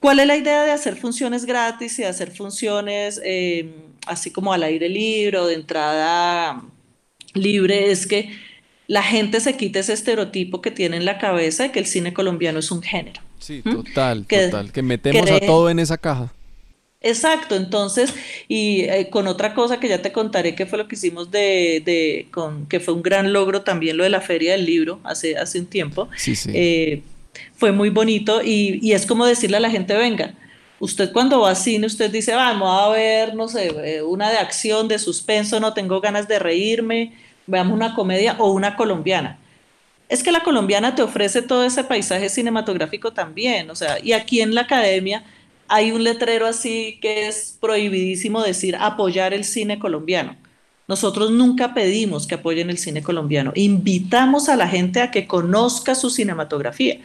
¿Cuál 0.00 0.20
es 0.20 0.26
la 0.26 0.36
idea 0.36 0.62
de 0.62 0.70
hacer 0.70 0.96
funciones 0.96 1.44
gratis 1.44 1.98
y 1.98 2.02
de 2.02 2.08
hacer 2.08 2.30
funciones 2.30 3.20
eh, 3.22 3.74
así 4.06 4.30
como 4.30 4.52
al 4.52 4.62
aire 4.62 4.88
libre 4.88 5.38
o 5.38 5.46
de 5.46 5.54
entrada 5.54 6.62
libre 7.36 7.90
es 7.90 8.06
que 8.06 8.30
la 8.88 9.02
gente 9.02 9.40
se 9.40 9.56
quite 9.56 9.80
ese 9.80 9.92
estereotipo 9.92 10.62
que 10.62 10.70
tiene 10.70 10.96
en 10.96 11.04
la 11.04 11.18
cabeza 11.18 11.64
de 11.64 11.72
que 11.72 11.78
el 11.78 11.86
cine 11.86 12.12
colombiano 12.12 12.58
es 12.58 12.70
un 12.70 12.82
género. 12.82 13.20
Sí, 13.38 13.62
total, 13.62 14.26
total, 14.26 14.72
que 14.72 14.82
metemos 14.82 15.30
a 15.30 15.40
todo 15.40 15.70
en 15.70 15.78
esa 15.78 15.98
caja. 15.98 16.32
Exacto, 17.00 17.54
entonces, 17.54 18.12
y 18.48 18.80
eh, 18.82 19.08
con 19.10 19.28
otra 19.28 19.54
cosa 19.54 19.78
que 19.78 19.88
ya 19.88 20.02
te 20.02 20.12
contaré 20.12 20.54
que 20.54 20.66
fue 20.66 20.78
lo 20.78 20.88
que 20.88 20.96
hicimos 20.96 21.30
de, 21.30 21.82
de 21.84 22.26
con, 22.32 22.66
que 22.66 22.80
fue 22.80 22.94
un 22.94 23.02
gran 23.02 23.32
logro 23.32 23.62
también 23.62 23.96
lo 23.96 24.04
de 24.04 24.10
la 24.10 24.20
feria 24.20 24.52
del 24.52 24.64
libro 24.64 24.98
hace, 25.04 25.36
hace 25.36 25.60
un 25.60 25.66
tiempo. 25.66 26.08
Sí, 26.16 26.34
sí. 26.34 26.50
Eh, 26.54 27.02
fue 27.54 27.70
muy 27.70 27.90
bonito 27.90 28.42
y, 28.42 28.80
y, 28.82 28.92
es 28.92 29.06
como 29.06 29.26
decirle 29.26 29.58
a 29.58 29.60
la 29.60 29.70
gente, 29.70 29.94
venga, 29.94 30.34
usted 30.80 31.12
cuando 31.12 31.40
va 31.40 31.50
a 31.50 31.54
cine, 31.54 31.86
usted 31.86 32.10
dice, 32.10 32.34
vamos 32.34 32.68
a 32.82 32.88
ver, 32.88 33.34
no 33.34 33.46
sé, 33.46 33.68
eh, 33.84 34.02
una 34.02 34.30
de 34.30 34.38
acción, 34.38 34.88
de 34.88 34.98
suspenso, 34.98 35.60
no 35.60 35.74
tengo 35.74 36.00
ganas 36.00 36.26
de 36.28 36.38
reírme, 36.38 37.12
veamos 37.46 37.74
una 37.74 37.94
comedia 37.94 38.36
o 38.38 38.52
una 38.52 38.76
colombiana. 38.76 39.38
Es 40.08 40.22
que 40.22 40.32
la 40.32 40.42
colombiana 40.42 40.94
te 40.94 41.02
ofrece 41.02 41.42
todo 41.42 41.64
ese 41.64 41.82
paisaje 41.84 42.28
cinematográfico 42.28 43.12
también, 43.12 43.70
o 43.70 43.74
sea, 43.74 43.98
y 44.02 44.12
aquí 44.12 44.40
en 44.40 44.54
la 44.54 44.62
academia 44.62 45.24
hay 45.68 45.90
un 45.90 46.04
letrero 46.04 46.46
así 46.46 46.98
que 47.00 47.26
es 47.26 47.56
prohibidísimo 47.60 48.42
decir 48.42 48.76
apoyar 48.76 49.34
el 49.34 49.44
cine 49.44 49.78
colombiano. 49.78 50.36
Nosotros 50.88 51.32
nunca 51.32 51.74
pedimos 51.74 52.28
que 52.28 52.36
apoyen 52.36 52.70
el 52.70 52.78
cine 52.78 53.02
colombiano, 53.02 53.52
invitamos 53.56 54.48
a 54.48 54.54
la 54.54 54.68
gente 54.68 55.00
a 55.00 55.10
que 55.10 55.26
conozca 55.26 55.96
su 55.96 56.10
cinematografía, 56.10 56.98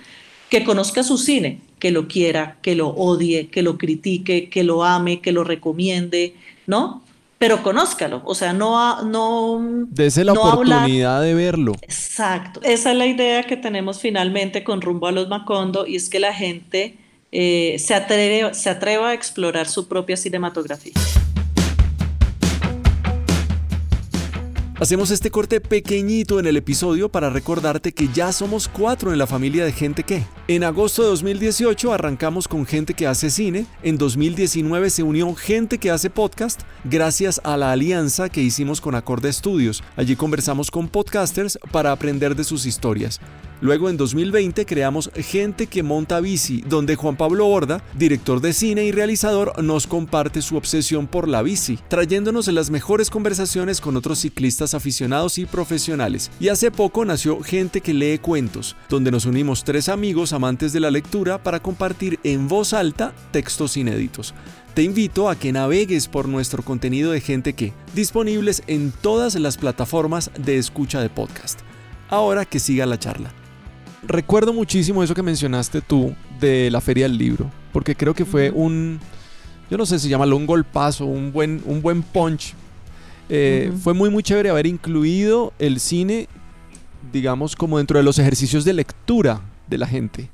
que 0.49 0.63
conozca 0.63 1.01
su 1.01 1.17
cine, 1.17 1.61
que 1.79 1.89
lo 1.89 2.07
quiera, 2.07 2.57
que 2.61 2.75
lo 2.75 2.89
odie, 2.89 3.47
que 3.47 3.63
lo 3.63 3.79
critique, 3.79 4.49
que 4.49 4.63
lo 4.63 4.83
ame, 4.83 5.21
que 5.21 5.31
lo 5.31 5.43
recomiende, 5.43 6.35
¿no? 6.67 7.00
Pero 7.41 7.63
conózcalo, 7.63 8.21
o 8.23 8.35
sea, 8.35 8.53
no... 8.53 9.03
no 9.03 9.87
Dese 9.89 10.23
la 10.23 10.33
oportunidad 10.33 11.23
de 11.23 11.33
verlo. 11.33 11.73
Exacto, 11.81 12.59
esa 12.61 12.91
es 12.91 12.95
la 12.95 13.07
idea 13.07 13.41
que 13.47 13.57
tenemos 13.57 13.99
finalmente 13.99 14.63
con 14.63 14.79
rumbo 14.79 15.07
a 15.07 15.11
los 15.11 15.27
Macondo 15.27 15.87
y 15.87 15.95
es 15.95 16.07
que 16.07 16.19
la 16.19 16.35
gente 16.35 16.99
eh, 17.31 17.77
se, 17.79 17.95
atreve, 17.95 18.53
se 18.53 18.69
atreva 18.69 19.09
a 19.09 19.13
explorar 19.15 19.67
su 19.67 19.87
propia 19.87 20.17
cinematografía. 20.17 20.93
Hacemos 24.81 25.11
este 25.11 25.29
corte 25.29 25.61
pequeñito 25.61 26.39
en 26.39 26.47
el 26.47 26.57
episodio 26.57 27.07
para 27.07 27.29
recordarte 27.29 27.91
que 27.91 28.07
ya 28.07 28.31
somos 28.31 28.67
cuatro 28.67 29.11
en 29.11 29.19
la 29.19 29.27
familia 29.27 29.63
de 29.63 29.71
Gente 29.71 30.01
que. 30.01 30.23
En 30.47 30.63
agosto 30.63 31.03
de 31.03 31.09
2018 31.09 31.93
arrancamos 31.93 32.47
con 32.47 32.65
Gente 32.65 32.95
que 32.95 33.05
hace 33.05 33.29
cine, 33.29 33.67
en 33.83 33.99
2019 33.99 34.89
se 34.89 35.03
unió 35.03 35.35
Gente 35.35 35.77
que 35.77 35.91
hace 35.91 36.09
podcast 36.09 36.61
gracias 36.83 37.39
a 37.43 37.57
la 37.57 37.71
alianza 37.71 38.29
que 38.29 38.41
hicimos 38.41 38.81
con 38.81 38.95
Acorde 38.95 39.31
Studios. 39.31 39.83
Allí 39.97 40.15
conversamos 40.15 40.71
con 40.71 40.87
podcasters 40.87 41.59
para 41.71 41.91
aprender 41.91 42.35
de 42.35 42.43
sus 42.43 42.65
historias. 42.65 43.21
Luego 43.61 43.89
en 43.89 43.97
2020 43.97 44.65
creamos 44.65 45.11
Gente 45.15 45.67
que 45.67 45.83
monta 45.83 46.19
bici, 46.19 46.63
donde 46.67 46.95
Juan 46.95 47.15
Pablo 47.15 47.45
Borda, 47.45 47.83
director 47.95 48.41
de 48.41 48.53
cine 48.53 48.85
y 48.85 48.91
realizador, 48.91 49.61
nos 49.63 49.85
comparte 49.85 50.41
su 50.41 50.57
obsesión 50.57 51.05
por 51.05 51.27
la 51.27 51.43
bici, 51.43 51.77
trayéndonos 51.87 52.47
las 52.47 52.71
mejores 52.71 53.11
conversaciones 53.11 53.79
con 53.79 53.95
otros 53.97 54.17
ciclistas 54.19 54.73
aficionados 54.73 55.37
y 55.37 55.45
profesionales. 55.45 56.31
Y 56.39 56.49
hace 56.49 56.71
poco 56.71 57.05
nació 57.05 57.39
Gente 57.41 57.81
que 57.81 57.93
lee 57.93 58.17
cuentos, 58.17 58.75
donde 58.89 59.11
nos 59.11 59.25
unimos 59.25 59.63
tres 59.63 59.89
amigos 59.89 60.33
amantes 60.33 60.73
de 60.73 60.79
la 60.79 60.89
lectura 60.89 61.43
para 61.43 61.61
compartir 61.61 62.19
en 62.23 62.47
voz 62.47 62.73
alta 62.73 63.13
textos 63.31 63.77
inéditos. 63.77 64.33
Te 64.73 64.81
invito 64.81 65.29
a 65.29 65.35
que 65.35 65.51
navegues 65.51 66.07
por 66.07 66.27
nuestro 66.27 66.63
contenido 66.63 67.11
de 67.11 67.21
Gente 67.21 67.53
que, 67.53 67.73
disponibles 67.93 68.63
en 68.65 68.91
todas 68.91 69.35
las 69.35 69.57
plataformas 69.57 70.31
de 70.39 70.57
escucha 70.57 70.99
de 70.99 71.09
podcast. 71.09 71.59
Ahora 72.09 72.45
que 72.45 72.59
siga 72.59 72.87
la 72.87 72.97
charla. 72.97 73.33
Recuerdo 74.03 74.51
muchísimo 74.53 75.03
eso 75.03 75.13
que 75.13 75.21
mencionaste 75.21 75.81
tú 75.81 76.15
de 76.39 76.71
la 76.71 76.81
Feria 76.81 77.07
del 77.07 77.17
Libro, 77.17 77.51
porque 77.71 77.95
creo 77.95 78.13
que 78.15 78.25
fue 78.25 78.49
un, 78.49 78.99
yo 79.69 79.77
no 79.77 79.85
sé 79.85 79.99
si 79.99 80.09
llama 80.09 80.25
un 80.25 80.47
golpazo, 80.47 81.05
un 81.05 81.31
buen, 81.31 81.61
un 81.65 81.81
buen 81.81 82.01
punch. 82.01 82.55
Eh, 83.29 83.71
fue 83.81 83.93
muy, 83.93 84.09
muy 84.09 84.23
chévere 84.23 84.49
haber 84.49 84.65
incluido 84.65 85.53
el 85.59 85.79
cine, 85.79 86.27
digamos, 87.13 87.55
como 87.55 87.77
dentro 87.77 87.97
de 87.97 88.03
los 88.03 88.17
ejercicios 88.17 88.65
de 88.65 88.73
lectura 88.73 89.41
de 89.67 89.77
la 89.77 89.87
gente. 89.87 90.29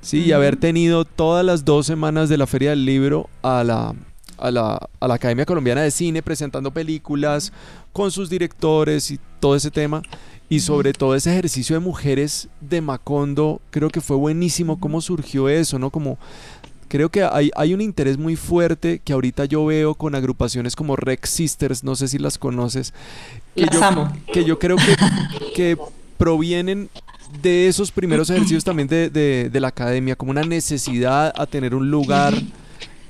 Sí, 0.00 0.20
y 0.24 0.32
haber 0.32 0.56
tenido 0.56 1.04
todas 1.04 1.44
las 1.44 1.64
dos 1.64 1.86
semanas 1.86 2.28
de 2.28 2.38
la 2.38 2.46
Feria 2.46 2.70
del 2.70 2.84
Libro 2.84 3.28
a 3.42 3.62
la, 3.62 3.94
a 4.38 4.50
la, 4.50 4.88
a 5.00 5.08
la 5.08 5.14
Academia 5.14 5.44
Colombiana 5.44 5.82
de 5.82 5.90
Cine 5.90 6.22
presentando 6.22 6.72
películas 6.72 7.52
con 7.92 8.10
sus 8.10 8.30
directores 8.30 9.10
y 9.10 9.20
todo 9.38 9.54
ese 9.54 9.70
tema. 9.70 10.02
Y 10.48 10.60
sobre 10.60 10.92
todo 10.92 11.14
ese 11.14 11.32
ejercicio 11.32 11.74
de 11.74 11.80
mujeres 11.80 12.48
de 12.60 12.82
Macondo, 12.82 13.60
creo 13.70 13.88
que 13.88 14.02
fue 14.02 14.16
buenísimo 14.16 14.78
cómo 14.78 15.00
surgió 15.00 15.48
eso, 15.48 15.78
¿no? 15.78 15.90
Como 15.90 16.18
creo 16.88 17.08
que 17.08 17.22
hay, 17.22 17.50
hay 17.56 17.72
un 17.72 17.80
interés 17.80 18.18
muy 18.18 18.36
fuerte 18.36 19.00
que 19.02 19.14
ahorita 19.14 19.46
yo 19.46 19.64
veo 19.64 19.94
con 19.94 20.14
agrupaciones 20.14 20.76
como 20.76 20.94
Rex 20.94 21.30
Sisters, 21.30 21.84
no 21.84 21.96
sé 21.96 22.06
si 22.06 22.18
las 22.18 22.36
conoces. 22.36 22.92
Que 23.56 23.64
las 23.64 23.74
yo, 23.74 23.82
amo. 23.82 24.12
Que 24.30 24.44
yo 24.44 24.58
creo 24.58 24.76
que, 24.76 24.94
que 25.54 25.78
provienen 26.18 26.90
de 27.40 27.66
esos 27.66 27.90
primeros 27.90 28.28
ejercicios 28.28 28.62
también 28.62 28.88
de, 28.88 29.08
de, 29.08 29.60
la 29.60 29.68
academia, 29.68 30.16
como 30.16 30.32
una 30.32 30.42
necesidad 30.42 31.32
a 31.34 31.46
tener 31.46 31.74
un 31.74 31.90
lugar, 31.90 32.34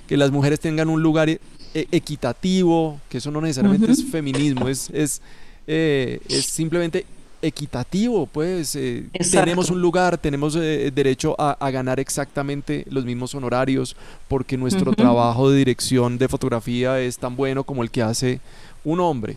que 0.06 0.16
las 0.16 0.30
mujeres 0.30 0.60
tengan 0.60 0.88
un 0.88 1.02
lugar 1.02 1.28
e, 1.28 1.40
equitativo, 1.74 3.00
que 3.08 3.18
eso 3.18 3.30
no 3.30 3.40
necesariamente 3.40 3.90
es 3.90 4.04
feminismo, 4.04 4.68
es, 4.68 4.90
es, 4.90 5.20
eh, 5.66 6.20
es 6.28 6.46
simplemente 6.46 7.04
equitativo, 7.42 8.26
pues 8.26 8.76
eh, 8.76 9.08
tenemos 9.30 9.68
un 9.68 9.80
lugar, 9.82 10.16
tenemos 10.16 10.56
eh, 10.56 10.90
derecho 10.94 11.34
a, 11.38 11.70
ganar 11.70 11.98
exactamente 11.98 12.86
los 12.88 13.04
mismos 13.04 13.34
honorarios, 13.34 13.96
porque 14.28 14.56
nuestro 14.56 14.92
trabajo 14.92 15.50
de 15.50 15.58
dirección 15.58 16.18
de 16.18 16.28
fotografía 16.28 17.00
es 17.00 17.18
tan 17.18 17.36
bueno 17.36 17.64
como 17.64 17.82
el 17.82 17.90
que 17.90 18.02
hace 18.02 18.40
un 18.84 19.00
hombre. 19.00 19.36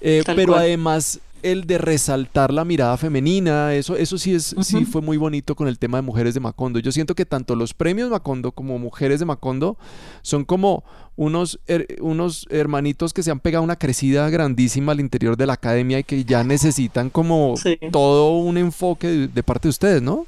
Eh, 0.00 0.22
pero 0.34 0.56
además 0.56 1.20
el 1.42 1.66
de 1.66 1.78
resaltar 1.78 2.52
la 2.52 2.64
mirada 2.64 2.96
femenina, 2.96 3.74
eso, 3.74 3.96
eso 3.96 4.18
sí, 4.18 4.34
es, 4.34 4.54
sí 4.62 4.84
fue 4.84 5.02
muy 5.02 5.16
bonito 5.16 5.54
con 5.54 5.68
el 5.68 5.78
tema 5.78 5.98
de 5.98 6.02
Mujeres 6.02 6.34
de 6.34 6.40
Macondo. 6.40 6.78
Yo 6.78 6.92
siento 6.92 7.14
que 7.14 7.26
tanto 7.26 7.54
los 7.56 7.74
premios 7.74 8.10
Macondo 8.10 8.52
como 8.52 8.78
Mujeres 8.78 9.20
de 9.20 9.26
Macondo 9.26 9.76
son 10.22 10.44
como 10.44 10.84
unos, 11.16 11.58
unos 12.00 12.46
hermanitos 12.50 13.12
que 13.12 13.22
se 13.22 13.30
han 13.30 13.40
pegado 13.40 13.64
una 13.64 13.76
crecida 13.76 14.28
grandísima 14.30 14.92
al 14.92 15.00
interior 15.00 15.36
de 15.36 15.46
la 15.46 15.54
academia 15.54 15.98
y 15.98 16.04
que 16.04 16.24
ya 16.24 16.44
necesitan 16.44 17.10
como 17.10 17.54
todo 17.90 18.38
un 18.38 18.56
enfoque 18.56 19.28
de, 19.28 19.42
parte 19.42 19.68
de 19.68 19.70
ustedes, 19.70 20.02
¿no? 20.02 20.26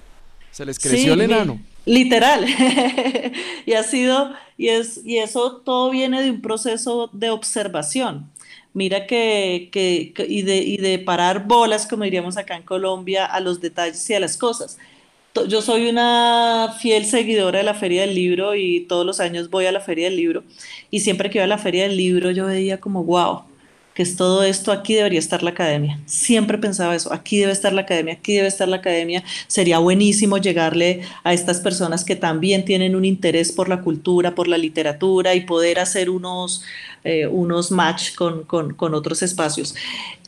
Se 0.51 0.65
les 0.65 0.79
creció 0.79 1.15
el 1.15 1.23
enano. 1.23 1.59
Literal. 1.87 2.47
y 3.67 3.73
ha 3.73 3.83
sido, 3.83 4.33
y, 4.57 4.69
es, 4.69 5.01
y 5.05 5.19
eso 5.19 5.63
todo 5.65 5.91
viene 5.91 6.23
de 6.23 6.31
un 6.31 6.41
proceso 6.41 7.11
de 7.13 7.31
observación 7.31 8.31
mira 8.75 9.07
que, 9.07 9.71
y, 10.29 10.43
de, 10.43 10.57
y 10.59 10.77
de 10.77 10.99
parar 10.99 11.47
bolas, 11.47 11.87
como 11.87 12.05
diríamos 12.05 12.37
acá 12.37 12.57
en 12.57 12.63
Colombia, 12.65 13.25
a 13.25 13.41
los 13.41 13.61
detalles 13.61 14.09
y 14.11 14.15
a 14.15 14.21
las 14.21 14.37
cosas. 14.37 14.79
Yo 15.49 15.63
soy 15.63 15.89
una 15.89 16.77
fiel 16.81 17.07
seguidora 17.07 17.59
de 17.59 17.65
la 17.65 17.75
Feria 17.75 18.03
del 18.03 18.15
Libro 18.15 18.55
y 18.55 18.83
todos 18.83 19.05
los 19.05 19.19
años 19.19 19.51
voy 19.51 19.67
a 19.67 19.73
la 19.73 19.81
Feria 19.81 20.05
del 20.07 20.17
Libro 20.17 20.45
y 20.91 21.01
siempre 21.01 21.29
que 21.31 21.39
iba 21.39 21.45
a 21.45 21.49
la 21.49 21.59
Feria 21.59 21.85
del 21.89 21.97
Libro 21.97 22.31
yo 22.31 22.47
veía 22.47 22.81
como, 22.81 23.03
wow, 23.03 23.43
que 23.95 24.03
es 24.03 24.17
todo 24.17 24.43
esto, 24.43 24.73
aquí 24.73 24.95
debería 24.95 25.21
estar 25.21 25.43
la 25.43 25.51
academia. 25.51 26.01
Siempre 26.05 26.59
pensaba 26.59 26.97
eso, 26.97 27.13
aquí 27.13 27.39
debe 27.39 27.53
estar 27.53 27.73
la 27.73 27.83
academia, 27.83 28.15
aquí 28.15 28.35
debe 28.35 28.49
estar 28.49 28.69
la 28.69 28.77
academia. 28.77 29.23
Sería 29.47 29.79
buenísimo 29.79 30.39
llegarle 30.39 31.03
a 31.23 31.33
estas 31.33 31.61
personas 31.61 32.05
que 32.05 32.17
también 32.17 32.65
tienen 32.65 32.97
un 32.97 33.05
interés 33.05 33.53
por 33.53 33.69
la 33.69 33.83
cultura, 33.83 34.35
por 34.35 34.49
la 34.49 34.59
literatura 34.59 35.35
y 35.35 35.43
poder 35.43 35.79
hacer 35.79 36.11
unos, 36.11 36.65
eh, 37.05 37.27
unos 37.29 37.71
match 37.71 38.15
con, 38.17 38.43
con, 38.43 38.75
con 38.75 38.95
otros 38.95 39.23
espacios. 39.23 39.77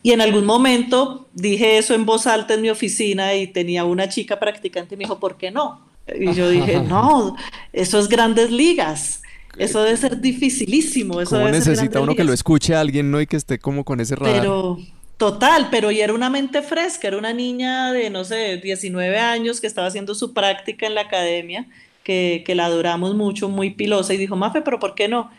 Y 0.02 0.12
en 0.12 0.20
algún 0.20 0.46
momento 0.46 1.26
dije 1.34 1.78
eso 1.78 1.92
en 1.92 2.06
voz 2.06 2.28
alta 2.28 2.54
en 2.54 2.62
mi 2.62 2.70
oficina 2.70 3.34
y 3.34 3.48
tenía 3.48 3.84
una 3.84 4.08
chica 4.08 4.38
practicante 4.38 4.94
y 4.94 4.98
me 4.98 5.04
dijo, 5.04 5.18
¿por 5.18 5.36
qué 5.36 5.50
no? 5.50 5.80
Y 6.14 6.32
yo 6.34 6.48
dije, 6.48 6.80
no, 6.88 7.34
eso 7.72 7.98
es 7.98 8.08
grandes 8.08 8.52
ligas. 8.52 9.22
Eso 9.58 9.82
debe 9.82 9.96
ser 9.96 10.20
dificilísimo. 10.20 11.20
Eso 11.20 11.36
¿Cómo 11.36 11.48
necesita 11.48 12.00
uno 12.00 12.14
que 12.14 12.24
lo 12.24 12.32
escuche 12.32 12.74
a 12.74 12.80
alguien, 12.80 13.10
no? 13.10 13.20
Y 13.20 13.26
que 13.26 13.36
esté 13.36 13.58
como 13.58 13.84
con 13.84 14.00
ese 14.00 14.16
radar. 14.16 14.40
Pero, 14.40 14.78
total, 15.16 15.68
pero 15.70 15.90
y 15.90 16.00
era 16.00 16.12
una 16.12 16.30
mente 16.30 16.62
fresca, 16.62 17.08
era 17.08 17.16
una 17.16 17.32
niña 17.32 17.92
de, 17.92 18.10
no 18.10 18.24
sé, 18.24 18.58
19 18.58 19.18
años 19.18 19.60
que 19.60 19.66
estaba 19.66 19.86
haciendo 19.86 20.14
su 20.14 20.34
práctica 20.34 20.86
en 20.86 20.94
la 20.94 21.02
academia, 21.02 21.66
que, 22.04 22.42
que 22.46 22.54
la 22.54 22.66
adoramos 22.66 23.14
mucho, 23.14 23.48
muy 23.48 23.70
pilosa, 23.70 24.14
y 24.14 24.18
dijo, 24.18 24.36
Mafe, 24.36 24.60
pero 24.62 24.78
¿por 24.78 24.94
qué 24.94 25.08
no? 25.08 25.30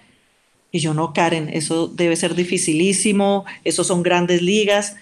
Y 0.71 0.79
yo, 0.79 0.93
no, 0.93 1.13
Karen, 1.13 1.49
eso 1.53 1.87
debe 1.87 2.15
ser 2.15 2.35
dificilísimo, 2.35 3.45
eso 3.63 3.83
son 3.83 4.03
grandes 4.03 4.41
ligas. 4.41 4.97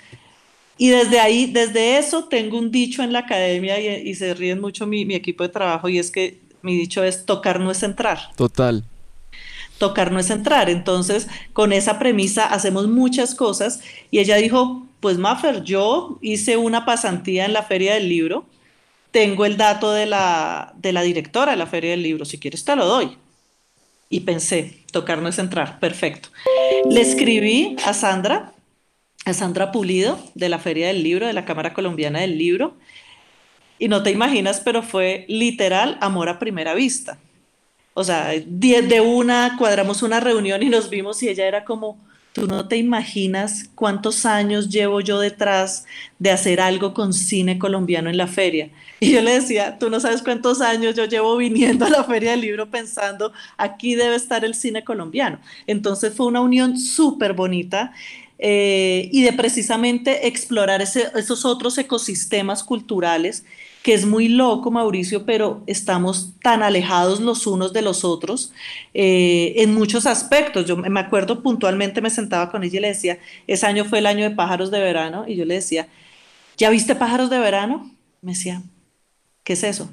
Y 0.78 0.90
desde 0.90 1.22
ahí, 1.22 1.46
desde 1.48 1.98
eso, 1.98 2.26
tengo 2.26 2.58
un 2.58 2.70
dicho 2.70 3.02
en 3.02 3.14
la 3.14 3.20
academia 3.20 3.80
y, 3.80 4.10
y 4.10 4.14
se 4.16 4.34
ríen 4.34 4.60
mucho 4.60 4.86
mi, 4.86 5.06
mi 5.06 5.16
equipo 5.16 5.44
de 5.44 5.50
trabajo, 5.50 5.88
y 5.88 6.00
es 6.00 6.12
que 6.12 6.40
mi 6.62 6.76
dicho 6.76 7.04
es, 7.04 7.26
tocar 7.26 7.62
no 7.62 7.72
es 7.72 7.82
entrar. 7.82 8.20
Total 8.36 8.84
tocar 9.78 10.12
no 10.12 10.20
es 10.20 10.30
entrar. 10.30 10.70
Entonces, 10.70 11.28
con 11.54 11.74
esa 11.74 12.00
premisa 12.00 12.46
hacemos 12.46 12.88
muchas 12.88 13.36
cosas 13.36 13.82
y 14.12 14.20
ella 14.20 14.38
dijo, 14.38 14.86
pues 15.00 15.18
Maffer, 15.18 15.64
yo 15.64 16.18
hice 16.22 16.58
una 16.58 16.86
pasantía 16.86 17.46
en 17.46 17.54
la 17.54 17.64
feria 17.64 17.94
del 17.94 18.10
libro, 18.10 18.46
tengo 19.12 19.46
el 19.46 19.58
dato 19.58 19.92
de 19.92 20.06
la, 20.06 20.74
de 20.78 20.92
la 20.92 21.02
directora 21.02 21.52
de 21.52 21.58
la 21.58 21.68
feria 21.68 21.92
del 21.92 22.04
libro, 22.04 22.26
si 22.26 22.40
quieres 22.40 22.66
te 22.66 22.76
lo 22.76 22.86
doy. 22.86 23.18
Y 24.10 24.22
pensé, 24.22 24.84
tocar 24.92 25.22
no 25.22 25.30
es 25.30 25.40
entrar, 25.40 25.80
perfecto. 25.80 26.30
Le 26.90 27.02
escribí 27.02 27.76
a 27.86 27.94
Sandra, 27.94 28.54
a 29.26 29.34
Sandra 29.34 29.72
Pulido, 29.72 30.20
de 30.36 30.50
la 30.50 30.60
feria 30.60 30.88
del 30.88 31.02
libro, 31.02 31.26
de 31.26 31.34
la 31.34 31.46
Cámara 31.46 31.74
Colombiana 31.74 32.20
del 32.20 32.38
Libro, 32.38 32.76
y 33.80 33.88
no 33.88 34.04
te 34.04 34.12
imaginas, 34.12 34.62
pero 34.64 34.84
fue 34.84 35.26
literal 35.28 35.98
amor 36.00 36.30
a 36.30 36.40
primera 36.40 36.76
vista 36.76 37.18
o 37.98 38.04
sea, 38.04 38.34
de 38.46 39.02
una, 39.02 39.56
cuadramos 39.58 40.04
una 40.04 40.20
reunión 40.20 40.62
y 40.62 40.68
nos 40.68 40.90
vimos 40.90 41.24
y 41.24 41.30
ella 41.30 41.48
era 41.48 41.64
como, 41.64 41.98
tú 42.34 42.46
no 42.46 42.68
te 42.68 42.76
imaginas 42.76 43.70
cuántos 43.74 44.26
años 44.26 44.70
llevo 44.70 45.00
yo 45.00 45.22
detrás 45.22 45.86
de 46.20 46.30
hacer 46.30 46.60
algo 46.60 46.94
con 46.94 47.14
cine 47.14 47.58
colombiano 47.58 48.10
en 48.10 48.18
la 48.18 48.28
feria. 48.28 48.70
Y 49.00 49.14
yo 49.14 49.22
le 49.22 49.36
decía, 49.36 49.80
tú 49.80 49.90
no 49.90 50.02
sabes 50.02 50.22
cuántos 50.22 50.60
años 50.60 50.94
yo 50.96 51.06
llevo 51.06 51.38
viniendo 51.38 51.86
a 51.86 51.90
la 51.90 52.04
feria 52.04 52.32
del 52.32 52.42
libro 52.42 52.70
pensando, 52.70 53.32
aquí 53.56 53.96
debe 53.96 54.16
estar 54.16 54.44
el 54.44 54.56
cine 54.56 54.84
colombiano. 54.84 55.40
Entonces 55.66 56.14
fue 56.14 56.26
una 56.26 56.42
unión 56.42 56.78
súper 56.78 57.32
bonita. 57.32 57.94
Eh, 58.38 59.10
y 59.14 59.22
de 59.22 59.32
precisamente 59.32 60.28
explorar 60.28 60.82
esos 60.82 61.46
otros 61.46 61.78
ecosistemas 61.78 62.66
culturales 62.66 63.46
que 63.86 63.94
es 63.94 64.08
muy 64.08 64.30
loco, 64.30 64.72
Mauricio, 64.72 65.28
pero 65.28 65.62
estamos 65.68 66.34
tan 66.42 66.64
alejados 66.64 67.20
los 67.20 67.46
unos 67.46 67.72
de 67.72 67.84
los 67.84 68.04
otros 68.04 68.52
eh, 68.96 69.54
en 69.58 69.76
muchos 69.76 70.08
aspectos. 70.08 70.66
Yo 70.66 70.76
me 70.76 71.00
acuerdo 71.00 71.44
puntualmente, 71.44 72.02
me 72.02 72.10
sentaba 72.10 72.50
con 72.50 72.64
ella 72.64 72.80
y 72.80 72.82
le 72.82 72.88
decía, 72.88 73.20
ese 73.46 73.68
año 73.68 73.86
fue 73.86 74.00
el 74.00 74.08
año 74.08 74.28
de 74.28 74.36
pájaros 74.36 74.72
de 74.72 74.80
verano, 74.80 75.26
y 75.28 75.36
yo 75.36 75.46
le 75.46 75.54
decía, 75.54 75.88
¿ya 76.58 76.72
viste 76.72 76.96
pájaros 76.96 77.30
de 77.30 77.38
verano? 77.38 77.92
Me 78.24 78.32
decía, 78.32 78.64
¿qué 79.44 79.54
es 79.54 79.64
eso? 79.64 79.88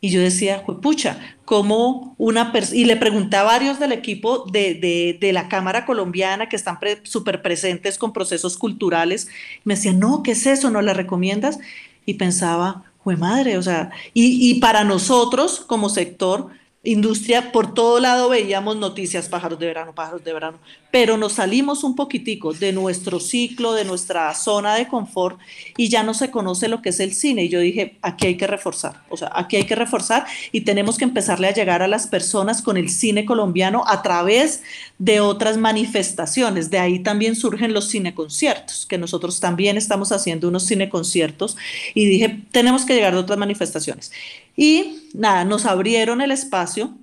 Y 0.00 0.10
yo 0.10 0.20
decía, 0.20 0.62
pucha, 0.64 1.18
¿cómo 1.44 2.14
una 2.16 2.52
persona, 2.52 2.78
y 2.78 2.84
le 2.84 2.94
pregunté 2.94 3.38
a 3.38 3.42
varios 3.42 3.80
del 3.80 3.90
equipo 3.90 4.44
de, 4.44 4.74
de, 4.74 5.18
de 5.20 5.32
la 5.32 5.48
Cámara 5.48 5.84
Colombiana 5.84 6.48
que 6.48 6.54
están 6.54 6.78
súper 7.02 7.42
presentes 7.42 7.98
con 7.98 8.12
procesos 8.12 8.56
culturales, 8.56 9.26
me 9.64 9.74
decían, 9.74 9.98
no, 9.98 10.22
¿qué 10.22 10.30
es 10.30 10.46
eso? 10.46 10.70
¿No 10.70 10.80
la 10.80 10.94
recomiendas? 10.94 11.58
Y 12.06 12.14
pensaba, 12.14 12.84
fue 13.02 13.16
madre, 13.16 13.58
o 13.58 13.62
sea, 13.62 13.90
y, 14.14 14.50
y 14.50 14.60
para 14.60 14.84
nosotros 14.84 15.64
como 15.66 15.88
sector, 15.88 16.48
industria, 16.84 17.50
por 17.50 17.72
todo 17.72 17.98
lado 17.98 18.28
veíamos 18.28 18.76
noticias, 18.76 19.28
pájaros 19.28 19.58
de 19.58 19.66
verano, 19.66 19.94
pájaros 19.94 20.22
de 20.22 20.32
verano, 20.32 20.58
pero 20.90 21.16
nos 21.16 21.32
salimos 21.32 21.82
un 21.82 21.96
poquitico 21.96 22.52
de 22.52 22.72
nuestro 22.72 23.18
ciclo, 23.18 23.72
de 23.72 23.84
nuestra 23.84 24.32
zona 24.34 24.74
de 24.76 24.86
confort 24.86 25.38
y 25.76 25.88
ya 25.88 26.02
no 26.02 26.12
se 26.12 26.30
conoce 26.30 26.68
lo 26.68 26.82
que 26.82 26.90
es 26.90 27.00
el 27.00 27.14
cine. 27.14 27.44
Y 27.44 27.48
yo 27.48 27.58
dije, 27.58 27.96
aquí 28.02 28.26
hay 28.26 28.36
que 28.36 28.46
reforzar, 28.46 29.02
o 29.08 29.16
sea, 29.16 29.30
aquí 29.34 29.56
hay 29.56 29.64
que 29.64 29.74
reforzar 29.74 30.26
y 30.52 30.60
tenemos 30.60 30.98
que 30.98 31.04
empezarle 31.04 31.48
a 31.48 31.54
llegar 31.54 31.82
a 31.82 31.88
las 31.88 32.06
personas 32.06 32.60
con 32.60 32.76
el 32.76 32.90
cine 32.90 33.24
colombiano 33.24 33.84
a 33.86 34.02
través 34.02 34.62
de 34.98 35.20
otras 35.20 35.56
manifestaciones. 35.56 36.70
De 36.70 36.78
ahí 36.78 36.98
también 36.98 37.34
surgen 37.34 37.72
los 37.72 37.90
cineconciertos, 37.90 38.84
que 38.86 38.98
nosotros 38.98 39.40
también 39.40 39.78
estamos 39.78 40.12
haciendo 40.12 40.48
unos 40.48 40.66
cineconciertos 40.66 41.56
y 41.94 42.04
dije, 42.06 42.40
tenemos 42.50 42.84
que 42.84 42.94
llegar 42.94 43.14
a 43.14 43.20
otras 43.20 43.38
manifestaciones. 43.38 44.12
Y 44.56 45.08
nada, 45.14 45.44
nos 45.44 45.66
abrieron 45.66 46.20
el 46.20 46.30
espacio 46.30 46.96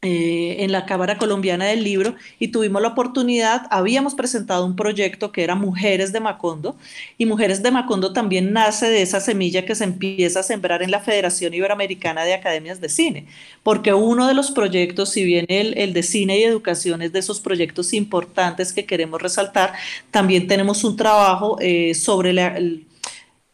eh, 0.00 0.58
en 0.62 0.70
la 0.70 0.86
Cámara 0.86 1.18
Colombiana 1.18 1.64
del 1.64 1.82
Libro 1.82 2.14
y 2.38 2.48
tuvimos 2.48 2.80
la 2.80 2.88
oportunidad, 2.88 3.66
habíamos 3.70 4.14
presentado 4.14 4.64
un 4.64 4.76
proyecto 4.76 5.32
que 5.32 5.42
era 5.42 5.56
Mujeres 5.56 6.12
de 6.12 6.20
Macondo 6.20 6.76
y 7.18 7.26
Mujeres 7.26 7.64
de 7.64 7.72
Macondo 7.72 8.12
también 8.12 8.52
nace 8.52 8.86
de 8.90 9.02
esa 9.02 9.18
semilla 9.20 9.66
que 9.66 9.74
se 9.74 9.82
empieza 9.82 10.38
a 10.40 10.42
sembrar 10.44 10.82
en 10.84 10.92
la 10.92 11.00
Federación 11.00 11.52
Iberoamericana 11.52 12.24
de 12.24 12.34
Academias 12.34 12.80
de 12.80 12.88
Cine, 12.88 13.26
porque 13.64 13.92
uno 13.92 14.28
de 14.28 14.34
los 14.34 14.52
proyectos, 14.52 15.10
si 15.10 15.24
bien 15.24 15.46
el, 15.48 15.76
el 15.76 15.92
de 15.92 16.04
cine 16.04 16.38
y 16.38 16.44
educación 16.44 17.02
es 17.02 17.12
de 17.12 17.18
esos 17.18 17.40
proyectos 17.40 17.92
importantes 17.92 18.72
que 18.72 18.86
queremos 18.86 19.20
resaltar, 19.20 19.72
también 20.12 20.46
tenemos 20.46 20.84
un 20.84 20.96
trabajo 20.96 21.56
eh, 21.60 21.94
sobre 21.94 22.32
la, 22.32 22.56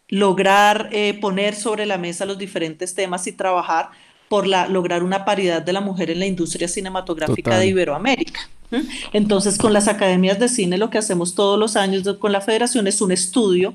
lograr 0.08 0.88
eh, 0.92 1.18
poner 1.20 1.54
sobre 1.54 1.86
la 1.86 1.98
mesa 1.98 2.26
los 2.26 2.38
diferentes 2.38 2.94
temas 2.94 3.26
y 3.26 3.32
trabajar 3.32 3.90
por 4.28 4.46
la, 4.46 4.68
lograr 4.68 5.02
una 5.02 5.24
paridad 5.24 5.62
de 5.62 5.72
la 5.72 5.80
mujer 5.80 6.10
en 6.10 6.18
la 6.18 6.26
industria 6.26 6.68
cinematográfica 6.68 7.58
de 7.58 7.68
Iberoamérica. 7.68 8.48
Entonces, 9.12 9.56
con 9.56 9.72
las 9.72 9.86
academias 9.86 10.40
de 10.40 10.48
cine, 10.48 10.78
lo 10.78 10.90
que 10.90 10.98
hacemos 10.98 11.34
todos 11.34 11.58
los 11.58 11.76
años 11.76 12.02
con 12.18 12.32
la 12.32 12.40
federación 12.40 12.88
es 12.88 13.00
un 13.00 13.12
estudio 13.12 13.74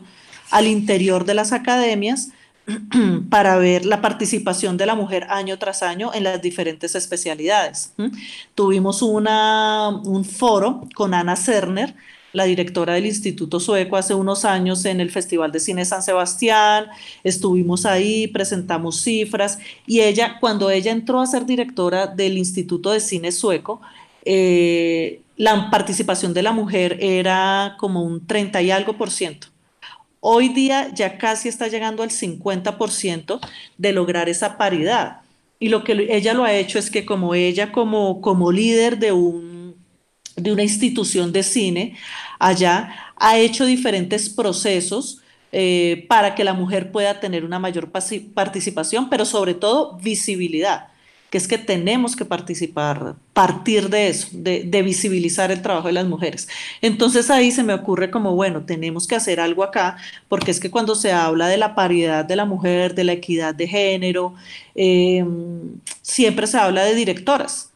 al 0.51 0.67
interior 0.67 1.25
de 1.25 1.35
las 1.35 1.53
academias 1.53 2.29
para 3.29 3.57
ver 3.57 3.85
la 3.85 4.01
participación 4.01 4.77
de 4.77 4.85
la 4.85 4.95
mujer 4.95 5.27
año 5.29 5.57
tras 5.57 5.83
año 5.83 6.11
en 6.13 6.23
las 6.23 6.41
diferentes 6.41 6.95
especialidades. 6.95 7.93
Tuvimos 8.55 9.01
una, 9.01 9.89
un 9.89 10.25
foro 10.25 10.87
con 10.95 11.13
Ana 11.13 11.35
Cerner, 11.35 11.95
la 12.33 12.45
directora 12.45 12.93
del 12.93 13.05
Instituto 13.05 13.59
Sueco 13.59 13.97
hace 13.97 14.13
unos 14.13 14.45
años 14.45 14.85
en 14.85 14.99
el 14.99 15.09
Festival 15.09 15.51
de 15.51 15.59
Cine 15.59 15.85
San 15.85 16.03
Sebastián, 16.03 16.87
estuvimos 17.23 17.85
ahí, 17.85 18.27
presentamos 18.27 19.01
cifras 19.01 19.59
y 19.87 20.01
ella, 20.01 20.37
cuando 20.39 20.69
ella 20.69 20.91
entró 20.91 21.21
a 21.21 21.27
ser 21.27 21.45
directora 21.45 22.07
del 22.07 22.37
Instituto 22.37 22.91
de 22.91 22.99
Cine 22.99 23.31
Sueco, 23.31 23.81
eh, 24.25 25.21
la 25.37 25.69
participación 25.69 26.33
de 26.33 26.43
la 26.43 26.51
mujer 26.51 26.97
era 26.99 27.75
como 27.79 28.03
un 28.03 28.27
30 28.27 28.61
y 28.61 28.71
algo 28.71 28.97
por 28.97 29.09
ciento. 29.09 29.47
Hoy 30.19 30.49
día 30.49 30.93
ya 30.93 31.17
casi 31.17 31.47
está 31.47 31.67
llegando 31.69 32.03
al 32.03 32.09
50% 32.09 33.39
de 33.77 33.93
lograr 33.93 34.27
esa 34.27 34.57
paridad. 34.57 35.21
Y 35.59 35.69
lo 35.69 35.83
que 35.83 36.07
ella 36.09 36.33
lo 36.33 36.43
ha 36.43 36.53
hecho 36.53 36.77
es 36.77 36.91
que 36.91 37.05
como 37.05 37.35
ella, 37.35 37.71
como, 37.71 38.19
como 38.21 38.51
líder 38.51 38.97
de 38.97 39.13
un 39.13 39.58
de 40.41 40.51
una 40.51 40.63
institución 40.63 41.31
de 41.31 41.43
cine 41.43 41.95
allá, 42.39 43.13
ha 43.15 43.37
hecho 43.37 43.65
diferentes 43.65 44.29
procesos 44.29 45.21
eh, 45.51 46.05
para 46.07 46.35
que 46.35 46.43
la 46.43 46.53
mujer 46.53 46.91
pueda 46.91 47.19
tener 47.19 47.43
una 47.43 47.57
mayor 47.57 47.89
participación, 47.89 49.09
pero 49.09 49.25
sobre 49.25 49.55
todo 49.55 49.97
visibilidad, 49.97 50.89
que 51.31 51.39
es 51.39 51.47
que 51.47 51.57
tenemos 51.57 52.15
que 52.15 52.23
participar, 52.23 53.15
partir 53.33 53.89
de 53.89 54.09
eso, 54.09 54.27
de, 54.31 54.81
visibilizar 54.83 55.51
el 55.51 55.63
trabajo 55.63 55.87
de 55.87 55.93
las 55.93 56.05
mujeres. 56.05 56.47
Entonces 56.81 57.31
ahí 57.31 57.51
se 57.51 57.63
me 57.63 57.73
ocurre 57.73 58.11
como, 58.11 58.35
bueno, 58.35 58.63
tenemos 58.63 59.07
que 59.07 59.15
hacer 59.15 59.39
algo 59.39 59.63
acá, 59.63 59.97
porque 60.27 60.51
es 60.51 60.59
que 60.59 60.69
cuando 60.69 60.93
se 60.93 61.11
habla 61.11 61.47
de 61.47 61.57
la 61.57 61.73
paridad 61.73 62.25
de 62.25 62.35
la 62.35 62.45
mujer, 62.45 62.93
de 62.93 63.03
la 63.03 63.13
equidad 63.13 63.55
de 63.55 63.67
género, 63.67 64.35
eh, 64.75 65.25
siempre 66.03 66.45
se 66.45 66.57
habla 66.57 66.83
de 66.83 66.93
directoras 66.93 67.68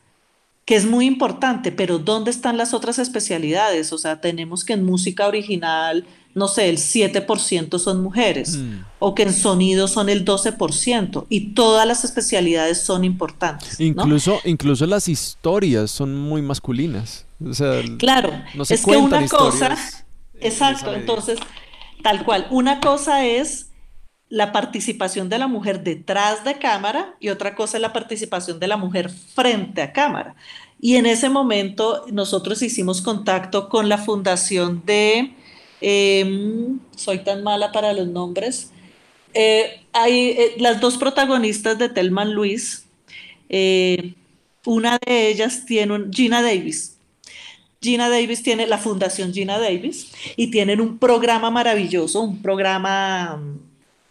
que 0.65 0.75
es 0.75 0.85
muy 0.85 1.05
importante, 1.05 1.71
pero 1.71 1.99
¿dónde 1.99 2.31
están 2.31 2.57
las 2.57 2.73
otras 2.73 2.99
especialidades? 2.99 3.91
O 3.91 3.97
sea, 3.97 4.21
tenemos 4.21 4.63
que 4.63 4.73
en 4.73 4.85
música 4.85 5.27
original, 5.27 6.05
no 6.35 6.47
sé, 6.47 6.69
el 6.69 6.77
7% 6.77 7.77
son 7.79 8.01
mujeres, 8.01 8.57
mm. 8.57 8.85
o 8.99 9.13
que 9.13 9.23
en 9.23 9.33
sonido 9.33 9.89
son 9.89 10.07
el 10.07 10.23
12%, 10.23 11.25
y 11.27 11.53
todas 11.53 11.85
las 11.85 12.05
especialidades 12.05 12.81
son 12.81 13.03
importantes. 13.03 13.79
Incluso, 13.79 14.39
incluso 14.45 14.85
las 14.85 15.09
historias 15.09 15.91
son 15.91 16.15
muy 16.15 16.41
masculinas. 16.41 17.25
O 17.45 17.53
sea, 17.53 17.81
claro, 17.97 18.31
no 18.55 18.63
se 18.63 18.75
es 18.75 18.85
que 18.85 18.95
una 18.95 19.27
cosa, 19.27 19.77
exacto, 20.39 20.93
entonces, 20.93 21.39
tal 22.01 22.23
cual, 22.23 22.47
una 22.51 22.79
cosa 22.79 23.25
es 23.25 23.67
la 24.33 24.51
participación 24.51 25.29
de 25.29 25.37
la 25.37 25.45
mujer 25.45 25.83
detrás 25.83 26.43
de 26.43 26.57
cámara 26.57 27.13
y 27.19 27.29
otra 27.29 27.53
cosa 27.53 27.77
es 27.77 27.81
la 27.81 27.93
participación 27.93 28.59
de 28.59 28.67
la 28.67 28.77
mujer 28.77 29.11
frente 29.11 29.83
a 29.83 29.93
cámara. 29.93 30.35
Y 30.81 30.95
en 30.95 31.05
ese 31.05 31.29
momento 31.29 32.03
nosotros 32.11 32.63
hicimos 32.63 33.03
contacto 33.03 33.69
con 33.69 33.89
la 33.89 33.99
fundación 33.99 34.81
de, 34.87 35.33
em, 35.81 36.79
soy 36.95 37.19
tan 37.19 37.43
mala 37.43 37.71
para 37.71 37.93
los 37.93 38.07
nombres, 38.07 38.71
eh, 39.35 39.83
hay 39.93 40.31
eh, 40.31 40.55
las 40.57 40.81
dos 40.81 40.97
protagonistas 40.97 41.77
de 41.77 41.89
Telman 41.89 42.33
Luis, 42.33 42.87
eh, 43.49 44.15
una 44.65 44.97
de 45.05 45.27
ellas 45.27 45.63
tiene 45.67 45.93
un, 45.93 46.11
Gina 46.11 46.41
Davis, 46.41 46.97
Gina 47.79 48.09
Davis 48.09 48.41
tiene 48.41 48.65
la 48.65 48.79
Fundación 48.79 49.31
Gina 49.31 49.59
Davis 49.59 50.11
y 50.35 50.47
tienen 50.49 50.81
un 50.81 50.97
programa 50.97 51.51
maravilloso, 51.51 52.21
un 52.21 52.41
programa 52.41 53.39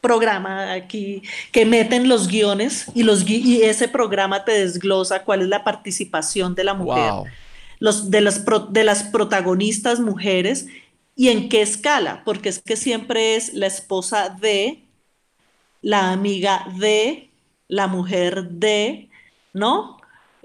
programa 0.02 0.72
aquí 0.72 1.22
que 1.52 1.64
meten 1.64 2.08
los 2.08 2.28
guiones 2.28 2.86
y, 2.92 3.04
los, 3.04 3.26
y 3.26 3.62
ese 3.62 3.88
programa 3.88 4.44
te 4.44 4.52
desglosa 4.52 5.22
cuál 5.22 5.42
es 5.42 5.48
la 5.48 5.64
participación 5.64 6.54
de 6.54 6.64
la 6.64 6.74
mujer, 6.74 7.12
los, 7.78 8.10
de, 8.10 8.20
las 8.20 8.44
de 8.70 8.84
las 8.84 9.04
protagonistas 9.04 10.00
mujeres 10.00 10.66
y 11.14 11.28
en 11.28 11.48
qué 11.48 11.62
escala, 11.62 12.22
porque 12.24 12.48
es 12.48 12.58
que 12.58 12.76
siempre 12.76 13.36
es 13.36 13.54
la 13.54 13.66
esposa 13.66 14.28
de, 14.28 14.82
la 15.82 16.10
amiga 16.10 16.66
de, 16.78 17.30
la 17.68 17.86
mujer 17.86 18.44
de, 18.50 19.08
¿no? 19.52 19.98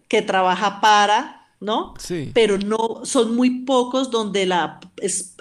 Que 0.08 0.22
trabaja 0.22 0.80
para, 0.82 1.37
¿no? 1.60 1.94
Sí. 1.98 2.32
Pero 2.34 2.58
no, 2.58 3.02
son 3.04 3.36
muy 3.36 3.62
pocos 3.62 4.12
donde 4.12 4.46
la, 4.46 4.80
es, 4.98 5.36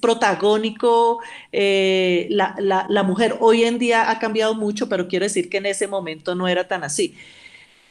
protagónico 0.00 1.20
eh, 1.50 2.26
la, 2.30 2.54
la, 2.58 3.02
mujer. 3.02 3.36
Hoy 3.40 3.64
en 3.64 3.78
día 3.78 4.10
ha 4.10 4.18
cambiado 4.18 4.54
mucho, 4.54 4.88
pero 4.88 5.08
quiero 5.08 5.24
decir 5.24 5.48
que 5.48 5.58
en 5.58 5.66
ese 5.66 5.86
momento 5.86 6.34
no 6.34 6.48
era 6.48 6.68
tan 6.68 6.84
así. 6.84 7.14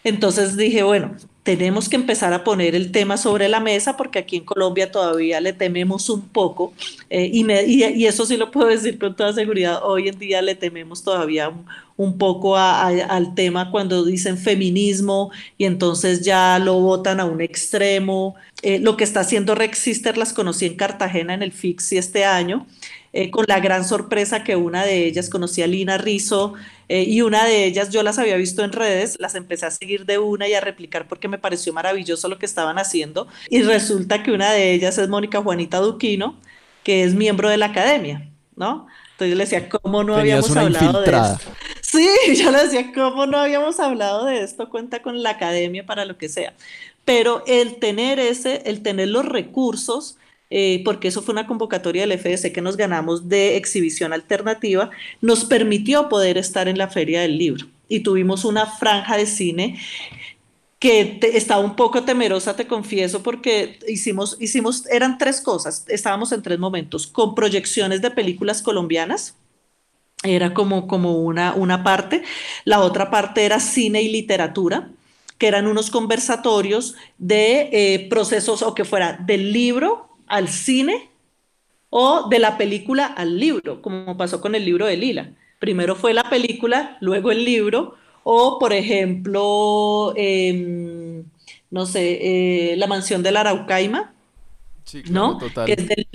Entonces 0.03 0.57
dije, 0.57 0.83
bueno, 0.83 1.15
tenemos 1.43 1.89
que 1.89 1.95
empezar 1.95 2.33
a 2.33 2.43
poner 2.43 2.75
el 2.75 2.91
tema 2.91 3.17
sobre 3.17 3.49
la 3.49 3.59
mesa 3.59 3.97
porque 3.97 4.19
aquí 4.19 4.37
en 4.37 4.45
Colombia 4.45 4.91
todavía 4.91 5.41
le 5.41 5.53
tememos 5.53 6.09
un 6.09 6.21
poco 6.21 6.71
eh, 7.09 7.29
y, 7.33 7.43
y, 7.83 8.05
eso 8.05 8.25
sí 8.25 8.37
lo 8.37 8.51
puedo 8.51 8.67
decir 8.67 8.99
con 8.99 9.15
toda 9.15 9.33
seguridad, 9.33 9.79
hoy 9.83 10.07
en 10.07 10.19
día 10.19 10.41
le 10.41 10.53
tememos 10.53 11.03
todavía 11.03 11.51
un, 11.97 12.17
poco 12.17 12.57
al 12.57 13.35
tema 13.35 13.71
cuando 13.71 14.03
dicen 14.03 14.37
feminismo 14.37 15.31
y 15.57 15.65
entonces 15.65 16.21
ya 16.21 16.57
lo 16.59 16.79
votan 16.79 17.19
a 17.19 17.25
un 17.25 17.41
extremo. 17.41 18.35
Eh, 18.63 18.79
lo 18.79 18.97
que 18.97 19.03
está 19.03 19.19
haciendo 19.19 19.53
Rex 19.53 19.77
Sister 19.77 20.17
las 20.17 20.33
conocí 20.33 20.65
en 20.65 20.75
Cartagena 20.75 21.35
en 21.35 21.43
el 21.43 21.51
FIXI 21.51 21.97
este 21.97 22.25
año. 22.25 22.65
Eh, 23.13 23.29
con 23.29 23.45
la 23.47 23.59
gran 23.59 23.83
sorpresa 23.83 24.43
que 24.43 24.55
una 24.55 24.85
de 24.85 25.05
ellas, 25.05 25.29
conocí 25.29 25.61
a 25.61 25.67
Lina 25.67 25.97
Rizzo, 25.97 26.53
eh, 26.87 27.03
y 27.03 27.21
una 27.21 27.43
de 27.43 27.65
ellas 27.65 27.89
yo 27.89 28.03
las 28.03 28.17
había 28.19 28.37
visto 28.37 28.63
en 28.63 28.71
redes, 28.71 29.17
las 29.19 29.35
empecé 29.35 29.65
a 29.65 29.71
seguir 29.71 30.05
de 30.05 30.17
una 30.17 30.47
y 30.47 30.53
a 30.53 30.61
replicar 30.61 31.07
porque 31.07 31.27
me 31.27 31.37
pareció 31.37 31.73
maravilloso 31.73 32.29
lo 32.29 32.39
que 32.39 32.45
estaban 32.45 32.77
haciendo. 32.79 33.27
Y 33.49 33.63
resulta 33.63 34.23
que 34.23 34.31
una 34.31 34.51
de 34.51 34.73
ellas 34.73 34.97
es 34.97 35.09
Mónica 35.09 35.41
Juanita 35.41 35.79
Duquino, 35.79 36.37
que 36.83 37.03
es 37.03 37.13
miembro 37.13 37.49
de 37.49 37.57
la 37.57 37.67
academia, 37.67 38.29
¿no? 38.55 38.87
Entonces 39.11 39.29
yo 39.29 39.35
le 39.35 39.43
decía, 39.43 39.69
¿cómo 39.69 40.03
no 40.03 40.15
habíamos 40.15 40.55
hablado 40.55 41.01
de 41.01 41.11
esto? 41.11 41.51
Sí, 41.81 42.09
yo 42.35 42.49
le 42.49 42.63
decía, 42.63 42.91
¿cómo 42.93 43.25
no 43.25 43.37
habíamos 43.37 43.79
hablado 43.79 44.25
de 44.25 44.41
esto? 44.41 44.69
Cuenta 44.69 45.01
con 45.01 45.21
la 45.21 45.31
academia 45.31 45.85
para 45.85 46.05
lo 46.05 46.17
que 46.17 46.29
sea. 46.29 46.53
Pero 47.03 47.43
el 47.45 47.75
tener 47.75 48.19
ese, 48.19 48.63
el 48.65 48.81
tener 48.81 49.09
los 49.09 49.25
recursos, 49.25 50.17
eh, 50.53 50.81
porque 50.83 51.07
eso 51.07 51.21
fue 51.21 51.31
una 51.31 51.47
convocatoria 51.47 52.05
del 52.05 52.19
FDC 52.19 52.51
que 52.51 52.61
nos 52.61 52.75
ganamos 52.75 53.29
de 53.29 53.55
exhibición 53.55 54.11
alternativa, 54.11 54.89
nos 55.21 55.45
permitió 55.45 56.09
poder 56.09 56.37
estar 56.37 56.67
en 56.67 56.77
la 56.77 56.89
Feria 56.89 57.21
del 57.21 57.37
Libro. 57.37 57.67
Y 57.87 58.01
tuvimos 58.01 58.43
una 58.43 58.65
franja 58.65 59.15
de 59.15 59.25
cine 59.25 59.79
que 60.77 61.19
estaba 61.33 61.63
un 61.63 61.75
poco 61.77 62.03
temerosa, 62.03 62.55
te 62.55 62.67
confieso, 62.67 63.23
porque 63.23 63.79
hicimos, 63.87 64.35
hicimos, 64.41 64.85
eran 64.87 65.17
tres 65.17 65.39
cosas, 65.39 65.85
estábamos 65.87 66.33
en 66.33 66.41
tres 66.41 66.59
momentos, 66.59 67.07
con 67.07 67.33
proyecciones 67.33 68.01
de 68.01 68.11
películas 68.11 68.61
colombianas, 68.61 69.35
era 70.23 70.53
como, 70.53 70.87
como 70.87 71.19
una, 71.21 71.53
una 71.53 71.83
parte, 71.83 72.23
la 72.65 72.81
otra 72.81 73.09
parte 73.09 73.45
era 73.45 73.59
cine 73.59 74.01
y 74.01 74.09
literatura, 74.09 74.89
que 75.37 75.47
eran 75.47 75.65
unos 75.65 75.89
conversatorios 75.89 76.95
de 77.17 77.69
eh, 77.71 78.07
procesos 78.09 78.61
o 78.61 78.75
que 78.75 78.83
fuera 78.83 79.13
del 79.13 79.53
libro 79.53 80.10
al 80.31 80.47
cine 80.47 81.09
o 81.89 82.29
de 82.29 82.39
la 82.39 82.57
película 82.57 83.05
al 83.05 83.37
libro, 83.37 83.81
como 83.81 84.17
pasó 84.17 84.41
con 84.41 84.55
el 84.55 84.65
libro 84.65 84.87
de 84.87 84.97
Lila. 84.97 85.33
Primero 85.59 85.95
fue 85.95 86.13
la 86.13 86.23
película, 86.23 86.97
luego 87.01 87.31
el 87.31 87.43
libro, 87.43 87.95
o 88.23 88.57
por 88.57 88.73
ejemplo, 88.73 90.13
em, 90.15 91.23
no 91.69 91.85
sé, 91.85 92.71
eh, 92.73 92.77
La 92.77 92.87
mansión 92.87 93.21
de 93.21 93.31
la 93.31 93.41
Araucaima, 93.41 94.13
¿no? 95.09 95.37
Que 95.65 95.73
es, 95.73 95.87
del, 95.87 96.07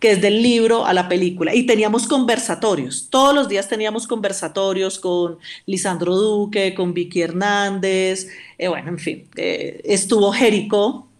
que 0.00 0.10
es, 0.12 0.20
del, 0.20 0.42
libro 0.42 0.84
a 0.84 0.92
la 0.92 1.08
película. 1.08 1.54
Y 1.54 1.66
teníamos 1.66 2.06
conversatorios, 2.08 3.08
todos 3.10 3.34
los 3.34 3.48
días 3.48 3.68
teníamos 3.68 4.06
conversatorios 4.06 4.98
con 4.98 5.38
Lisandro 5.66 6.16
Duque, 6.16 6.74
con 6.74 6.94
Vicky 6.94 7.20
Hernández, 7.20 8.28
eh, 8.58 8.68
bueno, 8.68 8.88
en 8.88 8.98
fin, 8.98 9.28
eh, 9.36 9.80
estuvo 9.84 10.32
Jericó, 10.32 11.11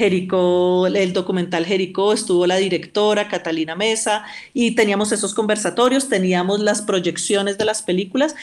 Jericó, 0.00 0.86
el 0.86 1.12
documental 1.12 1.66
Jericó, 1.66 2.14
estuvo 2.14 2.46
la 2.46 2.56
directora 2.56 3.28
Catalina 3.28 3.76
Mesa 3.76 4.24
y 4.54 4.70
teníamos 4.74 5.12
esos 5.12 5.34
conversatorios, 5.34 6.08
teníamos 6.08 6.60
las 6.60 6.80
proyecciones 6.80 7.58
de 7.58 7.66
las 7.66 7.82
películas 7.82 8.34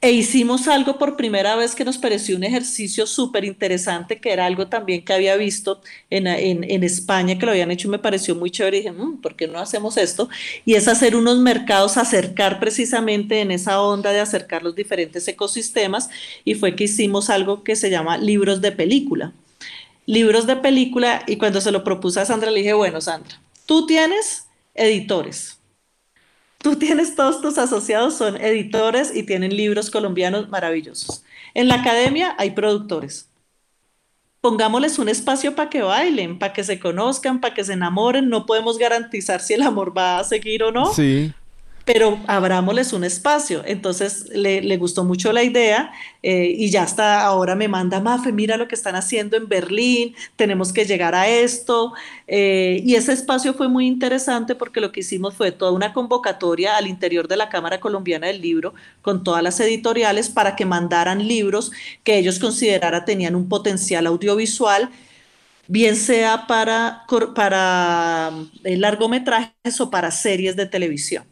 e 0.00 0.12
hicimos 0.12 0.68
algo 0.68 0.98
por 0.98 1.16
primera 1.16 1.56
vez 1.56 1.74
que 1.74 1.84
nos 1.84 1.98
pareció 1.98 2.36
un 2.36 2.44
ejercicio 2.44 3.06
súper 3.06 3.44
interesante, 3.44 4.20
que 4.20 4.30
era 4.32 4.46
algo 4.46 4.68
también 4.68 5.04
que 5.04 5.12
había 5.14 5.34
visto 5.36 5.80
en, 6.10 6.28
en, 6.28 6.84
España, 6.84 7.38
que 7.38 7.46
lo 7.46 7.50
habían 7.50 7.72
hecho 7.72 7.88
y 7.88 7.90
me 7.90 7.98
pareció 7.98 8.36
muy 8.36 8.52
chévere. 8.52 8.76
Y 8.76 8.80
dije, 8.82 8.92
mm, 8.92 9.20
¿por 9.20 9.34
qué 9.34 9.48
no 9.48 9.58
hacemos 9.58 9.96
esto? 9.96 10.28
Y 10.64 10.74
es 10.74 10.86
hacer 10.86 11.16
unos 11.16 11.38
mercados, 11.38 11.96
acercar 11.96 12.60
precisamente 12.60 13.40
en 13.40 13.50
esa 13.50 13.80
onda 13.80 14.12
de 14.12 14.20
acercar 14.20 14.62
los 14.62 14.76
diferentes 14.76 15.26
ecosistemas. 15.26 16.08
Y 16.44 16.54
fue 16.54 16.76
que 16.76 16.84
hicimos 16.84 17.30
algo 17.30 17.64
que 17.64 17.74
se 17.74 17.90
llama 17.90 18.16
libros 18.18 18.60
de 18.60 18.70
película. 18.70 19.32
Libros 20.06 20.46
de 20.46 20.56
película, 20.56 21.22
y 21.26 21.36
cuando 21.36 21.60
se 21.60 21.72
lo 21.72 21.84
propuse 21.84 22.20
a 22.20 22.24
Sandra, 22.24 22.50
le 22.50 22.60
dije, 22.60 22.74
bueno, 22.74 23.00
Sandra, 23.00 23.40
tú 23.66 23.86
tienes 23.86 24.46
editores 24.74 25.58
Tú 26.64 26.76
tienes 26.76 27.14
todos 27.14 27.42
tus 27.42 27.58
asociados, 27.58 28.16
son 28.16 28.40
editores 28.40 29.14
y 29.14 29.24
tienen 29.24 29.54
libros 29.54 29.90
colombianos 29.90 30.48
maravillosos. 30.48 31.22
En 31.52 31.68
la 31.68 31.74
academia 31.74 32.34
hay 32.38 32.52
productores. 32.52 33.28
Pongámosles 34.40 34.98
un 34.98 35.10
espacio 35.10 35.54
para 35.54 35.68
que 35.68 35.82
bailen, 35.82 36.38
para 36.38 36.54
que 36.54 36.64
se 36.64 36.80
conozcan, 36.80 37.42
para 37.42 37.52
que 37.52 37.64
se 37.64 37.74
enamoren. 37.74 38.30
No 38.30 38.46
podemos 38.46 38.78
garantizar 38.78 39.42
si 39.42 39.52
el 39.52 39.60
amor 39.60 39.94
va 39.94 40.18
a 40.18 40.24
seguir 40.24 40.62
o 40.62 40.72
no. 40.72 40.94
Sí 40.94 41.34
pero 41.84 42.18
abrámosles 42.26 42.92
un 42.92 43.04
espacio. 43.04 43.62
Entonces 43.66 44.28
le, 44.30 44.76
gustó 44.76 45.04
mucho 45.04 45.32
la 45.32 45.42
idea 45.42 45.92
eh, 46.22 46.52
y 46.56 46.70
ya 46.70 46.82
hasta 46.82 47.22
ahora 47.24 47.54
me 47.54 47.68
manda, 47.68 48.00
Mafe, 48.00 48.32
mira 48.32 48.56
lo 48.56 48.68
que 48.68 48.74
están 48.74 48.96
haciendo 48.96 49.36
en 49.36 49.48
Berlín, 49.48 50.14
tenemos 50.36 50.72
que 50.72 50.84
llegar 50.84 51.14
a 51.14 51.28
esto. 51.28 51.92
Eh, 52.26 52.82
y 52.84 52.94
ese 52.94 53.12
espacio 53.12 53.54
fue 53.54 53.68
muy 53.68 53.86
interesante 53.86 54.54
porque 54.54 54.80
lo 54.80 54.92
que 54.92 55.00
hicimos 55.00 55.34
fue 55.34 55.52
toda 55.52 55.72
una 55.72 55.92
convocatoria 55.92 56.76
al 56.76 56.86
interior 56.86 57.28
de 57.28 57.36
la 57.36 57.48
Cámara 57.48 57.80
Colombiana 57.80 58.26
del 58.28 58.40
Libro 58.40 58.74
con 59.02 59.22
todas 59.22 59.42
las 59.42 59.60
editoriales 59.60 60.28
para 60.30 60.56
que 60.56 60.64
mandaran 60.64 61.26
libros 61.26 61.70
que 62.02 62.18
ellos 62.18 62.38
consideraran 62.38 63.04
tenían 63.04 63.34
un 63.34 63.48
potencial 63.48 64.06
audiovisual 64.06 64.90
bien 65.66 65.96
sea 65.96 66.46
para, 66.46 67.04
eh, 68.64 68.76
largometrajes 68.76 69.80
o 69.80 69.90
para 69.90 70.10
series 70.10 70.56
de 70.56 70.66
televisión. 70.66 71.24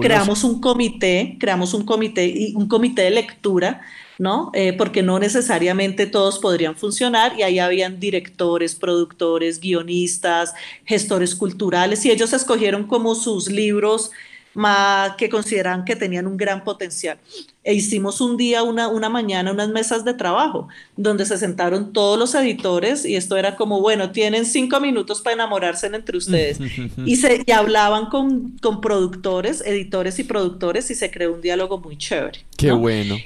Creamos 0.00 0.44
un 0.44 0.60
comité, 0.60 1.36
creamos 1.40 1.72
un 1.74 1.84
comité, 1.84 2.52
un 2.54 2.68
comité 2.68 3.02
de 3.02 3.10
lectura, 3.10 3.80
¿no? 4.18 4.50
Eh, 4.52 4.74
porque 4.74 5.02
no 5.02 5.18
necesariamente 5.18 6.06
todos 6.06 6.38
podrían 6.38 6.76
funcionar 6.76 7.38
y 7.38 7.42
ahí 7.42 7.58
habían 7.58 7.98
directores, 7.98 8.74
productores, 8.74 9.60
guionistas, 9.60 10.54
gestores 10.84 11.34
culturales 11.34 12.04
y 12.04 12.10
ellos 12.10 12.32
escogieron 12.32 12.84
como 12.84 13.14
sus 13.14 13.48
libros 13.48 14.10
más 14.58 15.14
que 15.14 15.28
consideran 15.28 15.84
que 15.84 15.94
tenían 15.94 16.26
un 16.26 16.36
gran 16.36 16.64
potencial. 16.64 17.16
E 17.62 17.74
hicimos 17.74 18.20
un 18.20 18.36
día, 18.36 18.64
una, 18.64 18.88
una 18.88 19.08
mañana, 19.08 19.52
unas 19.52 19.68
mesas 19.68 20.04
de 20.04 20.14
trabajo, 20.14 20.66
donde 20.96 21.24
se 21.26 21.38
sentaron 21.38 21.92
todos 21.92 22.18
los 22.18 22.34
editores 22.34 23.04
y 23.04 23.14
esto 23.14 23.36
era 23.36 23.54
como, 23.54 23.80
bueno, 23.80 24.10
tienen 24.10 24.44
cinco 24.44 24.80
minutos 24.80 25.20
para 25.20 25.34
enamorarse 25.34 25.86
entre 25.86 26.18
ustedes. 26.18 26.58
y, 27.06 27.16
se, 27.16 27.44
y 27.46 27.52
hablaban 27.52 28.06
con, 28.06 28.58
con 28.60 28.80
productores, 28.80 29.62
editores 29.64 30.18
y 30.18 30.24
productores 30.24 30.90
y 30.90 30.96
se 30.96 31.08
creó 31.12 31.34
un 31.34 31.40
diálogo 31.40 31.78
muy 31.78 31.96
chévere. 31.96 32.40
Qué 32.56 32.72
bueno. 32.72 33.16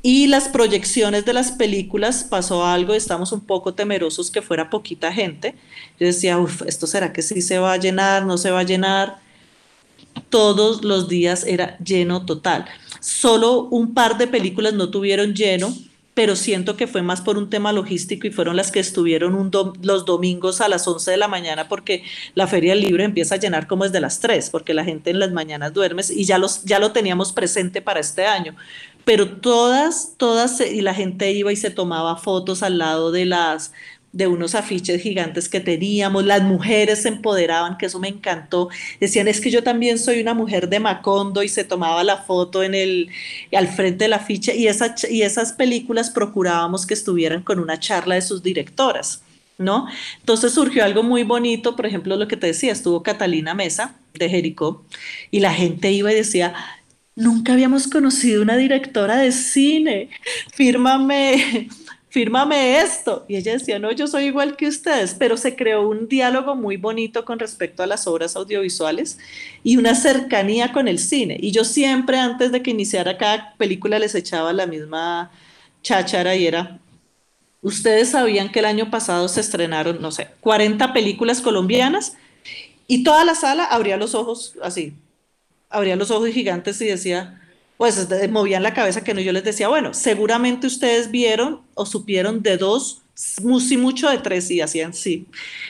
Y 0.00 0.28
las 0.28 0.48
proyecciones 0.48 1.26
de 1.26 1.34
las 1.34 1.52
películas 1.52 2.24
pasó 2.24 2.64
algo, 2.64 2.94
estamos 2.94 3.32
un 3.32 3.42
poco 3.42 3.74
temerosos 3.74 4.30
que 4.30 4.40
fuera 4.40 4.70
poquita 4.70 5.12
gente. 5.12 5.54
Yo 6.00 6.06
decía, 6.06 6.38
uff, 6.38 6.62
¿esto 6.62 6.86
será 6.86 7.12
que 7.12 7.20
sí 7.20 7.42
se 7.42 7.58
va 7.58 7.74
a 7.74 7.76
llenar, 7.76 8.24
no 8.24 8.38
se 8.38 8.50
va 8.50 8.60
a 8.60 8.62
llenar? 8.62 9.27
Todos 10.28 10.84
los 10.84 11.08
días 11.08 11.44
era 11.46 11.78
lleno 11.78 12.26
total. 12.26 12.66
Solo 13.00 13.62
un 13.64 13.94
par 13.94 14.18
de 14.18 14.26
películas 14.26 14.74
no 14.74 14.90
tuvieron 14.90 15.34
lleno, 15.34 15.74
pero 16.18 16.34
siento 16.34 16.76
que 16.76 16.88
fue 16.88 17.00
más 17.00 17.20
por 17.20 17.38
un 17.38 17.48
tema 17.48 17.72
logístico 17.72 18.26
y 18.26 18.32
fueron 18.32 18.56
las 18.56 18.72
que 18.72 18.80
estuvieron 18.80 19.52
los 19.82 20.04
domingos 20.04 20.60
a 20.60 20.68
las 20.68 20.88
11 20.88 21.12
de 21.12 21.16
la 21.16 21.28
mañana 21.28 21.68
porque 21.68 22.02
la 22.34 22.48
feria 22.48 22.72
del 22.72 22.82
libro 22.82 23.04
empieza 23.04 23.36
a 23.36 23.38
llenar 23.38 23.68
como 23.68 23.84
desde 23.84 24.00
las 24.00 24.18
3, 24.18 24.50
porque 24.50 24.74
la 24.74 24.82
gente 24.82 25.10
en 25.10 25.20
las 25.20 25.30
mañanas 25.30 25.72
duerme 25.72 26.02
y 26.10 26.24
ya, 26.24 26.38
los, 26.38 26.64
ya 26.64 26.80
lo 26.80 26.90
teníamos 26.90 27.32
presente 27.32 27.82
para 27.82 28.00
este 28.00 28.26
año. 28.26 28.56
Pero 29.04 29.36
todas, 29.36 30.14
todas, 30.16 30.60
y 30.60 30.80
la 30.80 30.92
gente 30.92 31.30
iba 31.30 31.52
y 31.52 31.56
se 31.56 31.70
tomaba 31.70 32.16
fotos 32.16 32.64
al 32.64 32.78
lado 32.78 33.12
de 33.12 33.24
las 33.24 33.72
de 34.12 34.26
unos 34.26 34.54
afiches 34.54 35.02
gigantes 35.02 35.48
que 35.48 35.60
teníamos, 35.60 36.24
las 36.24 36.42
mujeres 36.42 37.02
se 37.02 37.08
empoderaban, 37.08 37.76
que 37.76 37.86
eso 37.86 38.00
me 38.00 38.08
encantó, 38.08 38.68
decían, 39.00 39.28
es 39.28 39.40
que 39.40 39.50
yo 39.50 39.62
también 39.62 39.98
soy 39.98 40.20
una 40.20 40.34
mujer 40.34 40.68
de 40.68 40.80
Macondo 40.80 41.42
y 41.42 41.48
se 41.48 41.64
tomaba 41.64 42.02
la 42.04 42.18
foto 42.18 42.62
en 42.62 42.74
el, 42.74 43.10
al 43.52 43.68
frente 43.68 44.04
del 44.04 44.14
afiche 44.14 44.56
y, 44.56 44.66
esa, 44.66 44.94
y 45.10 45.22
esas 45.22 45.52
películas 45.52 46.10
procurábamos 46.10 46.86
que 46.86 46.94
estuvieran 46.94 47.42
con 47.42 47.58
una 47.58 47.78
charla 47.78 48.14
de 48.14 48.22
sus 48.22 48.42
directoras. 48.42 49.22
¿No? 49.60 49.88
Entonces 50.20 50.52
surgió 50.54 50.84
algo 50.84 51.02
muy 51.02 51.24
bonito, 51.24 51.74
por 51.74 51.84
ejemplo, 51.84 52.14
lo 52.14 52.28
que 52.28 52.36
te 52.36 52.46
decía, 52.46 52.70
estuvo 52.70 53.02
Catalina 53.02 53.54
Mesa 53.54 53.96
de 54.14 54.28
Jericó 54.28 54.84
y 55.32 55.40
la 55.40 55.52
gente 55.52 55.90
iba 55.90 56.12
y 56.12 56.14
decía, 56.14 56.54
nunca 57.16 57.54
habíamos 57.54 57.88
conocido 57.88 58.40
una 58.40 58.56
directora 58.56 59.16
de 59.16 59.32
cine, 59.32 60.10
fírmame, 60.54 61.68
fírmame 62.08 62.78
esto. 62.78 63.24
Y 63.28 63.36
ella 63.36 63.52
decía, 63.52 63.78
no, 63.78 63.92
yo 63.92 64.06
soy 64.06 64.24
igual 64.24 64.56
que 64.56 64.66
ustedes, 64.66 65.14
pero 65.14 65.36
se 65.36 65.56
creó 65.56 65.88
un 65.88 66.08
diálogo 66.08 66.54
muy 66.54 66.76
bonito 66.76 67.24
con 67.24 67.38
respecto 67.38 67.82
a 67.82 67.86
las 67.86 68.06
obras 68.06 68.36
audiovisuales 68.36 69.18
y 69.62 69.76
una 69.76 69.94
cercanía 69.94 70.72
con 70.72 70.88
el 70.88 70.98
cine. 70.98 71.36
Y 71.40 71.50
yo 71.50 71.64
siempre, 71.64 72.18
antes 72.18 72.52
de 72.52 72.62
que 72.62 72.70
iniciara 72.70 73.18
cada 73.18 73.54
película, 73.56 73.98
les 73.98 74.14
echaba 74.14 74.52
la 74.52 74.66
misma 74.66 75.30
cháchara 75.82 76.34
y 76.36 76.46
era, 76.46 76.78
ustedes 77.62 78.10
sabían 78.10 78.50
que 78.50 78.60
el 78.60 78.64
año 78.64 78.90
pasado 78.90 79.28
se 79.28 79.40
estrenaron, 79.40 80.00
no 80.00 80.10
sé, 80.10 80.28
40 80.40 80.92
películas 80.92 81.40
colombianas 81.40 82.14
y 82.86 83.04
toda 83.04 83.24
la 83.24 83.34
sala 83.34 83.64
abría 83.64 83.96
los 83.96 84.14
ojos 84.14 84.54
así, 84.62 84.94
abría 85.68 85.96
los 85.96 86.10
ojos 86.10 86.30
gigantes 86.30 86.80
y 86.80 86.86
decía, 86.86 87.40
pues 87.78 88.08
movían 88.28 88.64
la 88.64 88.74
cabeza 88.74 89.04
que 89.04 89.14
no, 89.14 89.20
yo 89.20 89.32
les 89.32 89.44
decía, 89.44 89.68
bueno, 89.68 89.94
seguramente 89.94 90.66
ustedes 90.66 91.10
vieron 91.12 91.60
o 91.74 91.86
supieron 91.86 92.42
de 92.42 92.56
dos, 92.56 93.02
sí 93.14 93.76
mucho 93.76 94.10
de 94.10 94.18
tres 94.18 94.50
y 94.50 94.60
hacían 94.60 94.92
sí. 94.92 95.26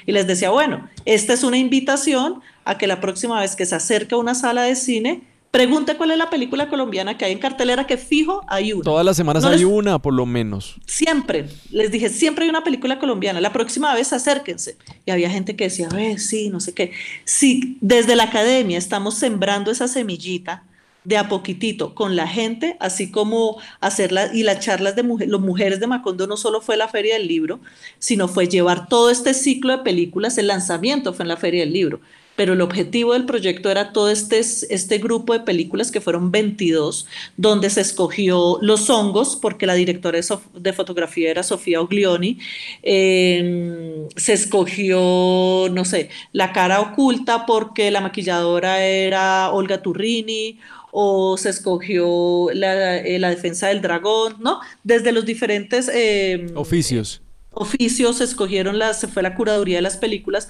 Y 0.07 0.13
les 0.13 0.27
decía, 0.27 0.49
bueno, 0.49 0.89
esta 1.05 1.35
es 1.35 1.45
una 1.45 1.59
invitación 1.59 2.41
a 2.65 2.79
que 2.79 2.87
la 2.87 3.01
próxima 3.01 3.39
vez 3.39 3.55
que 3.55 3.67
se 3.67 3.75
acerque 3.75 4.15
a 4.15 4.19
una 4.19 4.35
sala 4.35 4.63
de 4.63 4.75
cine, 4.75 5.23
pregunte 5.51 5.99
cuál 5.99 6.13
es 6.13 6.17
la 6.17 6.31
película 6.31 6.71
colombiana 6.71 7.19
que 7.19 7.27
hay 7.27 7.33
en 7.33 7.41
cartelera, 7.41 7.87
que 7.87 7.99
fijo 7.99 8.41
hay 8.49 8.73
una. 8.73 8.85
Todas 8.85 9.05
las 9.05 9.17
semanas 9.19 9.45
hay 9.45 9.65
una, 9.65 9.99
por 9.99 10.15
lo 10.15 10.25
menos. 10.25 10.77
Siempre. 10.87 11.51
Les 11.71 11.91
dije, 11.91 12.09
siempre 12.09 12.45
hay 12.45 12.51
una 12.51 12.65
película 12.65 12.99
colombiana. 12.99 13.39
La 13.43 13.53
próxima 13.53 13.95
vez 13.95 14.15
acérquense. 14.15 14.79
Y 15.05 15.11
había 15.11 15.29
gente 15.29 15.57
que 15.57 15.65
decía, 15.65 15.89
a 15.89 16.19
sí, 16.19 16.49
no 16.49 16.61
sé 16.61 16.73
qué. 16.73 16.93
Si 17.27 17.77
desde 17.83 18.17
la 18.17 18.25
academia 18.25 18.79
estamos 18.79 19.15
sembrando 19.15 19.71
esa 19.71 19.89
semillita, 19.89 20.65
de 21.09 21.17
a 21.17 21.27
poquitito 21.27 21.95
con 21.95 22.17
la 22.17 22.29
gente, 22.29 22.77
así 22.81 23.11
como 23.11 23.57
hacerla 23.81 24.31
y 24.35 24.43
las 24.43 24.61
charlas 24.61 24.95
de 24.95 25.03
los 25.03 25.41
mujeres 25.41 25.81
de 25.81 25.87
Macondo 25.87 26.27
no 26.27 26.37
solo 26.37 26.61
fue 26.61 26.77
la 26.77 26.87
feria 26.87 27.15
del 27.15 27.27
libro, 27.27 27.61
sino 27.99 28.29
fue 28.29 28.47
llevar 28.47 28.89
todo 28.89 29.09
este 29.09 29.33
ciclo 29.33 29.75
de 29.75 29.83
películas, 29.83 30.37
el 30.37 30.49
lanzamiento 30.49 31.15
fue 31.15 31.25
en 31.25 31.29
la 31.29 31.39
feria 31.39 31.61
del 31.61 31.73
libro, 31.73 32.01
pero 32.37 32.53
el 32.53 32.61
objetivo 32.61 33.15
del 33.15 33.25
proyecto 33.25 33.71
era 33.71 33.95
todo 33.95 34.11
este, 34.11 34.39
este 34.39 34.99
grupo 34.99 35.33
de 35.33 35.41
películas 35.41 35.91
que 35.91 36.03
fueron 36.03 36.31
22, 36.31 37.07
donde 37.39 37.71
se 37.71 37.81
escogió 37.81 38.59
Los 38.61 38.91
Hongos, 38.91 39.35
porque 39.35 39.67
la 39.67 39.75
directora 39.75 40.21
de, 40.55 40.73
fotografía 40.75 41.31
era 41.31 41.43
Sofía 41.43 41.81
Oglioni, 41.81 42.39
em, 42.83 44.09
se 44.15 44.35
escogió, 44.35 45.69
no 45.73 45.85
sé, 45.87 46.11
La 46.33 46.53
cara 46.53 46.81
oculta 46.83 47.47
porque 47.47 47.91
la 47.91 48.03
maquilladora 48.03 48.85
era 48.85 49.51
Olga 49.51 49.83
Turrini, 49.83 50.59
o 51.01 51.37
se 51.37 51.51
escogió 51.51 52.49
la, 52.53 52.97
eh, 52.97 53.21
defensa 53.21 53.69
del 53.69 53.81
dragón, 53.81 54.35
¿no? 54.41 54.59
Desde 54.83 55.13
los 55.13 55.25
diferentes... 55.25 55.89
Em, 55.95 56.51
oficios. 56.57 57.23
Oficios 57.53 58.17
se 58.19 58.25
escogieron 58.25 58.81
las, 58.81 58.99
se 58.99 59.07
fue 59.07 59.23
la 59.23 59.37
curaduría 59.37 59.77
de 59.77 59.83
las 59.83 59.97
películas, 59.97 60.49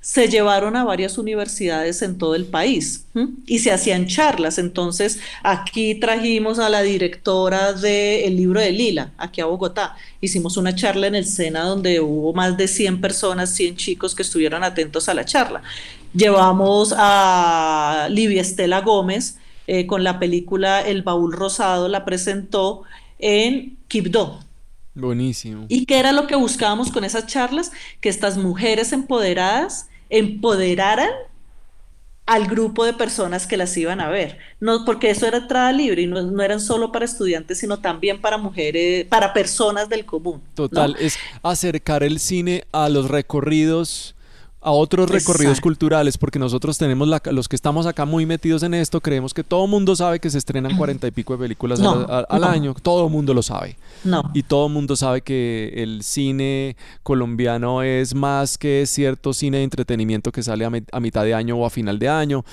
se 0.00 0.28
llevaron 0.28 0.76
a 0.76 0.84
varias 0.84 1.18
universidades 1.18 2.00
en 2.02 2.16
todo 2.16 2.36
el 2.36 2.44
país 2.44 3.06
y 3.44 3.58
se 3.58 3.72
hacían 3.72 4.06
charlas. 4.06 4.58
Entonces, 4.58 5.18
aquí 5.42 5.96
trajimos 5.96 6.60
a 6.60 6.68
la 6.68 6.82
directora 6.82 7.72
del 7.72 8.36
libro 8.36 8.60
de 8.60 8.70
Lila, 8.70 9.10
aquí 9.18 9.40
a 9.40 9.46
Bogotá. 9.46 9.96
Hicimos 10.20 10.56
una 10.56 10.76
charla 10.76 11.08
en 11.08 11.16
el 11.16 11.26
SENA 11.26 11.62
donde 11.64 11.98
hubo 11.98 12.32
más 12.34 12.56
de 12.56 12.68
100 12.68 13.00
personas, 13.00 13.50
100 13.50 13.74
chicos 13.74 14.14
que 14.14 14.22
estuvieron 14.22 14.62
atentos 14.62 15.08
a 15.08 15.14
la 15.14 15.24
charla. 15.24 15.60
Llevamos 16.14 16.94
a 16.96 18.06
Livia 18.10 18.42
Estela 18.42 18.80
Gómez 18.80 19.38
eh, 19.68 19.86
con 19.86 20.02
la 20.02 20.18
película 20.18 20.80
El 20.80 21.02
Baúl 21.02 21.32
Rosado, 21.32 21.88
la 21.88 22.04
presentó 22.04 22.82
en 23.20 23.76
Quibdó, 23.86 24.40
Buenísimo. 24.94 25.66
¿Y 25.68 25.86
qué 25.86 26.00
era 26.00 26.10
lo 26.10 26.26
que 26.26 26.34
buscábamos 26.34 26.90
con 26.90 27.04
esas 27.04 27.26
charlas? 27.28 27.70
Que 28.00 28.08
estas 28.08 28.36
mujeres 28.36 28.92
empoderadas 28.92 29.88
empoderaran 30.10 31.10
al 32.26 32.46
grupo 32.46 32.84
de 32.84 32.92
personas 32.94 33.46
que 33.46 33.56
las 33.56 33.76
iban 33.76 34.00
a 34.00 34.08
ver. 34.08 34.38
No, 34.58 34.84
porque 34.84 35.10
eso 35.10 35.26
era 35.26 35.38
entrada 35.38 35.72
libre 35.72 36.02
y 36.02 36.06
no, 36.08 36.42
eran 36.42 36.60
solo 36.60 36.90
para 36.90 37.04
estudiantes, 37.04 37.58
sino 37.58 37.78
también 37.78 38.20
para 38.20 38.38
mujeres, 38.38 39.06
para 39.06 39.32
personas 39.32 39.88
del 39.88 40.04
común. 40.04 40.42
Total, 40.54 40.96
es 40.98 41.16
acercar 41.42 42.02
el 42.02 42.18
cine 42.18 42.64
a 42.72 42.88
los 42.88 43.08
recorridos 43.08 44.16
a 44.60 44.72
otros 44.72 45.08
recorridos 45.08 45.60
culturales, 45.60 46.18
porque 46.18 46.38
nosotros 46.38 46.78
tenemos 46.78 47.08
los 47.30 47.48
que 47.48 47.54
estamos 47.54 47.86
acá 47.86 48.04
muy 48.04 48.26
metidos 48.26 48.64
en 48.64 48.74
esto, 48.74 49.00
creemos 49.00 49.32
que 49.32 49.44
todo 49.44 49.66
mundo 49.68 49.94
sabe 49.94 50.18
que 50.18 50.30
se 50.30 50.38
estrenan 50.38 50.76
cuarenta 50.76 51.06
y 51.06 51.12
pico 51.12 51.34
de 51.34 51.38
películas 51.38 51.80
al, 51.80 52.44
año, 52.44 52.74
todo 52.82 53.08
mundo 53.08 53.34
lo 53.34 53.42
sabe. 53.42 53.76
No. 54.02 54.30
Y 54.34 54.42
todo 54.42 54.68
mundo 54.68 54.96
sabe 54.96 55.20
que 55.20 55.72
el 55.76 56.02
cine 56.02 56.76
colombiano 57.02 57.82
es 57.82 58.14
más 58.14 58.58
que 58.58 58.84
cierto 58.86 59.32
cine 59.32 59.58
de 59.58 59.64
entretenimiento 59.64 60.32
que 60.32 60.42
sale 60.42 60.64
a, 60.64 61.00
mitad 61.00 61.24
de 61.24 61.34
año 61.34 61.56
o 61.56 61.64
a 61.64 61.70
final 61.70 61.98
de 61.98 62.08
año. 62.08 62.44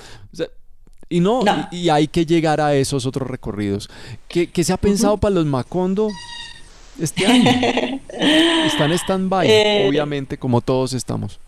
y 1.10 1.20
no, 1.20 1.42
Y, 1.72 1.90
hay 1.90 2.08
que 2.08 2.26
llegar 2.26 2.62
a 2.62 2.76
esos 2.76 3.08
otros 3.08 3.28
recorridos. 3.28 3.90
¿Qué, 4.28 4.50
se 4.64 4.74
ha 4.74 4.78
pensado 4.78 5.18
para 5.18 5.34
los 5.34 5.46
Macondo 5.48 6.10
este 7.00 7.26
año? 7.26 7.50
Están 8.68 8.92
en 8.92 9.00
stand-by, 9.00 9.50
eh, 9.50 9.88
obviamente, 9.90 10.38
como 10.38 10.62
todos 10.62 10.94
estamos. 10.94 11.40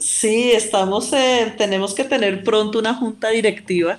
Sí, 0.00 0.50
estamos, 0.52 1.10
tenemos 1.58 1.94
que 1.94 2.04
tener 2.04 2.42
pronto 2.42 2.78
una 2.78 2.94
junta 2.94 3.28
directiva. 3.28 3.98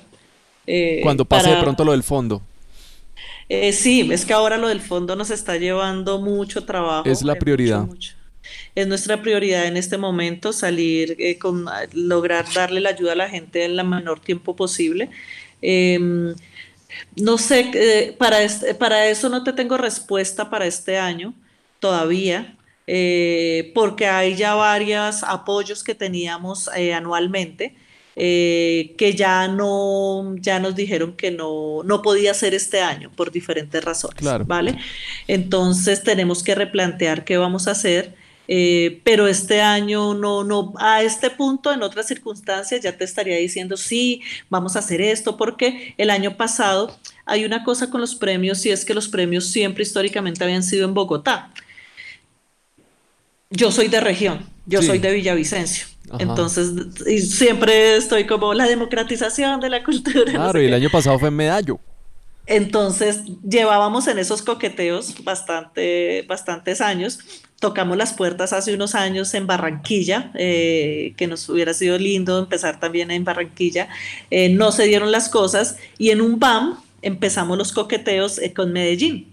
Eh, 0.66 1.02
Cuando 1.04 1.26
pase 1.26 1.50
de 1.50 1.58
pronto 1.58 1.84
lo 1.84 1.92
del 1.92 2.04
fondo. 2.04 2.42
Eh, 3.48 3.72
sí, 3.72 4.10
es 4.12 4.26
que 4.26 4.34
ahora 4.34 4.58
lo 4.58 4.68
del 4.68 4.82
fondo 4.82 5.16
nos 5.16 5.30
está 5.30 5.58
llevando 5.58 6.20
mucho 6.20 6.66
trabajo. 6.66 7.08
Es 7.08 7.22
la 7.22 7.36
prioridad. 7.36 7.88
Es 8.74 8.88
nuestra 8.88 9.22
prioridad 9.22 9.66
en 9.66 9.78
este 9.78 9.98
momento 9.98 10.54
salir 10.54 11.16
eh, 11.20 11.38
con 11.38 11.66
lograr 11.94 12.46
darle 12.54 12.80
la 12.80 12.90
ayuda 12.90 13.12
a 13.12 13.16
la 13.16 13.30
gente 13.30 13.66
en 13.66 13.78
el 13.78 13.86
menor 13.86 14.20
tiempo 14.20 14.56
posible. 14.56 15.10
Em, 15.62 16.34
no 17.16 17.38
sé, 17.38 18.16
para, 18.18 18.38
para 18.80 19.08
eso 19.08 19.30
no 19.30 19.44
te 19.44 19.54
tengo 19.54 19.78
respuesta 19.78 20.50
para 20.50 20.66
este 20.66 20.98
año 20.98 21.34
todavía. 21.80 22.56
Eh, 22.88 23.72
porque 23.74 24.08
hay 24.08 24.36
ya 24.36 24.56
varios 24.56 25.24
apoyos 25.24 25.84
que 25.84 25.96
teníamos 25.96 26.70
eh, 26.76 26.94
anualmente. 26.94 27.76
Eh, 28.18 28.94
que 28.98 29.16
ya 29.16 29.48
no, 29.48 30.36
ya 30.36 30.60
nos 30.60 30.76
dijeron 30.76 31.16
que 31.16 31.32
no, 31.32 31.82
no 31.86 32.02
podía 32.02 32.34
ser 32.34 32.54
este 32.54 32.82
año 32.82 33.10
por 33.16 33.32
diferentes 33.32 33.82
razones, 33.82 34.22
¿vale? 34.46 34.78
Entonces 35.30 36.04
tenemos 36.04 36.44
que 36.44 36.54
replantear 36.54 37.24
qué 37.24 37.38
vamos 37.38 37.70
a 37.70 37.72
hacer, 37.72 38.14
pero 39.06 39.28
este 39.28 39.62
año 39.62 40.14
no, 40.14 40.44
no, 40.44 40.74
a 40.78 41.02
este 41.04 41.30
punto, 41.30 41.72
en 41.72 41.84
otras 41.84 42.06
circunstancias, 42.08 42.82
ya 42.82 42.98
te 42.98 43.06
estaría 43.06 43.38
diciendo, 43.38 43.78
sí, 43.78 44.22
vamos 44.50 44.76
a 44.76 44.80
hacer 44.80 45.00
esto, 45.00 45.38
porque 45.38 45.96
el 45.98 46.10
año 46.10 46.36
pasado 46.36 47.00
hay 47.26 47.46
una 47.46 47.64
cosa 47.64 47.90
con 47.90 48.02
los 48.02 48.16
premios 48.16 48.66
y 48.66 48.72
es 48.72 48.84
que 48.84 48.94
los 48.94 49.08
premios 49.08 49.48
siempre 49.48 49.84
históricamente 49.84 50.44
habían 50.44 50.64
sido 50.64 50.86
en 50.86 50.94
Bogotá 50.94 51.50
yo 53.52 53.72
soy 53.72 53.90
de 53.90 54.00
región, 54.00 54.46
yo 54.66 54.82
soy 54.82 54.98
de 54.98 55.12
Villavicencio. 55.12 55.86
Entonces, 56.20 56.72
y 57.06 57.20
siempre 57.20 57.96
estoy 57.96 58.26
como 58.26 58.54
la 58.54 58.66
democratización 58.66 59.60
de 59.60 59.70
la 59.70 59.84
cultura. 59.84 60.32
Claro, 60.32 60.62
y 60.62 60.66
el 60.66 60.74
año 60.74 60.90
pasado 60.90 61.20
fue 61.20 61.30
en 61.30 61.36
Medallo. 61.36 61.80
Entonces, 62.48 63.22
llevábamos 63.48 64.08
en 64.08 64.18
esos 64.18 64.42
coqueteos 64.42 65.24
bastante, 65.24 66.26
bastantes 66.28 66.82
años. 66.82 67.20
Tocamos 67.60 67.96
las 67.96 68.14
puertas 68.14 68.52
hace 68.52 68.74
unos 68.74 68.96
años 68.96 69.34
en 69.36 69.48
Barranquilla, 69.48 70.32
eh, 70.36 71.14
que 71.16 71.28
nos 71.28 71.48
hubiera 71.48 71.74
sido 71.74 71.98
lindo 71.98 72.40
empezar 72.40 72.80
también 72.80 73.12
en 73.12 73.24
Barranquilla. 73.24 73.90
Eh, 74.32 74.50
no 74.50 74.72
se 74.72 74.86
dieron 74.86 75.12
las 75.12 75.30
cosas 75.30 75.78
y 75.98 76.10
en 76.10 76.22
un 76.22 76.40
BAM 76.40 76.78
empezamos 77.02 77.58
los 77.58 77.72
coqueteos 77.72 78.40
eh, 78.40 78.54
con 78.54 78.74
Medellín 78.74 79.32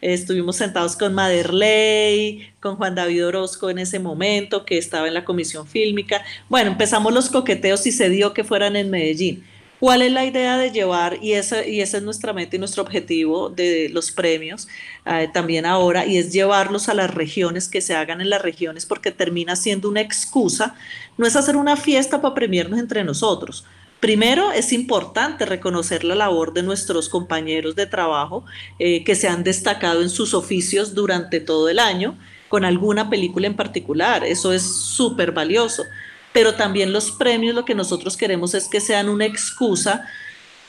estuvimos 0.00 0.56
sentados 0.56 0.96
con 0.96 1.14
Maderley, 1.14 2.48
con 2.60 2.76
Juan 2.76 2.94
David 2.94 3.26
Orozco 3.26 3.70
en 3.70 3.78
ese 3.78 3.98
momento, 3.98 4.64
que 4.64 4.78
estaba 4.78 5.08
en 5.08 5.14
la 5.14 5.24
comisión 5.24 5.66
fílmica. 5.66 6.22
Bueno, 6.48 6.70
empezamos 6.70 7.12
los 7.12 7.28
coqueteos 7.28 7.86
y 7.86 7.92
se 7.92 8.08
dio 8.08 8.32
que 8.32 8.44
fueran 8.44 8.76
en 8.76 8.90
Medellín. 8.90 9.44
¿Cuál 9.80 10.02
es 10.02 10.12
la 10.12 10.26
idea 10.26 10.58
de 10.58 10.70
llevar, 10.70 11.18
y 11.22 11.32
esa, 11.32 11.66
y 11.66 11.80
esa 11.80 11.96
es 11.96 12.02
nuestra 12.02 12.34
meta 12.34 12.54
y 12.54 12.58
nuestro 12.58 12.82
objetivo 12.82 13.48
de 13.48 13.88
los 13.88 14.10
premios 14.12 14.68
eh, 15.06 15.30
también 15.32 15.64
ahora, 15.64 16.04
y 16.04 16.18
es 16.18 16.30
llevarlos 16.34 16.90
a 16.90 16.94
las 16.94 17.14
regiones, 17.14 17.66
que 17.66 17.80
se 17.80 17.94
hagan 17.94 18.20
en 18.20 18.28
las 18.28 18.42
regiones, 18.42 18.84
porque 18.84 19.10
termina 19.10 19.56
siendo 19.56 19.88
una 19.88 20.02
excusa, 20.02 20.74
no 21.16 21.26
es 21.26 21.34
hacer 21.34 21.56
una 21.56 21.78
fiesta 21.78 22.20
para 22.20 22.34
premiarnos 22.34 22.78
entre 22.78 23.04
nosotros, 23.04 23.64
Primero, 24.00 24.50
es 24.50 24.72
importante 24.72 25.44
reconocer 25.44 26.04
la 26.04 26.14
labor 26.14 26.54
de 26.54 26.62
nuestros 26.62 27.10
compañeros 27.10 27.76
de 27.76 27.86
trabajo 27.86 28.44
eh, 28.78 29.04
que 29.04 29.14
se 29.14 29.28
han 29.28 29.44
destacado 29.44 30.00
en 30.00 30.08
sus 30.08 30.32
oficios 30.32 30.94
durante 30.94 31.38
todo 31.38 31.68
el 31.68 31.78
año 31.78 32.18
con 32.48 32.64
alguna 32.64 33.10
película 33.10 33.46
en 33.46 33.56
particular. 33.56 34.24
Eso 34.24 34.54
es 34.54 34.62
súper 34.62 35.32
valioso. 35.32 35.84
Pero 36.32 36.54
también 36.54 36.92
los 36.92 37.10
premios 37.10 37.54
lo 37.54 37.66
que 37.66 37.74
nosotros 37.74 38.16
queremos 38.16 38.54
es 38.54 38.68
que 38.68 38.80
sean 38.80 39.10
una 39.10 39.26
excusa 39.26 40.06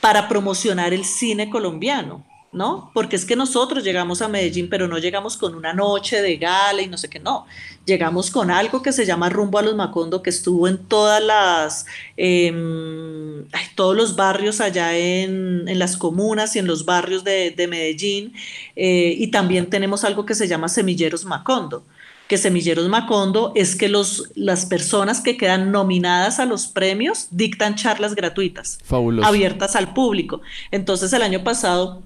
para 0.00 0.28
promocionar 0.28 0.92
el 0.92 1.04
cine 1.04 1.48
colombiano. 1.48 2.26
¿No? 2.52 2.90
Porque 2.92 3.16
es 3.16 3.24
que 3.24 3.34
nosotros 3.34 3.82
llegamos 3.82 4.20
a 4.20 4.28
Medellín, 4.28 4.68
pero 4.68 4.86
no 4.86 4.98
llegamos 4.98 5.38
con 5.38 5.54
una 5.54 5.72
noche 5.72 6.20
de 6.20 6.36
gala 6.36 6.82
y 6.82 6.86
no 6.86 6.98
sé 6.98 7.08
qué, 7.08 7.18
no. 7.18 7.46
Llegamos 7.86 8.30
con 8.30 8.50
algo 8.50 8.82
que 8.82 8.92
se 8.92 9.06
llama 9.06 9.30
Rumbo 9.30 9.58
a 9.58 9.62
los 9.62 9.74
Macondo, 9.74 10.22
que 10.22 10.30
estuvo 10.30 10.68
en 10.68 10.76
todas 10.76 11.22
las, 11.22 11.86
em, 12.16 13.46
todos 13.74 13.96
los 13.96 14.16
barrios 14.16 14.60
allá 14.60 14.96
en, 14.96 15.66
las 15.78 15.96
comunas 15.96 16.54
y 16.54 16.58
en 16.58 16.66
los 16.66 16.84
barrios 16.84 17.24
de, 17.24 17.66
Medellín. 17.68 18.34
Eh, 18.76 19.14
y 19.18 19.28
también 19.28 19.70
tenemos 19.70 20.04
algo 20.04 20.26
que 20.26 20.34
se 20.34 20.46
llama 20.46 20.68
Semilleros 20.68 21.24
Macondo 21.24 21.84
que 22.28 22.38
Semilleros 22.38 22.88
Macondo 22.88 23.52
es 23.54 23.76
que 23.76 23.90
los, 23.90 24.30
las 24.34 24.64
personas 24.64 25.20
que 25.20 25.36
quedan 25.36 25.70
nominadas 25.70 26.38
a 26.38 26.46
los 26.46 26.66
premios 26.66 27.26
dictan 27.30 27.74
charlas 27.74 28.14
gratuitas, 28.14 28.78
abiertas 29.22 29.76
al 29.76 29.92
público. 29.92 30.40
Entonces 30.70 31.12
el 31.12 31.20
año 31.20 31.44
pasado 31.44 32.02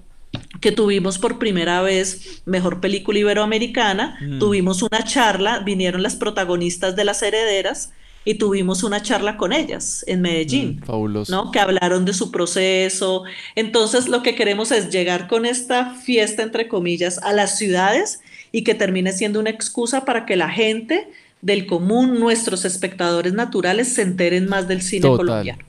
que 0.59 0.71
tuvimos 0.71 1.17
por 1.17 1.39
primera 1.39 1.81
vez 1.81 2.41
Mejor 2.45 2.81
Película 2.81 3.19
Iberoamericana, 3.19 4.17
mm. 4.21 4.39
tuvimos 4.39 4.81
una 4.81 5.03
charla, 5.03 5.59
vinieron 5.59 6.03
las 6.03 6.15
protagonistas 6.15 6.95
de 6.95 7.05
las 7.05 7.21
herederas 7.21 7.91
y 8.25 8.33
tuvimos 8.35 8.83
una 8.83 9.01
charla 9.01 9.37
con 9.37 9.53
ellas 9.53 10.03
en 10.05 10.21
Medellín, 10.21 10.81
mm, 10.85 11.23
¿no? 11.29 11.51
Que 11.51 11.59
hablaron 11.59 12.03
de 12.03 12.13
su 12.13 12.29
proceso. 12.29 13.23
Entonces, 13.55 14.09
lo 14.09 14.21
que 14.21 14.35
queremos 14.35 14.71
es 14.71 14.89
llegar 14.89 15.29
con 15.29 15.45
esta 15.45 15.95
fiesta, 15.95 16.43
entre 16.43 16.67
comillas, 16.67 17.19
a 17.19 17.31
las 17.31 17.57
ciudades 17.57 18.19
y 18.51 18.65
que 18.65 18.75
termine 18.75 19.13
siendo 19.13 19.39
una 19.39 19.49
excusa 19.49 20.03
para 20.03 20.25
que 20.25 20.35
la 20.35 20.49
gente 20.49 21.07
del 21.41 21.67
común, 21.67 22.19
nuestros 22.19 22.65
espectadores 22.65 23.31
naturales, 23.31 23.93
se 23.93 24.01
enteren 24.01 24.49
más 24.49 24.67
del 24.67 24.81
cine 24.81 25.07
colombiano. 25.07 25.63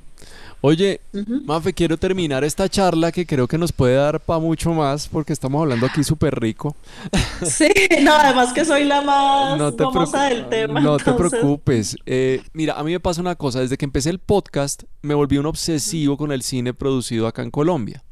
Oye, 0.60 1.00
Mafe, 1.44 1.72
quiero 1.72 1.96
terminar 1.96 2.42
esta 2.42 2.68
charla 2.68 3.12
que 3.12 3.24
creo 3.26 3.46
que 3.46 3.56
nos 3.58 3.70
puede 3.70 3.94
dar 3.94 4.18
para 4.18 4.40
mucho 4.40 4.72
más 4.72 5.06
porque 5.06 5.32
estamos 5.32 5.62
hablando 5.62 5.86
aquí 5.86 6.02
súper 6.02 6.38
rico. 6.38 6.74
Sí, 7.46 7.68
no, 8.02 8.12
además 8.14 8.52
que 8.52 8.64
soy 8.64 8.84
la 8.84 9.00
más 9.00 9.56
no 9.56 9.72
famosa 9.72 10.24
del 10.24 10.48
tema. 10.48 10.80
No 10.80 10.96
te 10.96 11.12
preocupes. 11.12 11.96
Eh, 12.04 12.42
mira, 12.52 12.74
a 12.74 12.82
mí 12.82 12.90
me 12.90 12.98
pasa 12.98 13.20
una 13.20 13.36
cosa, 13.36 13.60
desde 13.60 13.76
que 13.76 13.84
empecé 13.84 14.10
el 14.10 14.18
podcast 14.18 14.82
me 15.02 15.14
volví 15.14 15.38
un 15.38 15.46
obsesivo 15.46 16.16
con 16.16 16.32
el 16.32 16.42
cine 16.42 16.74
producido 16.74 17.28
acá 17.28 17.42
en 17.42 17.52
Colombia. 17.52 18.02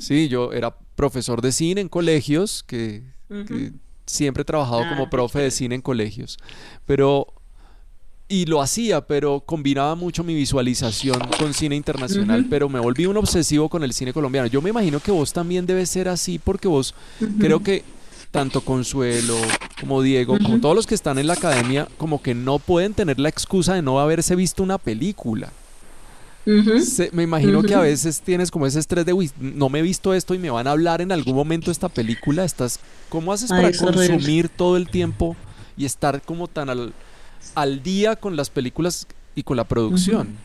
Sí, 0.00 0.28
yo 0.28 0.52
era 0.52 0.76
profesor 0.96 1.40
de 1.40 1.52
cine 1.52 1.80
en 1.80 1.88
colegios, 1.88 2.64
que, 2.64 3.04
siempre 4.06 4.42
he 4.42 4.44
trabajado 4.44 4.82
ah, 4.84 4.88
como 4.88 5.08
profe 5.08 5.38
de 5.38 5.50
cine 5.50 5.76
en 5.76 5.80
colegios, 5.80 6.38
pero 6.86 7.33
y 8.28 8.46
lo 8.46 8.62
hacía, 8.62 9.02
pero 9.02 9.40
combinaba 9.40 9.94
mucho 9.94 10.24
mi 10.24 10.34
visualización 10.34 11.18
con 11.38 11.52
cine 11.52 11.76
internacional, 11.76 12.46
pero 12.48 12.68
me 12.68 12.80
volví 12.80 13.06
un 13.06 13.16
obsesivo 13.16 13.68
con 13.68 13.84
el 13.84 13.92
cine 13.92 14.12
colombiano. 14.12 14.48
Yo 14.48 14.62
me 14.62 14.70
imagino 14.70 14.98
que 15.00 15.10
vos 15.10 15.32
también 15.32 15.66
debes 15.66 15.90
ser 15.90 16.08
así 16.08 16.38
porque 16.38 16.66
vos 16.66 16.94
creo 17.38 17.62
que 17.62 17.84
tanto 18.30 18.62
Consuelo 18.62 19.36
como 19.78 20.02
Diego, 20.02 20.38
como 20.38 20.58
todos 20.58 20.74
los 20.74 20.86
que 20.86 20.94
están 20.94 21.18
en 21.18 21.26
la 21.26 21.34
academia, 21.34 21.86
como 21.98 22.22
que 22.22 22.34
no 22.34 22.58
pueden 22.58 22.94
tener 22.94 23.20
la 23.20 23.28
excusa 23.28 23.74
de 23.74 23.82
no 23.82 24.00
haberse 24.00 24.34
visto 24.34 24.62
una 24.62 24.78
película. 24.78 25.52
me 27.12 27.22
imagino 27.22 27.62
que 27.62 27.74
a 27.74 27.80
veces 27.80 28.20
tienes 28.22 28.50
como 28.50 28.66
ese 28.66 28.80
estrés 28.80 29.04
de, 29.04 29.12
uy, 29.12 29.30
no 29.38 29.68
me 29.68 29.78
he 29.80 29.82
visto 29.82 30.14
esto 30.14 30.34
y 30.34 30.38
me 30.38 30.50
van 30.50 30.66
a 30.66 30.72
hablar 30.72 31.00
en 31.00 31.12
algún 31.12 31.34
momento 31.34 31.70
esta 31.70 31.88
película. 31.88 32.44
Estás, 32.44 32.80
¿Cómo 33.10 33.32
haces 33.32 33.50
para 33.50 33.70
consumir 33.70 34.48
todo 34.48 34.78
el 34.78 34.88
tiempo 34.88 35.36
y 35.76 35.84
estar 35.84 36.20
como 36.22 36.48
tan 36.48 36.70
al, 36.70 36.92
al 37.54 37.82
día 37.82 38.16
con 38.16 38.36
las 38.36 38.50
películas 38.50 39.06
y 39.34 39.42
con 39.42 39.56
la 39.56 39.64
producción? 39.64 40.36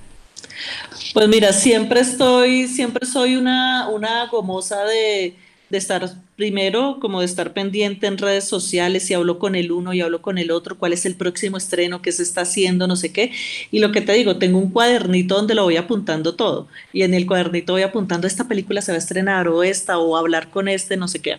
Pues 1.14 1.28
mira, 1.28 1.54
siempre 1.54 2.02
estoy, 2.02 2.68
siempre 2.68 3.06
soy 3.06 3.36
una, 3.36 3.88
una 3.90 4.28
gomosa 4.28 4.84
de, 4.84 5.36
estar 5.72 6.12
primero, 6.36 6.98
como 7.00 7.20
de 7.20 7.28
estar 7.28 7.54
pendiente 7.54 8.08
en 8.08 8.18
redes 8.18 8.46
sociales 8.46 9.10
y 9.10 9.14
hablo 9.14 9.38
con 9.38 9.56
el 9.56 9.72
uno 9.72 9.94
y 9.94 10.02
hablo 10.02 10.22
con 10.22 10.38
el 10.38 10.50
otro, 10.50 10.78
cuál 10.78 10.94
es 10.94 11.06
el 11.06 11.16
próximo 11.16 11.58
estreno, 11.58 12.02
qué 12.02 12.12
se 12.12 12.24
está 12.24 12.42
haciendo, 12.42 12.88
no 12.88 12.96
sé 12.96 13.12
qué. 13.12 13.32
Y 13.72 13.80
lo 13.80 13.92
que 13.92 14.02
te 14.02 14.14
digo, 14.14 14.38
tengo 14.38 14.58
un 14.58 14.72
cuadernito 14.72 15.36
donde 15.36 15.56
lo 15.56 15.64
voy 15.64 15.78
apuntando 15.78 16.36
todo. 16.36 16.68
Y 16.92 17.04
en 17.04 17.14
el 17.14 17.28
cuadernito 17.28 17.74
voy 17.74 17.84
apuntando 17.84 18.26
esta 18.26 18.48
película 18.48 18.82
se 18.82 18.92
va 18.92 18.96
a 18.96 19.00
estrenar 19.00 19.48
o 19.48 19.64
esta 19.64 20.00
o 20.00 20.18
hablar 20.18 20.50
con 20.50 20.68
este, 20.68 20.98
no 20.98 21.08
sé 21.08 21.22
qué. 21.22 21.38